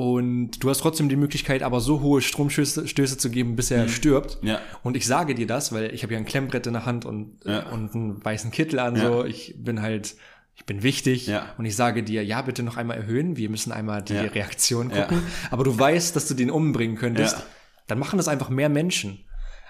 und 0.00 0.52
du 0.62 0.70
hast 0.70 0.78
trotzdem 0.78 1.08
die 1.08 1.16
Möglichkeit, 1.16 1.62
aber 1.62 1.80
so 1.80 2.00
hohe 2.00 2.20
Stromstöße 2.22 2.88
Stöße 2.88 3.18
zu 3.18 3.30
geben, 3.30 3.54
bis 3.56 3.70
er 3.70 3.88
stirbt. 3.88 4.38
Ja. 4.42 4.60
Und 4.82 4.96
ich 4.96 5.06
sage 5.06 5.34
dir 5.34 5.46
das, 5.46 5.72
weil 5.72 5.92
ich 5.94 6.02
habe 6.02 6.12
ja 6.14 6.18
ein 6.18 6.24
Klemmbrett 6.24 6.66
in 6.66 6.72
der 6.72 6.86
Hand 6.86 7.04
und, 7.04 7.38
Ja. 7.44 7.68
und 7.70 7.94
einen 7.94 8.24
weißen 8.24 8.50
Kittel 8.50 8.78
an, 8.78 8.96
Ja. 8.96 9.02
so. 9.08 9.24
Ich 9.24 9.54
bin 9.58 9.82
halt, 9.82 10.16
ich 10.54 10.64
bin 10.64 10.82
wichtig. 10.82 11.26
Ja. 11.26 11.46
Und 11.58 11.64
ich 11.66 11.76
sage 11.76 12.02
dir, 12.02 12.24
ja, 12.24 12.40
bitte 12.42 12.62
noch 12.62 12.76
einmal 12.76 12.96
erhöhen. 12.96 13.36
Wir 13.36 13.50
müssen 13.50 13.72
einmal 13.72 14.02
die 14.02 14.14
Ja. 14.14 14.22
Reaktion 14.22 14.90
Ja. 14.90 15.02
gucken. 15.02 15.22
Aber 15.50 15.64
du 15.64 15.78
weißt, 15.78 16.14
dass 16.16 16.26
du 16.28 16.34
den 16.34 16.50
umbringen 16.50 16.96
könntest. 16.96 17.36
Ja. 17.36 17.42
Dann 17.86 17.98
machen 17.98 18.16
das 18.16 18.28
einfach 18.28 18.48
mehr 18.48 18.68
Menschen. 18.68 19.24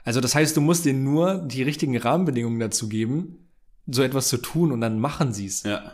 Also 0.05 0.21
das 0.21 0.35
heißt, 0.35 0.57
du 0.57 0.61
musst 0.61 0.85
denen 0.87 1.05
nur 1.05 1.39
die 1.39 1.63
richtigen 1.63 1.97
Rahmenbedingungen 1.97 2.59
dazu 2.61 2.89
geben, 2.89 3.49
so 3.87 4.03
etwas 4.03 4.29
zu 4.29 4.37
tun 4.39 4.73
und 4.73 4.81
dann 4.81 4.99
machen 5.01 5.33
sie 5.33 5.47
es. 5.47 5.63
Ja. 5.65 5.93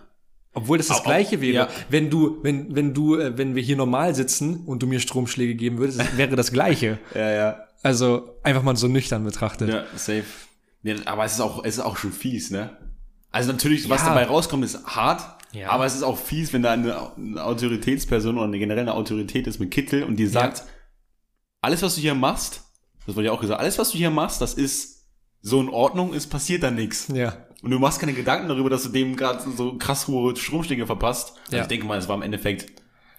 Obwohl 0.57 0.79
das 0.79 0.89
das 0.89 1.01
Au- 1.01 1.05
Gleiche 1.05 1.41
wäre, 1.41 1.55
ja. 1.55 1.69
wenn 1.91 2.09
du, 2.11 2.39
wenn, 2.43 2.75
wenn 2.75 2.95
du, 2.95 3.17
äh, 3.17 3.37
wenn 3.39 3.55
wir 3.55 3.63
hier 3.63 3.77
normal 3.77 4.15
sitzen 4.15 4.65
und 4.67 4.83
du 4.83 4.87
mir 4.87 4.99
Stromschläge 5.01 5.55
geben 5.55 5.79
würdest, 5.79 6.01
das 6.01 6.17
wäre 6.17 6.35
das 6.35 6.51
Gleiche. 6.51 6.99
Ja, 7.15 7.31
ja. 7.31 7.57
Also 7.83 8.39
einfach 8.43 8.63
mal 8.63 8.75
so 8.77 8.89
nüchtern 8.89 9.23
betrachtet. 9.23 9.69
Ja, 9.69 9.85
safe. 9.95 10.25
Nee, 10.83 10.97
aber 11.05 11.25
es 11.25 11.35
ist 11.35 11.41
auch, 11.41 11.63
es 11.65 11.75
ist 11.77 11.81
auch 11.85 11.97
schon 11.97 12.11
fies, 12.13 12.51
ne? 12.51 12.77
Also 13.31 13.53
natürlich, 13.53 13.89
was 13.91 14.01
Ja. 14.03 14.09
dabei 14.09 14.25
rauskommt, 14.25 14.65
ist 14.65 14.83
hart, 14.87 15.23
Ja. 15.53 15.69
aber 15.71 15.85
es 15.85 15.95
ist 15.95 16.03
auch 16.03 16.17
fies, 16.19 16.53
wenn 16.55 16.63
da 16.63 16.73
eine, 16.73 17.13
eine 17.17 17.45
Autoritätsperson 17.45 18.37
oder 18.37 18.47
eine 18.47 18.59
generelle 18.59 18.95
Autorität 18.95 19.47
ist 19.47 19.59
mit 19.61 19.71
Kittel 19.71 20.03
und 20.05 20.17
die 20.17 20.27
sagt, 20.27 20.65
alles, 21.61 21.83
was 21.83 21.97
du 21.97 22.01
hier 22.01 22.15
machst, 22.15 22.63
das 23.07 23.15
wurde 23.15 23.27
ja 23.27 23.33
auch 23.33 23.41
gesagt, 23.41 23.61
alles, 23.61 23.79
was 23.79 23.91
du 23.91 23.99
hier 23.99 24.11
machst, 24.11 24.41
das 24.41 24.55
ist 24.55 25.05
so 25.43 25.61
in 25.61 25.69
Ordnung, 25.69 26.15
es 26.15 26.27
passiert 26.27 26.63
da 26.63 26.71
nichts. 26.71 27.09
Ja. 27.13 27.37
Und 27.63 27.71
du 27.71 27.79
machst 27.79 28.01
keine 28.01 28.13
Gedanken 28.13 28.49
darüber, 28.49 28.71
dass 28.71 28.83
du 28.85 28.91
dem 28.91 29.17
gerade 29.17 29.43
so 29.57 29.77
krass 29.79 30.07
hohe 30.09 30.37
Stromschläge 30.37 30.87
verpasst. 30.87 31.35
Also 31.47 31.57
Ja. 31.57 31.63
ich 31.63 31.69
denke 31.69 31.87
mal, 31.87 31.99
es 31.99 32.09
war 32.09 32.15
im 32.17 32.23
Endeffekt 32.23 32.71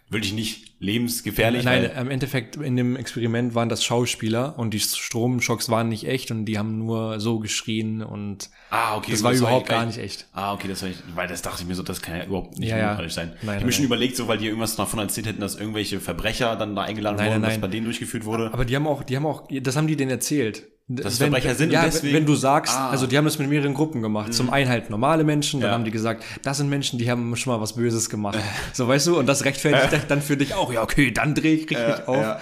wirklich 0.10 0.32
nicht 0.34 0.67
lebensgefährlich. 0.80 1.65
Nein, 1.65 1.84
im 2.00 2.10
Endeffekt 2.10 2.56
in 2.56 2.78
dem 2.78 2.95
Experiment 2.95 3.56
waren 3.56 3.67
das 3.67 3.84
Schauspieler 3.84 4.58
und 4.58 4.73
die 4.73 4.80
Stromschocks 4.80 5.69
waren 5.69 5.89
nicht 5.89 6.08
echt 6.08 6.32
und 6.32 6.45
die 6.45 6.58
haben 6.58 6.78
nur 6.78 7.19
so 7.19 7.39
geschrien 7.39 8.02
und 8.02 8.50
ah, 8.69 8.95
okay. 8.95 9.12
das 9.12 9.23
war 9.23 9.34
überhaupt 9.34 9.67
gar 9.67 9.86
nicht 9.86 9.97
echt. 9.97 10.28
Ah, 10.32 10.54
okay, 10.54 10.67
das 10.69 10.82
war 10.84 10.89
ich, 10.89 10.97
weil 11.15 11.28
das 11.28 11.41
dachte 11.41 11.63
ich 11.63 11.67
mir 11.67 11.76
so, 11.76 11.84
das 11.84 12.02
kann 12.02 12.15
ja 12.15 12.23
überhaupt 12.26 12.58
nicht 12.58 12.69
Ja, 12.69 12.78
ja. 12.78 13.10
sein. 13.10 13.30
Nein, 13.30 13.36
ich 13.41 13.41
habe 13.41 13.56
nein, 13.58 13.65
mir 13.65 13.71
schon 13.73 13.82
nein. 13.82 13.86
überlegt, 13.88 14.15
so 14.15 14.28
weil 14.30 14.38
die 14.38 14.45
irgendwas 14.45 14.76
davon 14.78 15.00
erzählt 15.00 15.28
hätten, 15.28 15.41
dass 15.41 15.56
irgendwelche 15.56 16.00
Verbrecher 16.00 16.56
dann 16.56 16.76
da 16.76 16.84
eingeladen 16.84 17.17
Nein, 17.17 17.28
wurden, 17.32 17.41
nein, 17.41 17.47
was 17.50 17.54
nein. 17.56 17.62
bei 17.62 17.67
denen 17.67 17.86
durchgeführt 17.86 18.23
wurde. 18.23 18.54
Aber 18.54 18.63
die 18.63 18.76
haben 18.76 18.88
auch, 18.88 19.04
die 19.04 19.15
haben 19.17 19.26
auch, 19.26 19.47
das 19.62 19.76
haben 19.76 19.88
die 19.88 19.97
denen 19.97 20.12
erzählt. 20.12 20.63
Dass 20.89 21.13
es 21.13 21.17
Verbrecher 21.19 21.54
sind 21.54 21.73
ja, 21.73 21.84
deswegen- 21.84 22.13
wenn 22.15 22.26
du 22.26 22.36
sagst, 22.36 22.73
Ah. 22.73 22.86
Mhm. 22.88 22.91
also 22.91 23.08
die 23.08 23.17
haben 23.17 23.26
das 23.26 23.38
mit 23.39 23.50
mehreren 23.50 23.73
Gruppen 23.73 24.02
gemacht. 24.02 24.34
Zum 24.34 24.50
einen 24.50 24.69
halt 24.69 24.89
normale 24.89 25.26
Menschen, 25.26 25.60
dann 25.60 25.69
Ja. 25.71 25.73
haben 25.73 25.84
die 25.84 25.91
gesagt, 25.91 26.23
das 26.43 26.58
sind 26.58 26.69
Menschen, 26.69 26.97
die 26.97 27.12
haben 27.12 27.36
schon 27.36 27.52
mal 27.54 27.60
was 27.60 27.73
Böses 27.73 28.10
gemacht. 28.10 28.39
So, 28.71 28.88
weißt 28.88 29.08
du, 29.08 29.19
und 29.19 29.26
das 29.26 29.43
rechtfertigt 29.43 30.06
dann 30.10 30.21
für 30.21 30.38
dich 30.38 30.54
auch, 30.54 30.71
ja, 30.71 30.82
okay, 30.82 31.12
dann 31.12 31.36
dreh 31.36 31.56
ich 31.56 31.62
richtig 31.69 31.78
Ja, 31.78 32.06
auf. 32.06 32.15
ja. 32.21 32.39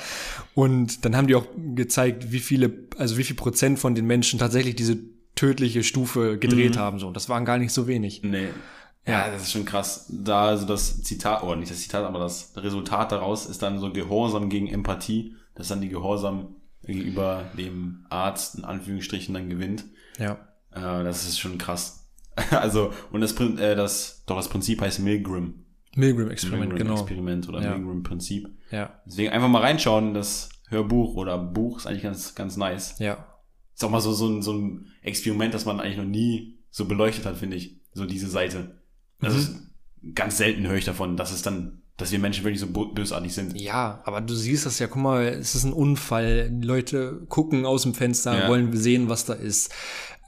Und 0.54 1.06
dann 1.06 1.16
haben 1.18 1.26
die 1.28 1.34
auch 1.36 1.48
gezeigt, 1.76 2.32
wie 2.32 2.40
viele, 2.40 2.72
also 3.00 3.18
wie 3.18 3.24
viel 3.24 3.36
Prozent 3.36 3.80
von 3.80 3.96
den 3.96 4.06
Menschen 4.06 4.38
tatsächlich 4.38 4.76
diese 4.76 4.98
tödliche 5.34 5.84
Stufe 5.84 6.38
gedreht 6.38 6.76
Mhm. 6.76 6.80
haben. 6.80 7.00
So, 7.00 7.08
und 7.08 7.16
das 7.16 7.28
waren 7.30 7.46
gar 7.46 7.58
nicht 7.58 7.74
so 7.74 7.88
wenig. 7.88 8.22
Nee. 8.24 8.50
Ja, 9.08 9.30
das 9.32 9.42
ist 9.44 9.52
schon 9.54 9.66
krass. 9.66 10.06
Da 10.10 10.46
also 10.50 10.66
das 10.68 11.02
Zitat, 11.04 11.44
oder 11.44 11.56
nicht 11.56 11.72
das 11.72 11.82
Zitat, 11.82 12.04
aber 12.06 12.20
das 12.20 12.54
Resultat 12.56 13.12
daraus 13.12 13.48
ist 13.48 13.62
dann 13.64 13.80
so 13.80 13.92
Gehorsam 13.92 14.50
gegen 14.50 14.68
Empathie, 14.68 15.36
dass 15.56 15.68
dann 15.68 15.82
die 15.82 15.90
Gehorsam 15.90 16.56
gegenüber 16.86 17.46
dem 17.58 18.06
Arzt 18.10 18.56
in 18.56 18.64
Anführungsstrichen 18.66 19.34
dann 19.34 19.50
gewinnt. 19.50 19.86
Ja. 20.20 20.34
Äh, 20.72 21.04
das 21.04 21.26
ist 21.28 21.40
schon 21.40 21.58
krass. 21.58 22.10
also, 22.52 22.92
und 23.12 23.22
das, 23.22 23.34
äh, 23.40 23.76
das, 23.76 24.24
doch 24.26 24.36
das 24.38 24.50
Prinzip 24.50 24.82
heißt 24.82 25.00
Milgram. 25.00 25.54
Milgram-Experiment, 25.96 26.70
Milgram 26.74 26.88
genau. 26.88 27.00
Experiment 27.02 27.48
oder 27.50 27.62
Ja. 27.62 27.78
Milgram 27.78 28.04
Prinzip. 28.04 28.50
Ja, 28.72 29.02
Deswegen 29.06 29.32
einfach 29.32 29.48
mal 29.48 29.62
reinschauen, 29.62 30.14
das 30.14 30.50
Hörbuch 30.68 31.16
oder 31.16 31.38
Buch 31.38 31.78
ist 31.78 31.88
eigentlich 31.88 32.04
ganz, 32.04 32.36
ganz 32.36 32.58
nice. 32.58 33.00
ja. 33.00 33.26
Ist 33.74 33.84
auch 33.84 33.90
mal 33.90 34.00
so, 34.02 34.14
so, 34.14 34.28
ein, 34.30 34.42
so 34.42 34.54
ein 34.54 34.88
Experiment, 35.02 35.54
das 35.54 35.66
man 35.66 35.82
eigentlich 35.82 35.98
noch 35.98 36.06
nie 36.06 36.60
so 36.70 36.86
beleuchtet 36.86 37.26
hat, 37.26 37.36
finde 37.36 37.58
ich. 37.58 37.82
So 37.94 38.06
diese 38.06 38.30
Seite. 38.30 38.80
Das 39.20 39.34
Mhm. 39.34 39.40
ist 39.40 39.56
ganz 40.16 40.38
selten 40.38 40.66
höre 40.68 40.76
ich 40.78 40.86
davon, 40.86 41.18
dass 41.18 41.34
es 41.34 41.42
dann, 41.42 41.82
dass 41.98 42.12
wir 42.12 42.20
Menschen 42.20 42.44
wirklich 42.44 42.60
so 42.60 42.68
bösartig 42.68 43.34
sind. 43.34 43.60
Ja, 43.60 44.02
aber 44.06 44.20
du 44.22 44.34
siehst 44.34 44.66
das 44.66 44.80
ja, 44.80 44.88
guck 44.88 45.02
mal, 45.02 45.24
es 45.26 45.56
ist 45.56 45.64
ein 45.64 45.74
Unfall. 45.74 46.50
Die 46.50 46.68
Leute 46.68 47.22
gucken 47.30 47.66
aus 47.66 47.84
dem 47.84 47.94
Fenster, 47.94 48.38
Ja. 48.38 48.48
wollen 48.50 48.76
sehen, 48.76 49.08
was 49.08 49.26
da 49.26 49.34
ist. 49.34 49.72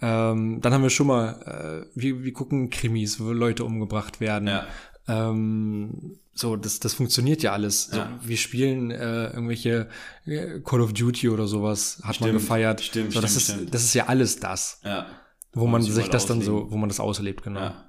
Ähm, 0.01 0.61
dann 0.61 0.73
haben 0.73 0.83
wir 0.83 0.89
schon 0.89 1.07
mal, 1.07 1.85
äh, 1.85 1.99
wir, 1.99 2.23
wir 2.23 2.31
gucken 2.33 2.69
Krimis, 2.69 3.19
wo 3.19 3.31
Leute 3.31 3.65
umgebracht 3.65 4.19
werden. 4.21 4.47
Ja. 4.47 4.65
Ähm, 5.07 6.17
so, 6.33 6.55
das, 6.55 6.79
das 6.79 6.93
funktioniert 6.93 7.41
ja 7.43 7.51
alles. 7.53 7.85
So, 7.87 7.97
Ja. 7.97 8.19
wir 8.23 8.37
spielen 8.37 8.91
äh, 8.91 9.27
irgendwelche 9.27 9.89
äh, 10.25 10.59
Call 10.63 10.81
of 10.81 10.93
Duty 10.93 11.29
oder 11.29 11.47
sowas, 11.47 11.97
hat 12.03 12.05
man 12.21 12.29
Stimmt, 12.29 12.33
gefeiert. 12.33 12.81
stimmt, 12.81 13.13
so, 13.13 13.21
das 13.21 13.31
stimmt, 13.31 13.41
ist, 13.47 13.53
stimmt. 13.55 13.73
das 13.73 13.83
ist 13.83 13.93
ja 13.95 14.05
alles 14.05 14.39
das, 14.39 14.79
Ja. 14.85 15.07
wo 15.53 15.65
man 15.67 15.81
sich 15.81 15.93
sich 15.93 16.09
das 16.09 16.27
dann 16.27 16.41
so, 16.41 16.53
ausleben. 16.57 16.71
wo 16.71 16.77
man 16.77 16.89
das 16.89 16.99
auslebt, 16.99 17.43
genau. 17.43 17.59
Ja. 17.61 17.86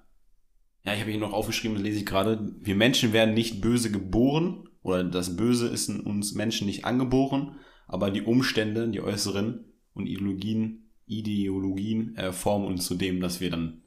Ja, 0.85 0.95
ich 0.95 1.01
habe 1.01 1.11
hier 1.11 1.21
noch 1.21 1.33
aufgeschrieben, 1.33 1.77
das 1.77 1.85
lese 1.85 1.99
ich 1.99 2.07
gerade. 2.07 2.55
Wir 2.61 2.75
Menschen 2.77 3.13
werden 3.13 3.35
nicht 3.35 3.61
böse 3.61 3.91
geboren 3.91 4.69
oder 4.83 5.05
das 5.05 5.37
Böse 5.37 5.69
ist 5.69 5.89
in 5.89 6.01
uns 6.01 6.35
Menschen 6.35 6.67
nicht 6.67 6.85
angeboren, 6.85 7.57
aber 7.87 8.11
die 8.11 8.23
Umstände, 8.23 8.89
die 8.89 9.01
äußeren 9.01 9.65
und 9.95 10.07
Ideologien, 10.07 10.91
Ideologien 11.07 12.17
äh, 12.17 12.33
formen 12.33 12.67
uns 12.67 12.87
zu 12.87 12.95
dem, 12.95 13.21
dass 13.21 13.41
wir 13.41 13.51
dann 13.51 13.83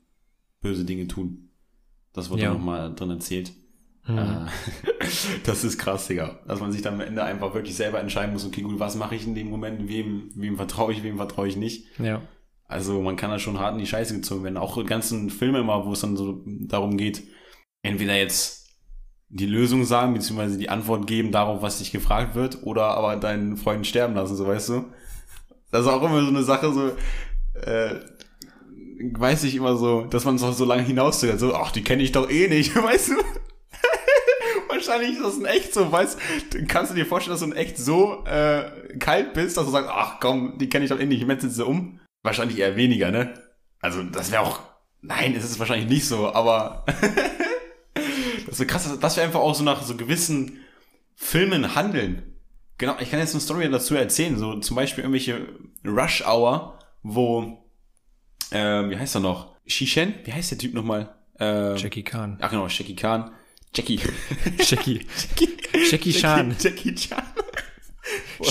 böse 0.62 0.86
Dinge 0.86 1.08
tun. 1.08 1.50
Das 2.14 2.30
wurde 2.30 2.44
Ja. 2.44 2.54
nochmal 2.54 2.94
drin 2.94 3.10
erzählt. 3.10 3.52
Mhm. 4.08 4.48
Das 5.44 5.64
ist 5.64 5.78
krass, 5.78 6.08
Digga. 6.08 6.40
Dass 6.48 6.60
man 6.60 6.72
sich 6.72 6.82
dann 6.82 6.96
am 6.96 7.02
Ende 7.02 7.24
einfach 7.24 7.54
wirklich 7.54 7.76
selber 7.76 8.00
entscheiden 8.00 8.34
muss, 8.34 8.46
okay, 8.46 8.62
gut, 8.62 8.80
was 8.80 8.96
mache 8.96 9.16
ich 9.16 9.26
in 9.26 9.36
dem 9.36 9.50
Moment, 9.50 9.88
wem, 9.90 10.30
wem 10.36 10.56
vertraue 10.56 10.94
ich, 10.94 11.04
wem 11.04 11.18
vertraue 11.18 11.48
ich 11.48 11.58
nicht. 11.58 11.88
Ja. 12.00 12.22
Also 12.72 13.02
man 13.02 13.18
kann 13.18 13.30
da 13.30 13.40
schon 13.40 13.60
hart 13.60 13.74
in 13.74 13.80
die 13.80 13.88
Scheiße 13.88 14.16
gezogen 14.16 14.44
werden. 14.44 14.58
Auch 14.58 14.84
ganzen 14.86 15.30
Filme 15.30 15.60
immer, 15.60 15.86
wo 15.86 15.94
es 15.94 16.02
dann 16.02 16.16
so 16.16 16.42
darum 16.46 16.98
geht, 16.98 17.24
entweder 17.84 18.16
jetzt 18.16 18.62
die 19.30 19.46
Lösung 19.46 19.86
sagen, 19.86 20.14
beziehungsweise 20.14 20.58
die 20.58 20.70
Antwort 20.70 21.08
geben 21.08 21.32
darauf, 21.32 21.62
was 21.62 21.80
dich 21.80 21.92
gefragt 21.92 22.36
wird, 22.36 22.64
oder 22.64 22.98
aber 22.98 23.16
deinen 23.16 23.56
Freund 23.56 23.88
sterben 23.88 24.14
lassen, 24.14 24.36
so 24.36 24.46
weißt 24.46 24.70
du. 24.70 24.86
Das 25.72 25.82
ist 25.82 25.88
auch 25.88 26.04
immer 26.04 26.22
so 26.22 26.28
eine 26.28 26.44
Sache, 26.44 26.74
so, 26.74 26.92
äh, 27.60 27.96
weiß 29.14 29.46
ich 29.46 29.56
immer 29.56 29.78
so, 29.78 30.04
dass 30.04 30.26
man 30.26 30.38
so, 30.38 30.52
so 30.52 30.66
lange 30.66 30.84
hinauszögert, 30.84 31.40
so, 31.40 31.56
ach, 31.56 31.72
die 31.72 31.84
kenne 31.84 32.04
ich 32.04 32.12
doch 32.12 32.30
eh 32.30 32.50
nicht, 32.50 32.76
weißt 32.82 33.12
du? 33.12 33.16
Wahrscheinlich 34.68 35.12
ist 35.12 35.24
das 35.24 35.38
in 35.38 35.46
echt 35.46 35.74
so, 35.74 35.90
weißt 35.90 36.18
kannst 36.68 36.92
du 36.92 36.96
dir 36.96 37.06
vorstellen, 37.06 37.34
dass 37.34 37.42
du 37.42 37.48
in 37.48 37.56
echt 37.56 37.78
so 37.78 38.26
äh, 38.26 38.98
kalt 39.00 39.34
bist, 39.34 39.56
dass 39.56 39.66
du 39.66 39.72
sagst, 39.72 39.90
ach 39.90 40.20
komm, 40.20 40.58
die 40.58 40.68
kenne 40.68 40.84
ich 40.84 40.92
doch 40.92 41.00
eh 41.00 41.06
nicht, 41.06 41.22
ich 41.22 41.28
metze 41.28 41.50
sie 41.50 41.66
um? 41.66 42.01
Wahrscheinlich 42.24 42.60
eher 42.60 42.76
weniger, 42.76 43.12
ne? 43.12 43.34
Also 43.80 44.04
das 44.04 44.32
wäre 44.32 44.44
auch, 44.44 44.60
nein, 45.02 45.36
es 45.36 45.44
ist 45.44 45.60
wahrscheinlich 45.60 45.90
nicht 45.90 46.08
so, 46.08 46.34
aber 46.34 46.86
das 47.94 48.48
ist 48.48 48.58
so 48.58 48.66
krass, 48.66 49.00
dass 49.00 49.16
wir 49.16 49.24
einfach 49.24 49.40
auch 49.40 49.56
so 49.56 49.64
nach 49.64 49.82
so 49.82 49.96
gewissen 49.96 50.60
Filmen 51.16 51.76
handeln. 51.76 52.36
Genau, 52.78 52.96
ich 53.00 53.10
kann 53.10 53.20
jetzt 53.20 53.34
eine 53.34 53.42
Story 53.42 53.70
dazu 53.70 53.96
erzählen, 53.96 54.38
so 54.38 54.60
zum 54.60 54.76
Beispiel 54.76 55.04
irgendwelche 55.04 55.48
Rush 55.86 56.24
Hour, 56.26 56.80
wo, 57.04 57.64
äh, 58.52 58.90
wie 58.90 58.98
heißt 58.98 59.16
er 59.16 59.22
noch? 59.22 59.56
Shishen? 59.66 60.16
Wie 60.24 60.34
heißt 60.34 60.52
der 60.52 60.58
Typ 60.58 60.74
nochmal? 60.74 61.16
Äh, 61.40 61.76
Jackie 61.76 62.04
Khan. 62.04 62.38
Ach 62.42 62.50
genau, 62.50 62.68
Jackie 62.68 62.96
Khan. 62.96 63.32
Jackie. 63.74 64.00
Jackie. 64.60 65.06
Jackie 65.90 66.14
Chan. 66.14 66.56
Jackie 66.60 66.96
Chan. 66.96 67.24
Wo, 68.40 68.46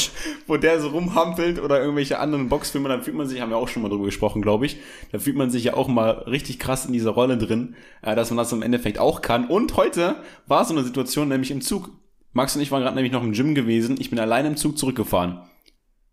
wo 0.47 0.57
der 0.57 0.81
so 0.81 0.89
rumhampelt 0.89 1.61
oder 1.61 1.81
irgendwelche 1.81 2.19
anderen 2.19 2.49
Boxfilme, 2.49 2.89
dann 2.89 3.03
fühlt 3.03 3.17
man 3.17 3.29
sich, 3.29 3.41
haben 3.41 3.51
wir 3.51 3.57
auch 3.57 3.69
schon 3.69 3.83
mal 3.83 3.89
drüber 3.89 4.05
gesprochen, 4.05 4.43
glaube 4.43 4.67
ich, 4.67 4.79
da 5.13 5.19
fühlt 5.19 5.37
man 5.37 5.51
sich 5.51 5.65
ja 5.65 5.75
auch 5.75 5.89
mal 5.89 6.11
richtig 6.11 6.59
krass 6.59 6.87
in 6.87 6.93
dieser 6.93 7.11
Rolle 7.11 7.37
drin, 7.37 7.75
äh, 8.03 8.15
dass 8.15 8.31
man 8.31 8.39
das 8.39 8.53
im 8.53 8.63
Endeffekt 8.63 8.99
auch 8.99 9.23
kann. 9.23 9.49
Und 9.49 9.77
heute 9.77 10.17
war 10.47 10.65
so 10.65 10.75
eine 10.75 10.85
Situation, 10.85 11.29
nämlich 11.29 11.51
im 11.51 11.61
Zug. 11.61 11.91
Max 12.33 12.55
und 12.55 12.63
ich 12.63 12.71
waren 12.71 12.83
gerade 12.83 12.95
nämlich 12.95 13.13
noch 13.13 13.25
im 13.25 13.33
Gym 13.33 13.55
gewesen. 13.55 13.97
Ich 13.99 14.11
bin 14.11 14.19
alleine 14.21 14.49
im 14.49 14.57
Zug 14.57 14.79
zurückgefahren. 14.79 15.43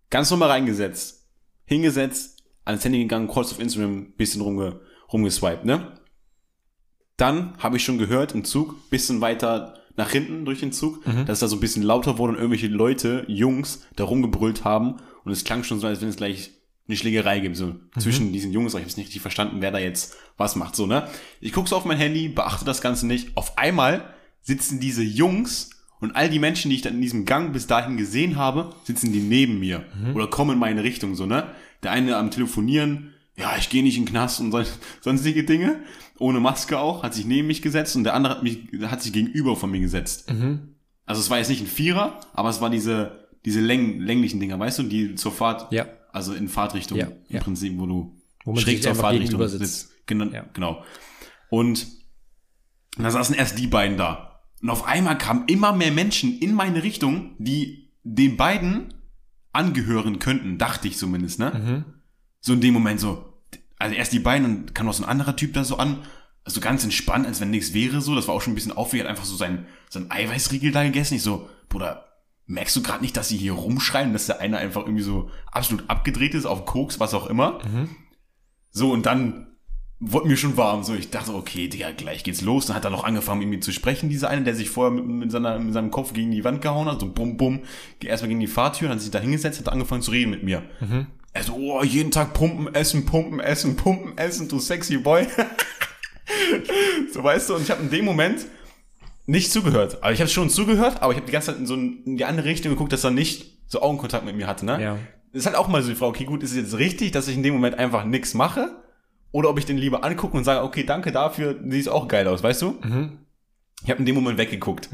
Ganz 0.10 0.32
normal 0.32 0.50
reingesetzt. 0.50 1.28
Hingesetzt, 1.66 2.44
ans 2.66 2.84
Handy 2.84 3.00
gegangen, 3.00 3.28
kurz 3.28 3.52
auf 3.52 3.60
Instagram, 3.60 4.14
bisschen 4.14 4.42
rumge, 4.42 4.80
rumgeswiped, 5.12 5.66
ne? 5.66 5.94
Dann 7.18 7.58
habe 7.58 7.78
ich 7.78 7.84
schon 7.84 7.98
gehört 7.98 8.34
im 8.34 8.46
Zug, 8.46 8.90
bisschen 8.90 9.22
weiter 9.22 9.80
nach 9.98 10.12
hinten 10.12 10.46
durch 10.46 10.60
den 10.60 10.72
Zug, 10.72 11.04
dass 11.26 11.34
es 11.34 11.40
da 11.40 11.48
so 11.48 11.58
ein 11.58 11.60
bisschen 11.60 11.84
lauter 11.84 12.18
wurde 12.18 12.34
und 12.34 12.38
irgendwelche 12.38 12.68
Leute, 12.68 13.26
Jungs, 13.28 13.86
da 13.96 14.06
rumgebrüllt 14.06 14.64
haben. 14.64 14.98
Und 15.26 15.32
es 15.32 15.44
klang 15.44 15.64
schon 15.64 15.80
so, 15.80 15.88
als 15.88 16.02
wenn 16.02 16.10
es 16.10 16.16
gleich 16.18 16.52
eine 16.88 16.96
Schlägerei 16.96 17.40
gibt, 17.40 17.58
so 17.58 17.76
zwischen 17.98 18.32
diesen 18.32 18.54
Jungs. 18.54 18.74
Aber 18.74 18.80
ich 18.80 18.84
habe 18.84 18.92
es 18.92 18.98
nicht 18.98 19.08
richtig 19.08 19.22
verstanden, 19.22 19.58
wer 19.60 19.72
da 19.72 19.80
jetzt 19.80 20.16
was 20.38 20.56
macht, 20.56 20.76
so, 20.76 20.86
ne? 20.86 21.10
Ich 21.42 21.52
gucke 21.52 21.68
so 21.68 21.76
auf 21.76 21.84
mein 21.84 21.98
Handy, 21.98 22.30
beachte 22.30 22.64
das 22.64 22.80
Ganze 22.80 23.08
nicht. 23.08 23.36
Auf 23.36 23.58
einmal 23.58 24.14
sitzen 24.42 24.80
diese 24.80 25.04
Jungs 25.04 25.72
und 26.00 26.16
all 26.16 26.30
die 26.30 26.40
Menschen, 26.40 26.70
die 26.70 26.76
ich 26.76 26.84
dann 26.84 26.94
in 26.94 27.02
diesem 27.02 27.26
Gang 27.26 27.52
bis 27.52 27.68
dahin 27.68 27.98
gesehen 27.98 28.38
habe, 28.38 28.70
sitzen 28.86 29.12
die 29.12 29.20
neben 29.20 29.60
mir 29.60 29.84
oder 30.14 30.28
kommen 30.28 30.52
in 30.52 30.60
meine 30.60 30.84
Richtung, 30.84 31.16
so, 31.16 31.26
ne? 31.26 31.48
Der 31.84 31.92
eine 31.92 32.16
am 32.18 32.32
Telefonieren, 32.32 33.14
ja, 33.40 33.56
ich 33.58 33.70
gehe 33.70 33.84
nicht 33.84 33.98
in 33.98 34.06
den 34.06 34.10
Knast 34.12 34.40
und 34.40 34.52
so, 34.52 34.62
sonstige 35.02 35.44
Dinge, 35.44 35.80
ohne 36.20 36.40
Maske 36.40 36.80
auch, 36.80 37.04
hat 37.04 37.14
sich 37.14 37.26
neben 37.26 37.48
mich 37.48 37.62
gesetzt 37.62 37.96
und 37.96 38.04
der 38.04 38.14
andere 38.16 38.34
hat 38.36 38.44
mich, 38.44 38.68
hat 38.84 39.02
sich 39.02 39.14
gegenüber 39.14 39.56
von 39.56 39.70
mir 39.72 39.80
gesetzt. 39.80 40.32
Mhm. 40.32 40.76
Also 41.06 41.22
es 41.22 41.30
war 41.30 41.38
jetzt 41.38 41.50
nicht 41.50 41.62
ein 41.62 41.68
Vierer, 41.68 42.20
aber 42.34 42.50
es 42.50 42.60
war 42.62 42.70
diese, 42.70 43.28
diese 43.46 43.62
läng 43.62 44.00
länglichen 44.02 44.40
Dinger, 44.40 44.60
weißt 44.60 44.80
du, 44.80 44.84
die 44.84 45.16
zur 45.16 45.32
Fahrt, 45.32 45.72
Ja. 45.72 45.86
also 46.12 46.34
in 46.34 46.50
Fahrtrichtung 46.50 46.98
Ja, 46.98 47.08
im 47.08 47.14
ja. 47.30 47.40
Prinzip, 47.42 47.78
wo 47.78 47.86
du 47.86 48.16
Wo 48.44 48.56
schräg 48.56 48.82
zur 48.84 48.96
Fahrtrichtung 48.96 49.48
sitzt. 49.48 49.92
Genau, 50.08 50.26
Ja. 50.26 50.46
genau. 50.54 50.84
Und 51.50 51.88
da 52.98 53.12
saßen 53.12 53.36
erst 53.36 53.60
die 53.60 53.68
beiden 53.68 53.98
da. 53.98 54.42
Und 54.62 54.70
auf 54.72 54.86
einmal 54.88 55.18
kamen 55.18 55.44
immer 55.48 55.72
mehr 55.74 55.92
Menschen 55.92 56.40
in 56.40 56.54
meine 56.54 56.82
Richtung, 56.82 57.36
die 57.38 57.92
den 58.04 58.36
beiden 58.38 58.94
angehören 59.54 60.18
könnten, 60.20 60.58
dachte 60.58 60.88
ich 60.88 60.98
zumindest, 60.98 61.40
ne? 61.40 61.52
Mhm. 61.86 61.94
So 62.42 62.54
in 62.54 62.62
dem 62.62 62.74
Moment 62.74 63.00
so, 63.00 63.27
also 63.80 63.96
erst 63.96 64.14
die 64.14 64.20
beiden, 64.20 64.66
dann 64.66 64.74
kam 64.74 64.86
noch 64.86 64.94
so 64.94 65.04
ein 65.04 65.10
anderer 65.10 65.36
Typ 65.36 65.54
da 65.54 65.64
so 65.64 65.78
an, 65.78 66.00
so 66.46 66.62
ganz 66.62 66.84
entspannt, 66.84 67.28
als 67.28 67.42
wenn 67.42 67.50
nichts 67.50 67.74
wäre 67.74 68.02
so. 68.02 68.16
Das 68.16 68.28
war 68.28 68.36
auch 68.36 68.42
schon 68.42 68.54
ein 68.54 68.56
bisschen 68.56 68.72
aufregend, 68.72 69.08
hat 69.08 69.12
einfach 69.12 69.26
so 69.26 69.36
sein, 69.36 69.66
sein 69.90 70.10
Eiweißriegel 70.10 70.72
da 70.72 70.84
gegessen. 70.84 71.16
Ich 71.16 71.24
so, 71.24 71.50
Bruder, 71.70 72.06
merkst 72.46 72.76
du 72.76 72.82
gerade 72.82 73.02
nicht, 73.02 73.18
dass 73.18 73.28
sie 73.28 73.38
hier 73.38 73.54
rumschreien, 73.54 74.14
dass 74.14 74.28
der 74.28 74.40
eine 74.40 74.58
einfach 74.58 74.82
irgendwie 74.82 75.04
so 75.04 75.30
absolut 75.52 75.90
abgedreht 75.90 76.34
ist, 76.34 76.46
auf 76.46 76.66
Koks, 76.66 77.00
was 77.00 77.14
auch 77.14 77.28
immer? 77.28 77.60
Mhm. 77.66 77.90
So, 78.72 78.92
und 78.92 79.06
dann 79.06 79.48
wurde 80.00 80.28
mir 80.28 80.38
schon 80.38 80.58
warm. 80.58 80.84
So, 80.84 80.94
ich 80.94 81.10
dachte, 81.10 81.34
okay, 81.34 81.68
Digga, 81.68 81.92
gleich 81.92 82.24
geht's 82.24 82.42
los. 82.42 82.68
Dann 82.68 82.76
hat 82.76 82.86
er 82.86 82.92
noch 82.92 83.04
angefangen, 83.04 83.40
mit 83.40 83.50
mir 83.50 83.60
zu 83.60 83.74
sprechen, 83.74 84.10
dieser 84.10 84.30
eine, 84.30 84.44
der 84.44 84.56
sich 84.56 84.70
vorher 84.70 84.92
mit, 84.92 85.06
mit, 85.06 85.32
seiner, 85.32 85.60
mit 85.60 85.74
seinem 85.74 85.92
Kopf 85.92 86.14
gegen 86.14 86.32
die 86.32 86.44
Wand 86.44 86.62
gehauen 86.62 86.88
hat. 86.88 87.00
So 87.02 87.12
bum, 87.12 87.36
bum. 87.36 87.62
Erstmal 88.02 88.30
gegen 88.30 88.40
die 88.40 88.48
Fahrtür, 88.48 88.90
hat 88.90 89.02
sich 89.02 89.12
da 89.12 89.20
hingesetzt, 89.20 89.60
hat 89.60 89.70
angefangen 89.70 90.02
zu 90.02 90.12
reden 90.12 90.30
mit 90.32 90.44
mir. 90.44 90.64
Er 90.80 91.17
so, 91.44 91.56
oh, 91.56 91.84
jeden 91.84 92.12
Tag 92.12 92.34
pumpen, 92.34 92.74
essen, 92.74 93.06
pumpen, 93.06 93.40
essen, 93.40 93.76
pumpen, 93.76 94.18
essen, 94.18 94.48
du 94.48 94.60
sexy 94.60 94.98
boy. 94.98 95.28
so, 97.14 97.24
weißt 97.24 97.50
du, 97.50 97.56
und 97.56 97.64
ich 97.64 97.72
habe 97.72 97.84
in 97.84 97.90
dem 97.90 98.06
Moment 98.06 98.46
nicht 99.26 99.52
zugehört. 99.52 99.98
Aber 100.02 100.14
ich 100.14 100.20
habe 100.20 100.30
schon 100.30 100.50
zugehört, 100.50 101.02
aber 101.02 101.12
ich 101.12 101.18
habe 101.18 101.26
die 101.26 101.32
ganze 101.32 101.52
Zeit 101.52 101.60
in 101.60 101.66
so 101.66 101.76
in 101.76 102.18
die 102.18 102.26
andere 102.26 102.48
Richtung 102.48 102.72
geguckt, 102.72 102.94
dass 102.94 103.04
er 103.04 103.12
nicht 103.12 103.58
so 103.68 103.82
Augenkontakt 103.82 104.26
mit 104.26 104.36
mir 104.36 104.48
hatte, 104.48 104.66
ne? 104.66 104.82
Ja. 104.82 104.98
Das 105.34 105.42
ist 105.42 105.46
halt 105.46 105.58
auch 105.58 105.68
mal 105.68 105.84
so 105.84 105.90
die 105.90 105.96
Frage, 105.96 106.10
okay, 106.10 106.24
gut, 106.24 106.42
ist 106.42 106.52
es 106.52 106.58
jetzt 106.58 106.78
richtig, 106.78 107.12
dass 107.12 107.28
ich 107.28 107.36
in 107.36 107.44
dem 107.44 107.54
Moment 107.54 107.78
einfach 107.78 108.06
nichts 108.06 108.34
mache? 108.34 108.82
Oder 109.32 109.50
ob 109.50 109.60
ich 109.60 109.66
den 109.66 109.78
lieber 109.78 110.04
angucke 110.04 110.38
und 110.38 110.46
sage, 110.46 110.64
okay, 110.64 110.84
danke 110.84 111.12
dafür, 111.12 111.60
siehst 111.68 111.90
auch 111.90 112.08
geil 112.08 112.28
aus, 112.28 112.42
weißt 112.44 112.62
du? 112.62 112.80
Ich 113.84 113.90
habe 113.90 114.00
in 114.00 114.06
dem 114.06 114.16
Moment 114.16 114.38
weggeguckt. 114.38 114.90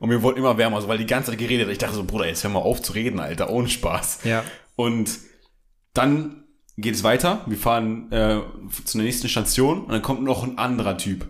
Und 0.00 0.08
mir 0.08 0.22
wurde 0.22 0.38
immer 0.38 0.58
wärmer, 0.58 0.82
so, 0.82 0.88
weil 0.88 0.98
die 0.98 1.06
ganze 1.06 1.30
Zeit 1.30 1.38
geredet 1.38 1.66
hat. 1.66 1.72
Ich 1.72 1.78
dachte 1.78 1.94
so, 1.94 2.04
Bruder, 2.04 2.26
jetzt 2.26 2.42
hör 2.42 2.50
mal 2.50 2.58
auf 2.58 2.82
zu 2.82 2.92
reden, 2.92 3.20
Alter, 3.20 3.50
ohne 3.50 3.68
Spaß. 3.68 4.24
Ja. 4.24 4.42
Und 4.74 5.08
dann 5.94 6.44
geht 6.76 6.94
es 6.94 7.02
weiter. 7.02 7.44
Wir 7.46 7.58
fahren 7.58 8.10
äh, 8.12 8.40
zur 8.84 9.02
nächsten 9.02 9.28
Station 9.28 9.82
und 9.82 9.90
dann 9.90 10.02
kommt 10.02 10.22
noch 10.22 10.44
ein 10.44 10.58
anderer 10.58 10.96
Typ. 10.96 11.26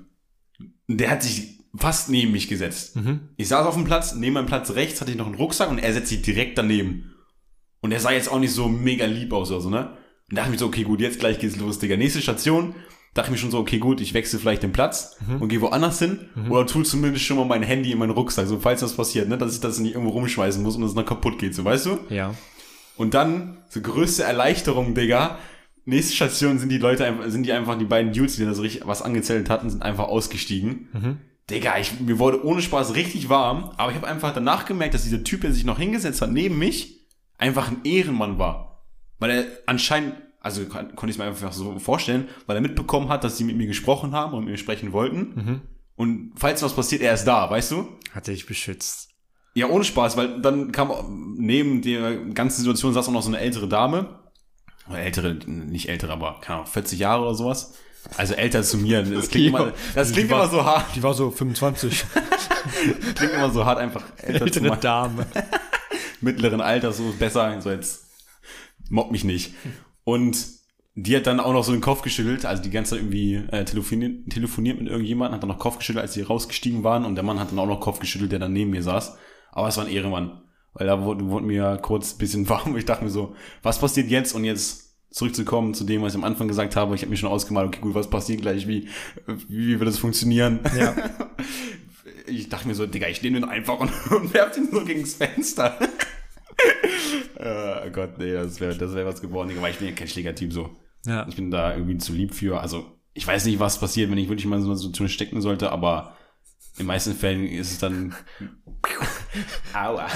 Der 0.88 1.11
hat 1.11 1.22
sich 1.22 1.59
fast 1.76 2.11
neben 2.11 2.32
mich 2.32 2.48
gesetzt. 2.48 2.96
Ich 3.36 3.48
saß 3.48 3.66
auf 3.66 3.74
dem 3.74 3.84
Platz, 3.84 4.14
neben 4.14 4.34
meinem 4.34 4.46
Platz 4.46 4.70
rechts 4.72 5.00
hatte 5.00 5.11
ich 5.11 5.16
noch 5.16 5.26
einen 5.26 5.36
Rucksack 5.36 5.70
und 5.70 5.78
er 5.78 5.92
setzt 5.92 6.09
sich 6.09 6.22
direkt 6.22 6.59
daneben. 6.59 7.14
Und 7.80 7.92
er 7.92 8.00
sah 8.00 8.11
jetzt 8.11 8.30
auch 8.30 8.40
nicht 8.40 8.52
so 8.52 8.68
mega 8.68 9.06
lieb 9.06 9.32
aus 9.32 9.50
oder 9.50 9.61
so, 9.61 9.70
ne? 9.70 9.96
Und 10.30 10.36
dachte 10.36 10.48
ich 10.48 10.52
mir 10.52 10.59
so, 10.59 10.66
okay, 10.66 10.82
gut, 10.82 11.00
jetzt 11.00 11.20
gleich 11.20 11.38
geht's 11.38 11.56
los, 11.56 11.78
Digga. 11.78 11.96
Nächste 11.96 12.20
Station, 12.20 12.74
dachte 13.14 13.28
ich 13.28 13.32
mir 13.32 13.38
schon 13.38 13.50
so, 13.50 13.59
okay, 13.59 13.78
gut, 13.78 14.00
ich 14.00 14.12
wechsle 14.14 14.38
vielleicht 14.38 14.62
den 14.62 14.72
Platz 14.72 15.16
und 15.40 15.48
gehe 15.48 15.61
woanders 15.61 15.98
hin 15.98 16.28
oder 16.50 16.66
tue 16.66 16.82
zumindest 16.82 17.24
schon 17.24 17.36
mal 17.36 17.46
mein 17.46 17.62
Handy 17.62 17.92
in 17.92 17.98
meinen 17.98 18.11
Rucksack, 18.11 18.46
so 18.46 18.59
falls 18.59 18.80
das 18.80 18.94
passiert, 18.94 19.28
ne? 19.28 19.38
Dass 19.38 19.54
ich 19.54 19.61
das 19.61 19.78
nicht 19.78 19.94
irgendwo 19.94 20.12
rumschmeißen 20.12 20.62
muss 20.62 20.76
und 20.76 20.82
es 20.82 20.94
dann 20.94 21.06
kaputt 21.06 21.38
geht, 21.38 21.54
so, 21.54 21.64
weißt 21.64 21.86
du? 21.86 21.98
Ja. 22.11 22.34
Und 22.99 23.14
dann, 23.14 23.59
so 23.70 23.80
größte 23.80 24.24
Erleichterung, 24.24 24.94
Digga. 24.94 25.38
Nächste 25.86 26.14
Station 26.14 26.59
sind 26.59 26.68
die 26.70 26.76
Leute 26.78 27.07
einfach, 27.07 27.30
sind 27.30 27.44
die 27.46 27.53
einfach, 27.53 27.78
die 27.78 27.86
beiden 27.86 28.12
Dudes, 28.12 28.36
die 28.36 28.44
da 28.44 28.53
so 28.53 28.61
richtig 28.61 28.86
was 28.86 29.01
angezählt 29.01 29.49
hatten, 29.49 29.70
sind 29.70 29.82
einfach 29.82 30.09
ausgestiegen. 30.09 30.88
Digga, 31.49 31.78
ich, 31.78 31.99
mir 32.01 32.18
wurde 32.18 32.44
ohne 32.44 32.61
Spaß 32.61 32.94
richtig 32.94 33.30
warm, 33.30 33.70
aber 33.78 33.90
ich 33.90 33.96
habe 33.96 34.07
einfach 34.07 34.34
danach 34.34 34.66
gemerkt, 34.66 34.92
dass 34.92 35.05
dieser 35.05 35.24
Typ, 35.24 35.40
der 35.40 35.53
sich 35.53 35.64
noch 35.64 35.78
hingesetzt 35.78 36.20
hat, 36.20 36.30
neben 36.30 36.59
mich, 36.59 37.07
einfach 37.38 37.68
ein 37.70 37.78
Ehrenmann 37.84 38.38
war. 38.38 38.84
Weil 39.18 39.30
er 39.30 39.44
anscheinend, 39.64 40.14
also 40.40 40.66
kon- 40.66 40.94
konnte 40.94 41.07
ich 41.07 41.12
es 41.12 41.18
mir 41.18 41.24
einfach 41.24 41.53
so 41.53 41.78
vorstellen, 41.78 42.28
weil 42.46 42.57
er 42.57 42.61
mitbekommen 42.62 43.09
hat, 43.09 43.24
dass 43.24 43.38
sie 43.38 43.44
mit 43.44 43.57
mir 43.57 43.66
gesprochen 43.66 44.12
haben 44.12 44.34
und 44.34 44.40
mit 44.44 44.51
mir 44.51 44.59
sprechen 44.59 44.92
wollten. 44.92 45.62
Und 45.96 46.32
falls 46.36 46.62
was 46.62 46.74
passiert, 46.76 47.01
er 47.01 47.14
ist 47.14 47.24
da, 47.24 47.49
weißt 47.51 47.70
du? 47.70 47.88
Hat 48.12 48.28
er 48.28 48.34
dich 48.34 48.44
beschützt. 48.46 49.07
Ja, 49.59 49.68
ohne 49.68 49.84
Spaß, 49.84 50.16
weil 50.16 50.40
dann 50.40 50.72
kam 50.72 51.34
neben 51.36 51.82
der 51.82 52.16
ganzen 52.34 52.59
Situation 52.61 52.92
saß 52.94 53.09
auch 53.09 53.12
noch 53.12 53.22
so 53.22 53.28
eine 53.28 53.40
ältere 53.40 53.68
Dame. 53.68 54.18
Ältere, 54.92 55.34
nicht 55.46 55.88
ältere, 55.88 56.12
aber 56.12 56.38
keine 56.40 56.61
Ahnung, 56.61 56.70
40 56.70 56.98
Jahre 56.98 57.22
oder 57.22 57.34
sowas. 57.34 57.74
Also 58.16 58.34
älter 58.34 58.62
zu 58.62 58.78
mir. 58.78 59.02
Das 59.02 59.28
klingt, 59.28 59.48
immer, 59.48 59.72
das 59.94 60.12
klingt 60.12 60.30
war- 60.30 60.42
immer 60.44 60.50
so 60.50 60.64
hart. 60.64 60.86
Die 60.94 61.02
war 61.02 61.12
so 61.14 61.30
25. 61.30 62.04
Klingt 63.14 63.32
immer 63.34 63.50
so 63.50 63.64
hart, 63.64 63.78
einfach 63.78 64.02
älter 64.18 64.38
zu 64.38 64.44
Ältere 64.44 64.68
meinen. 64.68 64.80
Dame. 64.80 65.26
Mittleren 66.20 66.61
Alters, 66.61 66.96
so 66.98 67.12
besser. 67.18 67.61
So 67.61 67.70
jetzt 67.70 68.04
mobb 68.88 69.11
mich 69.11 69.24
nicht. 69.24 69.54
Und 70.04 70.38
die 70.94 71.14
hat 71.16 71.26
dann 71.26 71.38
auch 71.40 71.52
noch 71.52 71.64
so 71.64 71.72
den 71.72 71.80
Kopf 71.80 72.02
geschüttelt, 72.02 72.44
also 72.46 72.62
die 72.62 72.70
ganze 72.70 72.90
Zeit 72.92 73.00
irgendwie 73.00 73.34
äh, 73.52 73.64
telefoniert, 73.64 74.30
telefoniert 74.30 74.80
mit 74.80 74.88
irgendjemandem, 74.88 75.34
hat 75.34 75.42
dann 75.42 75.48
noch 75.50 75.59
Kopf 75.59 75.78
geschüttelt, 75.78 76.02
als 76.02 76.14
sie 76.14 76.22
rausgestiegen 76.22 76.82
waren 76.82 77.04
und 77.04 77.14
der 77.14 77.22
Mann 77.24 77.38
hat 77.38 77.50
dann 77.52 77.59
auch 77.61 77.66
noch 77.66 77.80
Kopf 77.80 78.00
geschüttelt, 78.00 78.32
der 78.32 78.38
dann 78.40 78.52
neben 78.52 78.70
mir 78.70 78.82
saß. 78.82 79.16
Aber 79.53 79.68
es 79.68 79.76
war 79.76 79.84
ein 79.84 79.90
Ehrenmann, 79.90 80.42
weil 80.74 80.86
da 80.86 81.03
wurde, 81.03 81.26
wurde 81.26 81.46
mir 81.46 81.78
kurz 81.82 82.14
ein 82.14 82.18
bisschen 82.18 82.49
warm 82.49 82.76
ich 82.76 82.84
dachte 82.84 83.05
mir 83.05 83.11
so, 83.11 83.34
was 83.62 83.78
passiert 83.78 84.09
jetzt? 84.09 84.34
Und 84.34 84.44
jetzt 84.44 84.88
zurückzukommen 85.11 85.74
zu 85.74 85.84
dem, 85.84 86.03
was 86.03 86.12
ich 86.12 86.18
am 86.18 86.24
Anfang 86.24 86.49
gesagt 86.49 86.76
habe, 86.76 86.94
ich 86.94 87.03
habe 87.03 87.11
mir 87.11 87.16
schon 87.16 87.30
ausgemalt, 87.30 87.68
okay, 87.68 87.80
gut, 87.80 87.94
was 87.94 88.11
passiert 88.11 88.42
gleich, 88.42 88.68
wie, 88.68 88.88
wie 89.49 89.78
wird 89.78 89.88
das 89.88 89.99
funktionieren? 89.99 90.61
Ja. 90.76 90.94
Ich 92.30 92.51
dachte 92.51 92.68
mir 92.68 92.74
so, 92.74 92.86
Digga, 92.86 93.09
ich 93.09 93.22
nehme 93.22 93.40
den 93.40 93.49
einfach 93.49 93.80
und, 93.80 93.90
und 94.11 94.34
werf 94.34 94.53
den 94.53 94.70
so 94.70 94.84
gegens 94.84 95.14
Fenster. 95.14 95.78
äh, 97.36 97.90
Gott, 97.90 98.18
nee, 98.18 98.34
das 98.34 98.61
wäre 98.61 98.76
das 98.76 98.94
wär 98.94 99.07
was 99.07 99.22
geworden, 99.22 99.49
Digga, 99.49 99.62
weil 99.62 99.70
ich 99.70 99.78
bin 99.78 99.88
ja 99.88 99.94
kein 99.94 100.09
Schlägertyp 100.09 100.53
so. 100.53 100.76
Ja. 101.07 101.26
Ich 101.26 101.36
bin 101.36 101.51
da 101.51 101.74
irgendwie 101.74 101.96
zu 101.96 102.12
lieb 102.12 102.34
für. 102.34 102.61
Also, 102.61 102.84
ich 103.14 103.26
weiß 103.26 103.46
nicht, 103.46 103.61
was 103.61 103.80
passiert, 103.80 104.11
wenn 104.11 104.18
ich 104.18 104.28
wirklich 104.28 104.44
mal 104.44 104.61
so 104.61 104.66
einer 104.66 104.76
Situation 104.76 105.09
stecken 105.09 105.40
sollte, 105.40 105.72
aber 105.72 106.16
in 106.74 106.84
den 106.84 106.86
meisten 106.86 107.14
Fällen 107.14 107.46
ist 107.46 107.72
es 107.72 107.78
dann. 107.78 108.14
Aua. 109.72 110.09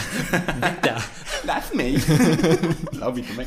Da. 0.82 0.96
Lass 1.44 1.74
mich. 1.74 2.02
Lauf 2.92 3.16
ich 3.16 3.28
immer. 3.30 3.44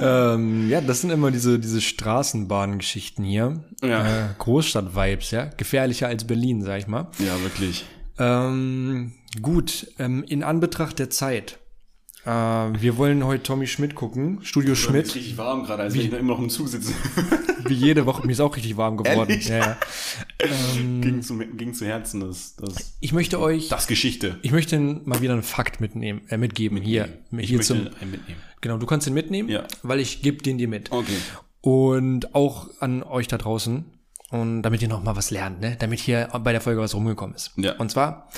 Ähm, 0.00 0.68
ja, 0.68 0.80
das 0.80 1.00
sind 1.00 1.10
immer 1.10 1.30
diese, 1.30 1.58
diese 1.58 1.80
Straßenbahngeschichten 1.80 3.24
hier. 3.24 3.64
Ja. 3.82 4.06
Äh, 4.06 4.28
Großstadt-Vibes, 4.38 5.30
ja. 5.32 5.46
Gefährlicher 5.56 6.08
als 6.08 6.24
Berlin, 6.24 6.62
sag 6.62 6.78
ich 6.78 6.86
mal. 6.86 7.08
Ja, 7.18 7.40
wirklich. 7.42 7.84
Ähm, 8.18 9.12
gut, 9.42 9.88
ähm, 9.98 10.24
in 10.24 10.42
Anbetracht 10.42 10.98
der 10.98 11.10
Zeit. 11.10 11.58
Äh, 12.28 12.82
wir 12.82 12.98
wollen 12.98 13.24
heute 13.24 13.42
Tommy 13.42 13.66
Schmidt 13.66 13.94
gucken. 13.94 14.40
Studio 14.42 14.72
Ist 14.74 14.80
Schmidt. 14.80 15.06
richtig 15.06 15.38
warm 15.38 15.64
gerade, 15.64 15.84
als 15.84 15.94
wenn 15.94 16.02
ich 16.02 16.10
da 16.10 16.18
immer 16.18 16.34
noch 16.34 16.40
im 16.40 16.50
Zug 16.50 16.68
sitze. 16.68 16.92
Wie 17.64 17.72
jede 17.74 18.04
Woche. 18.04 18.26
Mir 18.26 18.32
ist 18.32 18.40
auch 18.40 18.54
richtig 18.54 18.76
warm 18.76 18.98
geworden. 18.98 19.30
Ehrlich? 19.30 19.48
Ja, 19.48 19.58
ja. 19.58 19.76
Ähm, 20.40 21.00
ging, 21.00 21.20
zu, 21.22 21.36
ging 21.36 21.74
zu 21.74 21.84
Herzen, 21.84 22.20
das, 22.20 22.54
das, 22.54 22.96
ich 23.00 23.12
möchte 23.12 23.40
euch, 23.40 23.68
das 23.68 23.88
Geschichte. 23.88 24.38
ich 24.42 24.52
möchte 24.52 24.78
mal 24.78 25.20
wieder 25.20 25.32
einen 25.32 25.42
Fakt 25.42 25.80
mitnehmen, 25.80 26.20
äh, 26.28 26.36
mitgeben. 26.36 26.78
Hier, 26.80 27.08
Ich 27.32 27.48
hier 27.48 27.56
möchte 27.58 27.74
zum, 27.74 27.78
einen 28.00 28.10
mitnehmen. 28.12 28.40
genau, 28.60 28.76
du 28.78 28.86
kannst 28.86 29.08
den 29.08 29.14
mitnehmen, 29.14 29.48
Ja. 29.48 29.64
weil 29.82 29.98
ich 29.98 30.22
gebe 30.22 30.40
den 30.40 30.56
dir 30.58 30.68
mit. 30.68 30.92
Okay. 30.92 31.16
Und 31.60 32.36
auch 32.36 32.68
an 32.78 33.02
euch 33.02 33.26
da 33.26 33.36
draußen. 33.36 33.84
Und 34.30 34.62
damit 34.62 34.80
ihr 34.80 34.88
noch 34.88 35.02
mal 35.02 35.16
was 35.16 35.32
lernt, 35.32 35.60
ne? 35.60 35.76
Damit 35.80 35.98
hier 35.98 36.28
bei 36.44 36.52
der 36.52 36.60
Folge 36.60 36.80
was 36.80 36.94
rumgekommen 36.94 37.34
ist. 37.34 37.50
Ja. 37.56 37.72
Und 37.78 37.90
zwar, 37.90 38.28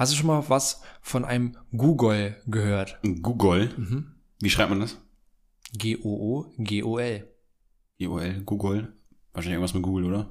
hast 0.00 0.12
du 0.12 0.16
schon 0.16 0.26
mal 0.28 0.48
was 0.48 0.82
von 1.02 1.24
einem 1.24 1.56
Google 1.76 2.36
gehört? 2.46 2.98
Google. 3.22 3.70
Mhm. 3.76 4.14
Wie 4.40 4.50
schreibt 4.50 4.70
man 4.70 4.80
das? 4.80 4.96
G-O-O-G-O-L. 5.74 7.28
EOL, 7.98 8.40
Google. 8.44 8.94
Wahrscheinlich 9.34 9.54
irgendwas 9.56 9.74
mit 9.74 9.82
Google, 9.82 10.06
oder? 10.06 10.30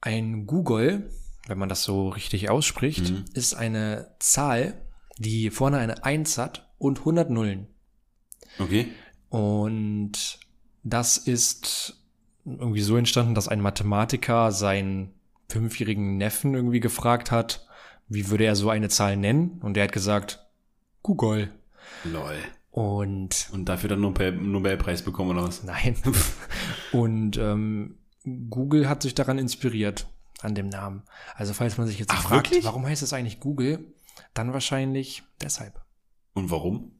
Ein 0.00 0.46
Google, 0.46 1.10
wenn 1.46 1.58
man 1.58 1.68
das 1.68 1.82
so 1.82 2.10
richtig 2.10 2.50
ausspricht, 2.50 3.10
Mhm. 3.10 3.24
ist 3.32 3.54
eine 3.54 4.14
Zahl, 4.20 4.86
die 5.16 5.50
vorne 5.50 5.78
eine 5.78 6.04
1 6.04 6.38
hat 6.38 6.70
und 6.78 7.00
100 7.00 7.30
Nullen. 7.30 7.66
Okay. 8.58 8.92
Und 9.30 10.38
das 10.84 11.16
ist 11.16 12.04
irgendwie 12.44 12.82
so 12.82 12.96
entstanden, 12.96 13.34
dass 13.34 13.48
ein 13.48 13.60
Mathematiker 13.60 14.52
seinen 14.52 15.14
fünfjährigen 15.50 16.16
Neffen 16.16 16.54
irgendwie 16.54 16.80
gefragt 16.80 17.30
hat, 17.30 17.66
wie 18.08 18.28
würde 18.30 18.44
er 18.44 18.56
so 18.56 18.70
eine 18.70 18.88
Zahl 18.88 19.16
nennen? 19.16 19.58
Und 19.62 19.74
der 19.74 19.84
hat 19.84 19.92
gesagt, 19.92 20.46
Google. 21.02 21.52
Lol. 22.04 22.36
Und 22.70 23.48
Und 23.52 23.64
dafür 23.68 23.88
dann 23.88 24.00
Nobel 24.00 24.32
Nobelpreis 24.32 25.02
bekommen, 25.02 25.30
oder 25.30 25.42
was? 25.46 25.62
nein. 25.64 25.96
Und 26.92 27.36
ähm, 27.38 27.98
Google 28.50 28.88
hat 28.88 29.02
sich 29.02 29.14
daran 29.14 29.38
inspiriert, 29.38 30.06
an 30.42 30.54
dem 30.54 30.68
Namen. 30.68 31.02
Also 31.34 31.54
falls 31.54 31.78
man 31.78 31.86
sich 31.86 31.98
jetzt 31.98 32.12
Ach, 32.12 32.22
fragt, 32.22 32.50
wirklich? 32.50 32.64
warum 32.64 32.86
heißt 32.86 33.02
es 33.02 33.12
eigentlich 33.12 33.40
Google, 33.40 33.92
dann 34.34 34.52
wahrscheinlich 34.52 35.22
deshalb. 35.40 35.80
Und 36.34 36.50
warum? 36.50 36.92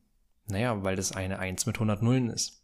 Naja, 0.46 0.82
weil 0.82 0.96
das 0.96 1.12
eine 1.12 1.38
1 1.38 1.66
mit 1.66 1.76
100 1.76 2.02
Nullen 2.02 2.30
ist. 2.30 2.57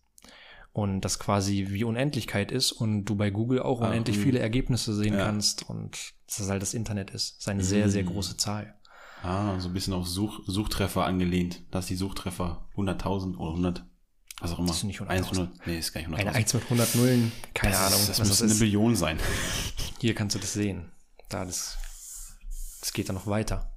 Und 0.74 1.02
das 1.02 1.18
quasi 1.20 1.68
wie 1.70 1.84
Unendlichkeit 1.84 2.50
ist 2.50 2.72
und 2.72 3.04
du 3.04 3.14
bei 3.14 3.30
Google 3.30 3.62
auch 3.62 3.80
Ah, 3.80 3.86
unendlich 3.88 4.16
hm. 4.16 4.22
viele 4.24 4.38
Ergebnisse 4.40 4.92
sehen 4.92 5.14
Ja. 5.14 5.24
kannst 5.24 5.68
und 5.70 5.92
dass 6.26 6.36
das 6.38 6.48
halt 6.50 6.62
das 6.62 6.74
Internet 6.74 7.10
ist. 7.12 7.36
Das 7.36 7.44
ist 7.44 7.48
eine 7.48 7.62
sehr, 7.64 7.88
sehr 7.88 8.02
Hm. 8.04 8.10
große 8.12 8.36
Zahl. 8.36 8.74
Ah, 9.22 9.58
so 9.60 9.68
ein 9.68 9.72
bisschen 9.72 9.94
auf 9.94 10.06
Such, 10.08 10.40
Suchtreffer 10.46 11.04
angelehnt. 11.06 11.62
Dass 11.70 11.86
die 11.86 11.94
Suchtreffer 11.94 12.68
100.000 12.76 13.36
oder 13.38 13.50
100, 13.52 13.84
was 14.40 14.50
auch 14.52 14.58
immer. 14.58 14.66
Das 14.66 14.80
sind 14.80 14.88
nicht 14.88 15.00
100.000. 15.00 15.38
100. 15.38 15.66
Nee, 15.66 15.78
ist 15.78 15.92
gar 15.92 16.00
nicht 16.00 16.10
100.000. 16.10 16.18
Eine 16.18 16.32
1 16.34 16.54
mit 16.54 16.62
100 16.64 16.94
Nullen, 16.96 17.32
keine 17.54 17.72
das 17.72 17.80
Ahnung, 17.86 18.00
Ist, 18.00 18.08
das 18.08 18.18
was 18.20 18.28
müsste 18.28 18.32
das 18.44 18.50
eine 18.50 18.52
ist. 18.54 18.58
Billion 18.58 18.96
sein. 18.96 19.18
Hier 20.00 20.14
kannst 20.16 20.34
du 20.34 20.40
das 20.40 20.52
sehen. 20.54 20.90
Da, 21.28 21.44
das, 21.44 21.78
das 22.80 22.92
geht 22.92 23.08
dann 23.08 23.14
noch 23.14 23.28
weiter. 23.28 23.70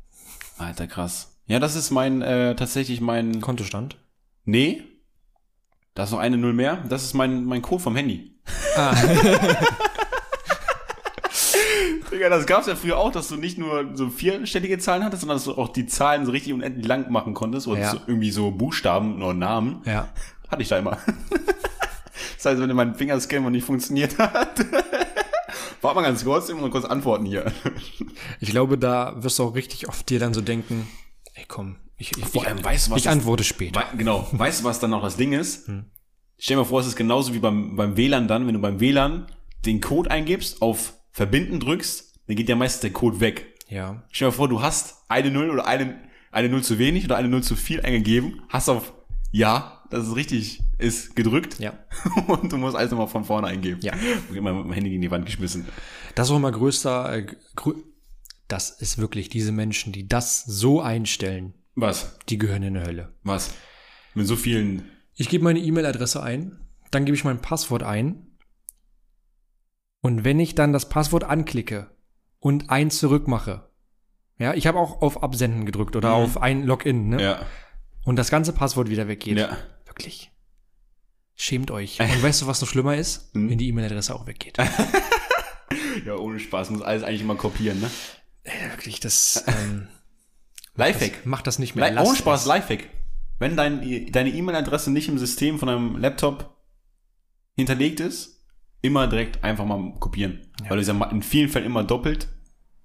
Alter, 0.58 0.88
krass. 0.88 1.38
Ja, 1.46 1.60
das 1.60 1.76
ist 1.76 1.92
mein, 1.92 2.24
äh, 2.24 2.56
tatsächlich 2.56 3.02
mein, 3.02 3.40
Kontostand? 3.40 3.98
nee. 4.46 4.82
Da 5.98 6.04
ist 6.04 6.12
noch 6.12 6.20
eine 6.20 6.38
Null 6.38 6.54
mehr. 6.54 6.78
Das 6.88 7.04
ist 7.04 7.16
mein, 7.16 7.44
mein 7.46 7.64
Code 7.64 7.82
vom 7.82 7.96
Handy. 7.96 8.32
Ah, 8.76 8.94
Digga, 12.12 12.30
das 12.30 12.46
gab's 12.46 12.68
ja 12.68 12.76
früher 12.76 12.98
auch, 13.00 13.12
dass 13.12 13.30
du 13.30 13.36
nicht 13.36 13.58
nur 13.58 13.90
so 13.96 14.12
vierstellige 14.12 14.78
Zahlen 14.78 15.04
hattest, 15.04 15.22
sondern 15.22 15.38
dass 15.38 15.46
du 15.46 15.56
auch 15.56 15.70
die 15.70 15.88
Zahlen 15.88 16.24
so 16.28 16.32
richtig 16.32 16.54
unendlich 16.54 16.86
lang 16.86 17.12
machen 17.12 17.34
konntest 17.34 17.68
oder 17.68 17.80
Ja. 17.82 17.90
so, 17.90 17.98
irgendwie 18.06 18.30
so 18.30 18.52
Buchstaben 18.52 19.24
oder 19.24 19.34
Namen. 19.34 19.82
ja. 19.86 20.08
Hatte 20.50 20.62
ich 20.62 20.68
da 20.68 20.78
immer. 20.78 21.00
heißt, 22.46 22.62
wenn 22.62 22.70
du 22.70 22.76
meinen 22.76 22.94
Finger 22.94 23.20
scannen 23.20 23.48
und 23.48 23.54
nicht 23.54 23.66
funktioniert 23.66 24.20
hat. 24.20 24.60
Warte 25.82 25.96
mal 25.96 26.04
ganz 26.04 26.24
kurz, 26.24 26.48
ich 26.48 26.54
muss 26.54 26.64
noch 26.64 26.70
kurz 26.72 26.86
antworten 26.86 27.26
hier. 27.26 27.52
Ich 28.40 28.52
glaube, 28.52 28.78
da 28.78 29.16
wirst 29.18 29.40
du 29.40 29.44
auch 29.46 29.56
richtig 29.56 29.90
oft 29.90 30.08
dir 30.10 30.20
dann 30.20 30.36
so 30.36 30.42
denken, 30.42 30.88
ey 31.34 31.46
komm, 31.48 31.76
ich, 31.98 32.16
ich, 32.18 32.26
Vor 32.26 32.46
allem, 32.46 32.64
weißt 32.64 32.88
du, 32.88 32.92
was 32.92 33.02
ich 33.02 33.10
antworte 33.10 33.44
später. 33.44 33.80
Wei- 33.80 33.98
Genau. 33.98 34.28
Weißt 34.32 34.62
du, 34.62 34.64
was 34.66 34.80
dann 34.80 34.92
noch 34.92 35.02
das 35.02 35.18
Ding 35.18 35.34
ist? 35.34 35.64
Stell 36.40 36.56
dir 36.56 36.58
mal 36.58 36.66
vor, 36.66 36.80
es 36.82 36.88
ist 36.88 36.96
genauso 36.96 37.34
wie 37.34 37.40
beim, 37.40 37.76
beim 37.76 37.98
WLAN 37.98 38.28
dann, 38.28 38.46
wenn 38.48 38.54
du 38.54 38.60
beim 38.62 38.80
WLAN 38.80 39.28
den 39.66 39.82
Code 39.82 40.12
eingibst, 40.12 40.62
auf 40.62 40.94
Verbinden 41.12 41.60
drückst, 41.60 42.14
dann 42.28 42.36
geht 42.36 42.48
ja 42.50 42.56
meistens 42.56 42.82
der 42.82 42.92
Code 42.94 43.20
weg. 43.20 43.46
Ja. 43.70 44.04
Stell 44.12 44.28
dir 44.28 44.32
mal 44.32 44.36
vor, 44.38 44.48
du 44.48 44.62
hast 44.62 44.98
eine 45.10 45.32
Null 45.32 45.50
oder 45.50 45.66
eine, 45.66 46.00
eine 46.32 46.50
Null 46.50 46.64
zu 46.64 46.78
wenig 46.78 47.06
oder 47.06 47.18
eine 47.18 47.28
Null 47.30 47.42
zu 47.44 47.56
viel 47.56 47.82
eingegeben, 47.82 48.42
hast 48.50 48.70
auf 48.70 48.94
Ja, 49.32 49.84
dass 49.90 50.08
es 50.08 50.16
richtig 50.16 50.62
ist, 50.78 51.16
gedrückt 51.16 51.58
Ja. 51.60 51.74
und 52.28 52.52
du 52.52 52.58
musst 52.58 52.76
alles 52.76 52.92
nochmal 52.92 53.08
von 53.08 53.24
vorne 53.26 53.48
eingeben. 53.48 53.80
Ja. 53.82 53.94
Und 54.30 54.36
immer 54.36 54.54
mit 54.54 54.66
dem 54.66 54.72
Handy 54.74 54.92
gegen 54.92 55.02
die 55.02 55.10
Wand 55.12 55.26
geschmissen. 55.26 55.66
Das 56.14 56.28
ist 56.28 56.32
auch 56.32 56.38
immer 56.38 56.52
größter, 56.52 57.14
äh, 57.16 57.26
grö 57.56 57.74
das 58.48 58.70
ist 58.70 58.98
wirklich 59.00 59.28
diese 59.28 59.52
Menschen, 59.52 59.92
die 59.92 60.08
das 60.08 60.44
so 60.46 60.80
einstellen, 60.82 61.54
Was? 61.78 62.18
die 62.28 62.40
gehören 62.40 62.64
in 62.64 62.74
die 62.74 62.80
Hölle. 62.82 63.14
Was? 63.24 63.54
Mit 64.16 64.26
so 64.26 64.36
vielen. 64.36 64.90
Ich 65.14 65.30
gebe 65.30 65.44
meine 65.44 65.60
E-Mail-Adresse 65.60 66.24
ein, 66.24 66.60
dann 66.90 67.06
gebe 67.06 67.16
ich 67.16 67.24
mein 67.24 67.40
Passwort 67.40 67.84
ein. 67.84 68.26
Und 70.02 70.24
wenn 70.24 70.40
ich 70.40 70.56
dann 70.56 70.74
das 70.74 70.90
Passwort 70.90 71.24
anklicke 71.24 71.96
und 72.40 72.72
ein 72.72 72.90
zurückmache, 72.90 73.70
ja, 74.40 74.56
ich 74.56 74.66
habe 74.66 74.80
auch 74.80 75.02
auf 75.02 75.22
Absenden 75.22 75.66
gedrückt 75.68 75.96
oder 75.96 76.14
auf 76.14 76.42
ein 76.42 76.64
Login, 76.64 77.10
ne? 77.10 77.22
Ja. 77.22 77.46
Und 78.06 78.16
das 78.16 78.32
ganze 78.32 78.54
Passwort 78.54 78.90
wieder 78.90 79.08
weggeht. 79.08 79.38
Ja. 79.38 79.58
Wirklich. 79.86 80.32
Schämt 81.36 81.70
euch. 81.70 82.00
Und 82.00 82.24
weißt 82.24 82.42
du, 82.42 82.48
was 82.48 82.60
noch 82.62 82.68
schlimmer 82.68 82.96
ist? 82.96 83.34
Hm? 83.34 83.50
Wenn 83.50 83.58
die 83.60 83.68
E-Mail-Adresse 83.70 84.16
auch 84.16 84.26
weggeht. 84.26 84.58
Ja, 86.06 86.16
ohne 86.16 86.40
Spaß. 86.40 86.70
Muss 86.70 86.82
alles 86.82 87.04
eigentlich 87.04 87.22
immer 87.22 87.36
kopieren, 87.36 87.82
ne? 87.82 87.90
Ey, 88.44 88.70
Wirklich, 88.70 89.00
das 89.00 89.44
ähm, 89.48 89.88
Lifehack. 90.78 91.26
macht 91.26 91.48
das 91.48 91.60
nicht 91.60 91.76
mehr. 91.76 91.92
Li 91.92 92.00
ohne 92.00 92.16
Spaß. 92.16 92.46
Lifehack. 92.46 92.88
Wenn 93.40 93.56
dein, 93.56 94.12
deine 94.12 94.30
E-Mail-Adresse 94.32 94.92
nicht 94.92 95.10
im 95.10 95.18
System 95.18 95.60
von 95.60 95.68
deinem 95.68 95.98
Laptop 95.98 96.56
hinterlegt 97.56 98.00
ist, 98.00 98.44
immer 98.82 99.08
direkt 99.08 99.44
einfach 99.44 99.66
mal 99.66 99.94
kopieren. 100.00 100.48
Ja. 100.64 100.70
Weil 100.70 100.78
du 100.78 100.82
es 100.82 100.88
ja 100.88 101.10
in 101.10 101.22
vielen 101.24 101.50
Fällen 101.50 101.66
immer 101.66 101.84
doppelt 101.84 102.30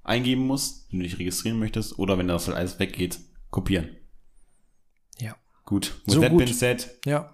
eingeben 0.04 0.46
musst, 0.46 0.90
wenn 0.90 0.98
du 0.98 1.04
dich 1.04 1.18
registrieren 1.18 1.58
möchtest, 1.58 1.98
oder 1.98 2.18
wenn 2.18 2.28
das 2.28 2.48
halt 2.48 2.56
alles 2.56 2.78
weggeht, 2.78 3.18
kopieren. 3.50 3.90
Ja. 5.18 5.36
Gut. 5.64 5.94
With 6.06 6.14
So 6.14 6.20
that 6.20 6.30
gut. 6.30 6.38
being 6.38 6.52
said, 6.52 6.90
Ja. 7.04 7.32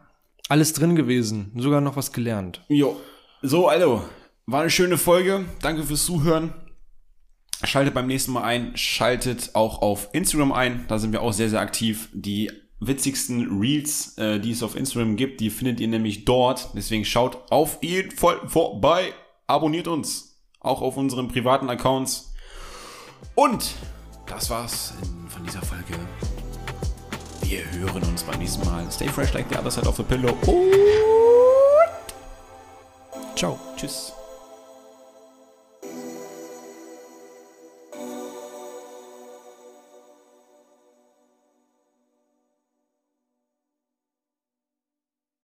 Alles 0.51 0.73
drin 0.73 0.97
gewesen. 0.97 1.53
Sogar 1.57 1.81
noch 1.81 1.97
was 1.97 2.13
gelernt. 2.13 2.65
Jo. 2.69 2.99
So, 3.43 3.69
also, 3.69 4.03
war 4.47 4.63
eine 4.63 4.71
schöne 4.71 4.97
Folge. 4.97 5.45
Danke 5.61 5.83
fürs 5.85 6.05
Zuhören. 6.07 6.55
Schaltet 7.65 7.95
beim 7.95 8.07
nächsten 8.07 8.33
Mal 8.33 8.43
ein. 8.43 8.77
Schaltet 8.77 9.55
auch 9.55 9.83
auf 9.83 10.09
Instagram 10.13 10.53
ein. 10.53 10.85
Da 10.89 10.99
sind 10.99 11.13
wir 11.13 11.23
auch 11.23 11.33
sehr, 11.33 11.51
sehr 11.51 11.61
aktiv. 11.61 12.09
Die 12.13 12.51
witzigsten 12.81 13.59
Reels, 13.61 14.17
äh, 14.19 14.39
die 14.39 14.53
es 14.53 14.63
auf 14.63 14.77
Instagram 14.77 15.17
gibt, 15.17 15.41
die 15.41 15.51
findet 15.51 15.81
ihr 15.81 15.89
nämlich 15.89 16.25
dort. 16.25 16.69
Deswegen 16.75 17.05
schaut 17.05 17.51
auf 17.51 17.83
jeden 17.83 18.13
Fall 18.13 18.41
vorbei. 18.47 19.13
Abonniert 19.47 19.89
uns. 19.89 20.37
Auch 20.61 20.83
auf 20.83 20.97
unseren 20.97 21.29
privaten 21.29 21.69
Accounts. 21.69 22.33
Und 23.35 23.71
das 24.27 24.51
war's 24.51 24.95
in, 25.03 25.29
von 25.29 25.45
dieser 25.45 25.63
Folge. 25.63 25.95
Wir 27.43 27.65
hören 27.73 28.03
uns 28.05 28.23
beim 28.23 28.39
nächsten 28.39 28.65
Mal. 28.67 28.91
Stay 28.91 29.09
fresh 29.09 29.33
like 29.33 29.47
the 29.49 29.57
other 29.57 29.71
side 29.71 29.89
of 29.89 29.97
the 29.97 30.03
pillow. 30.03 30.37
Und 30.47 30.75
Ciao. 33.37 33.59
tschüss. 33.77 34.13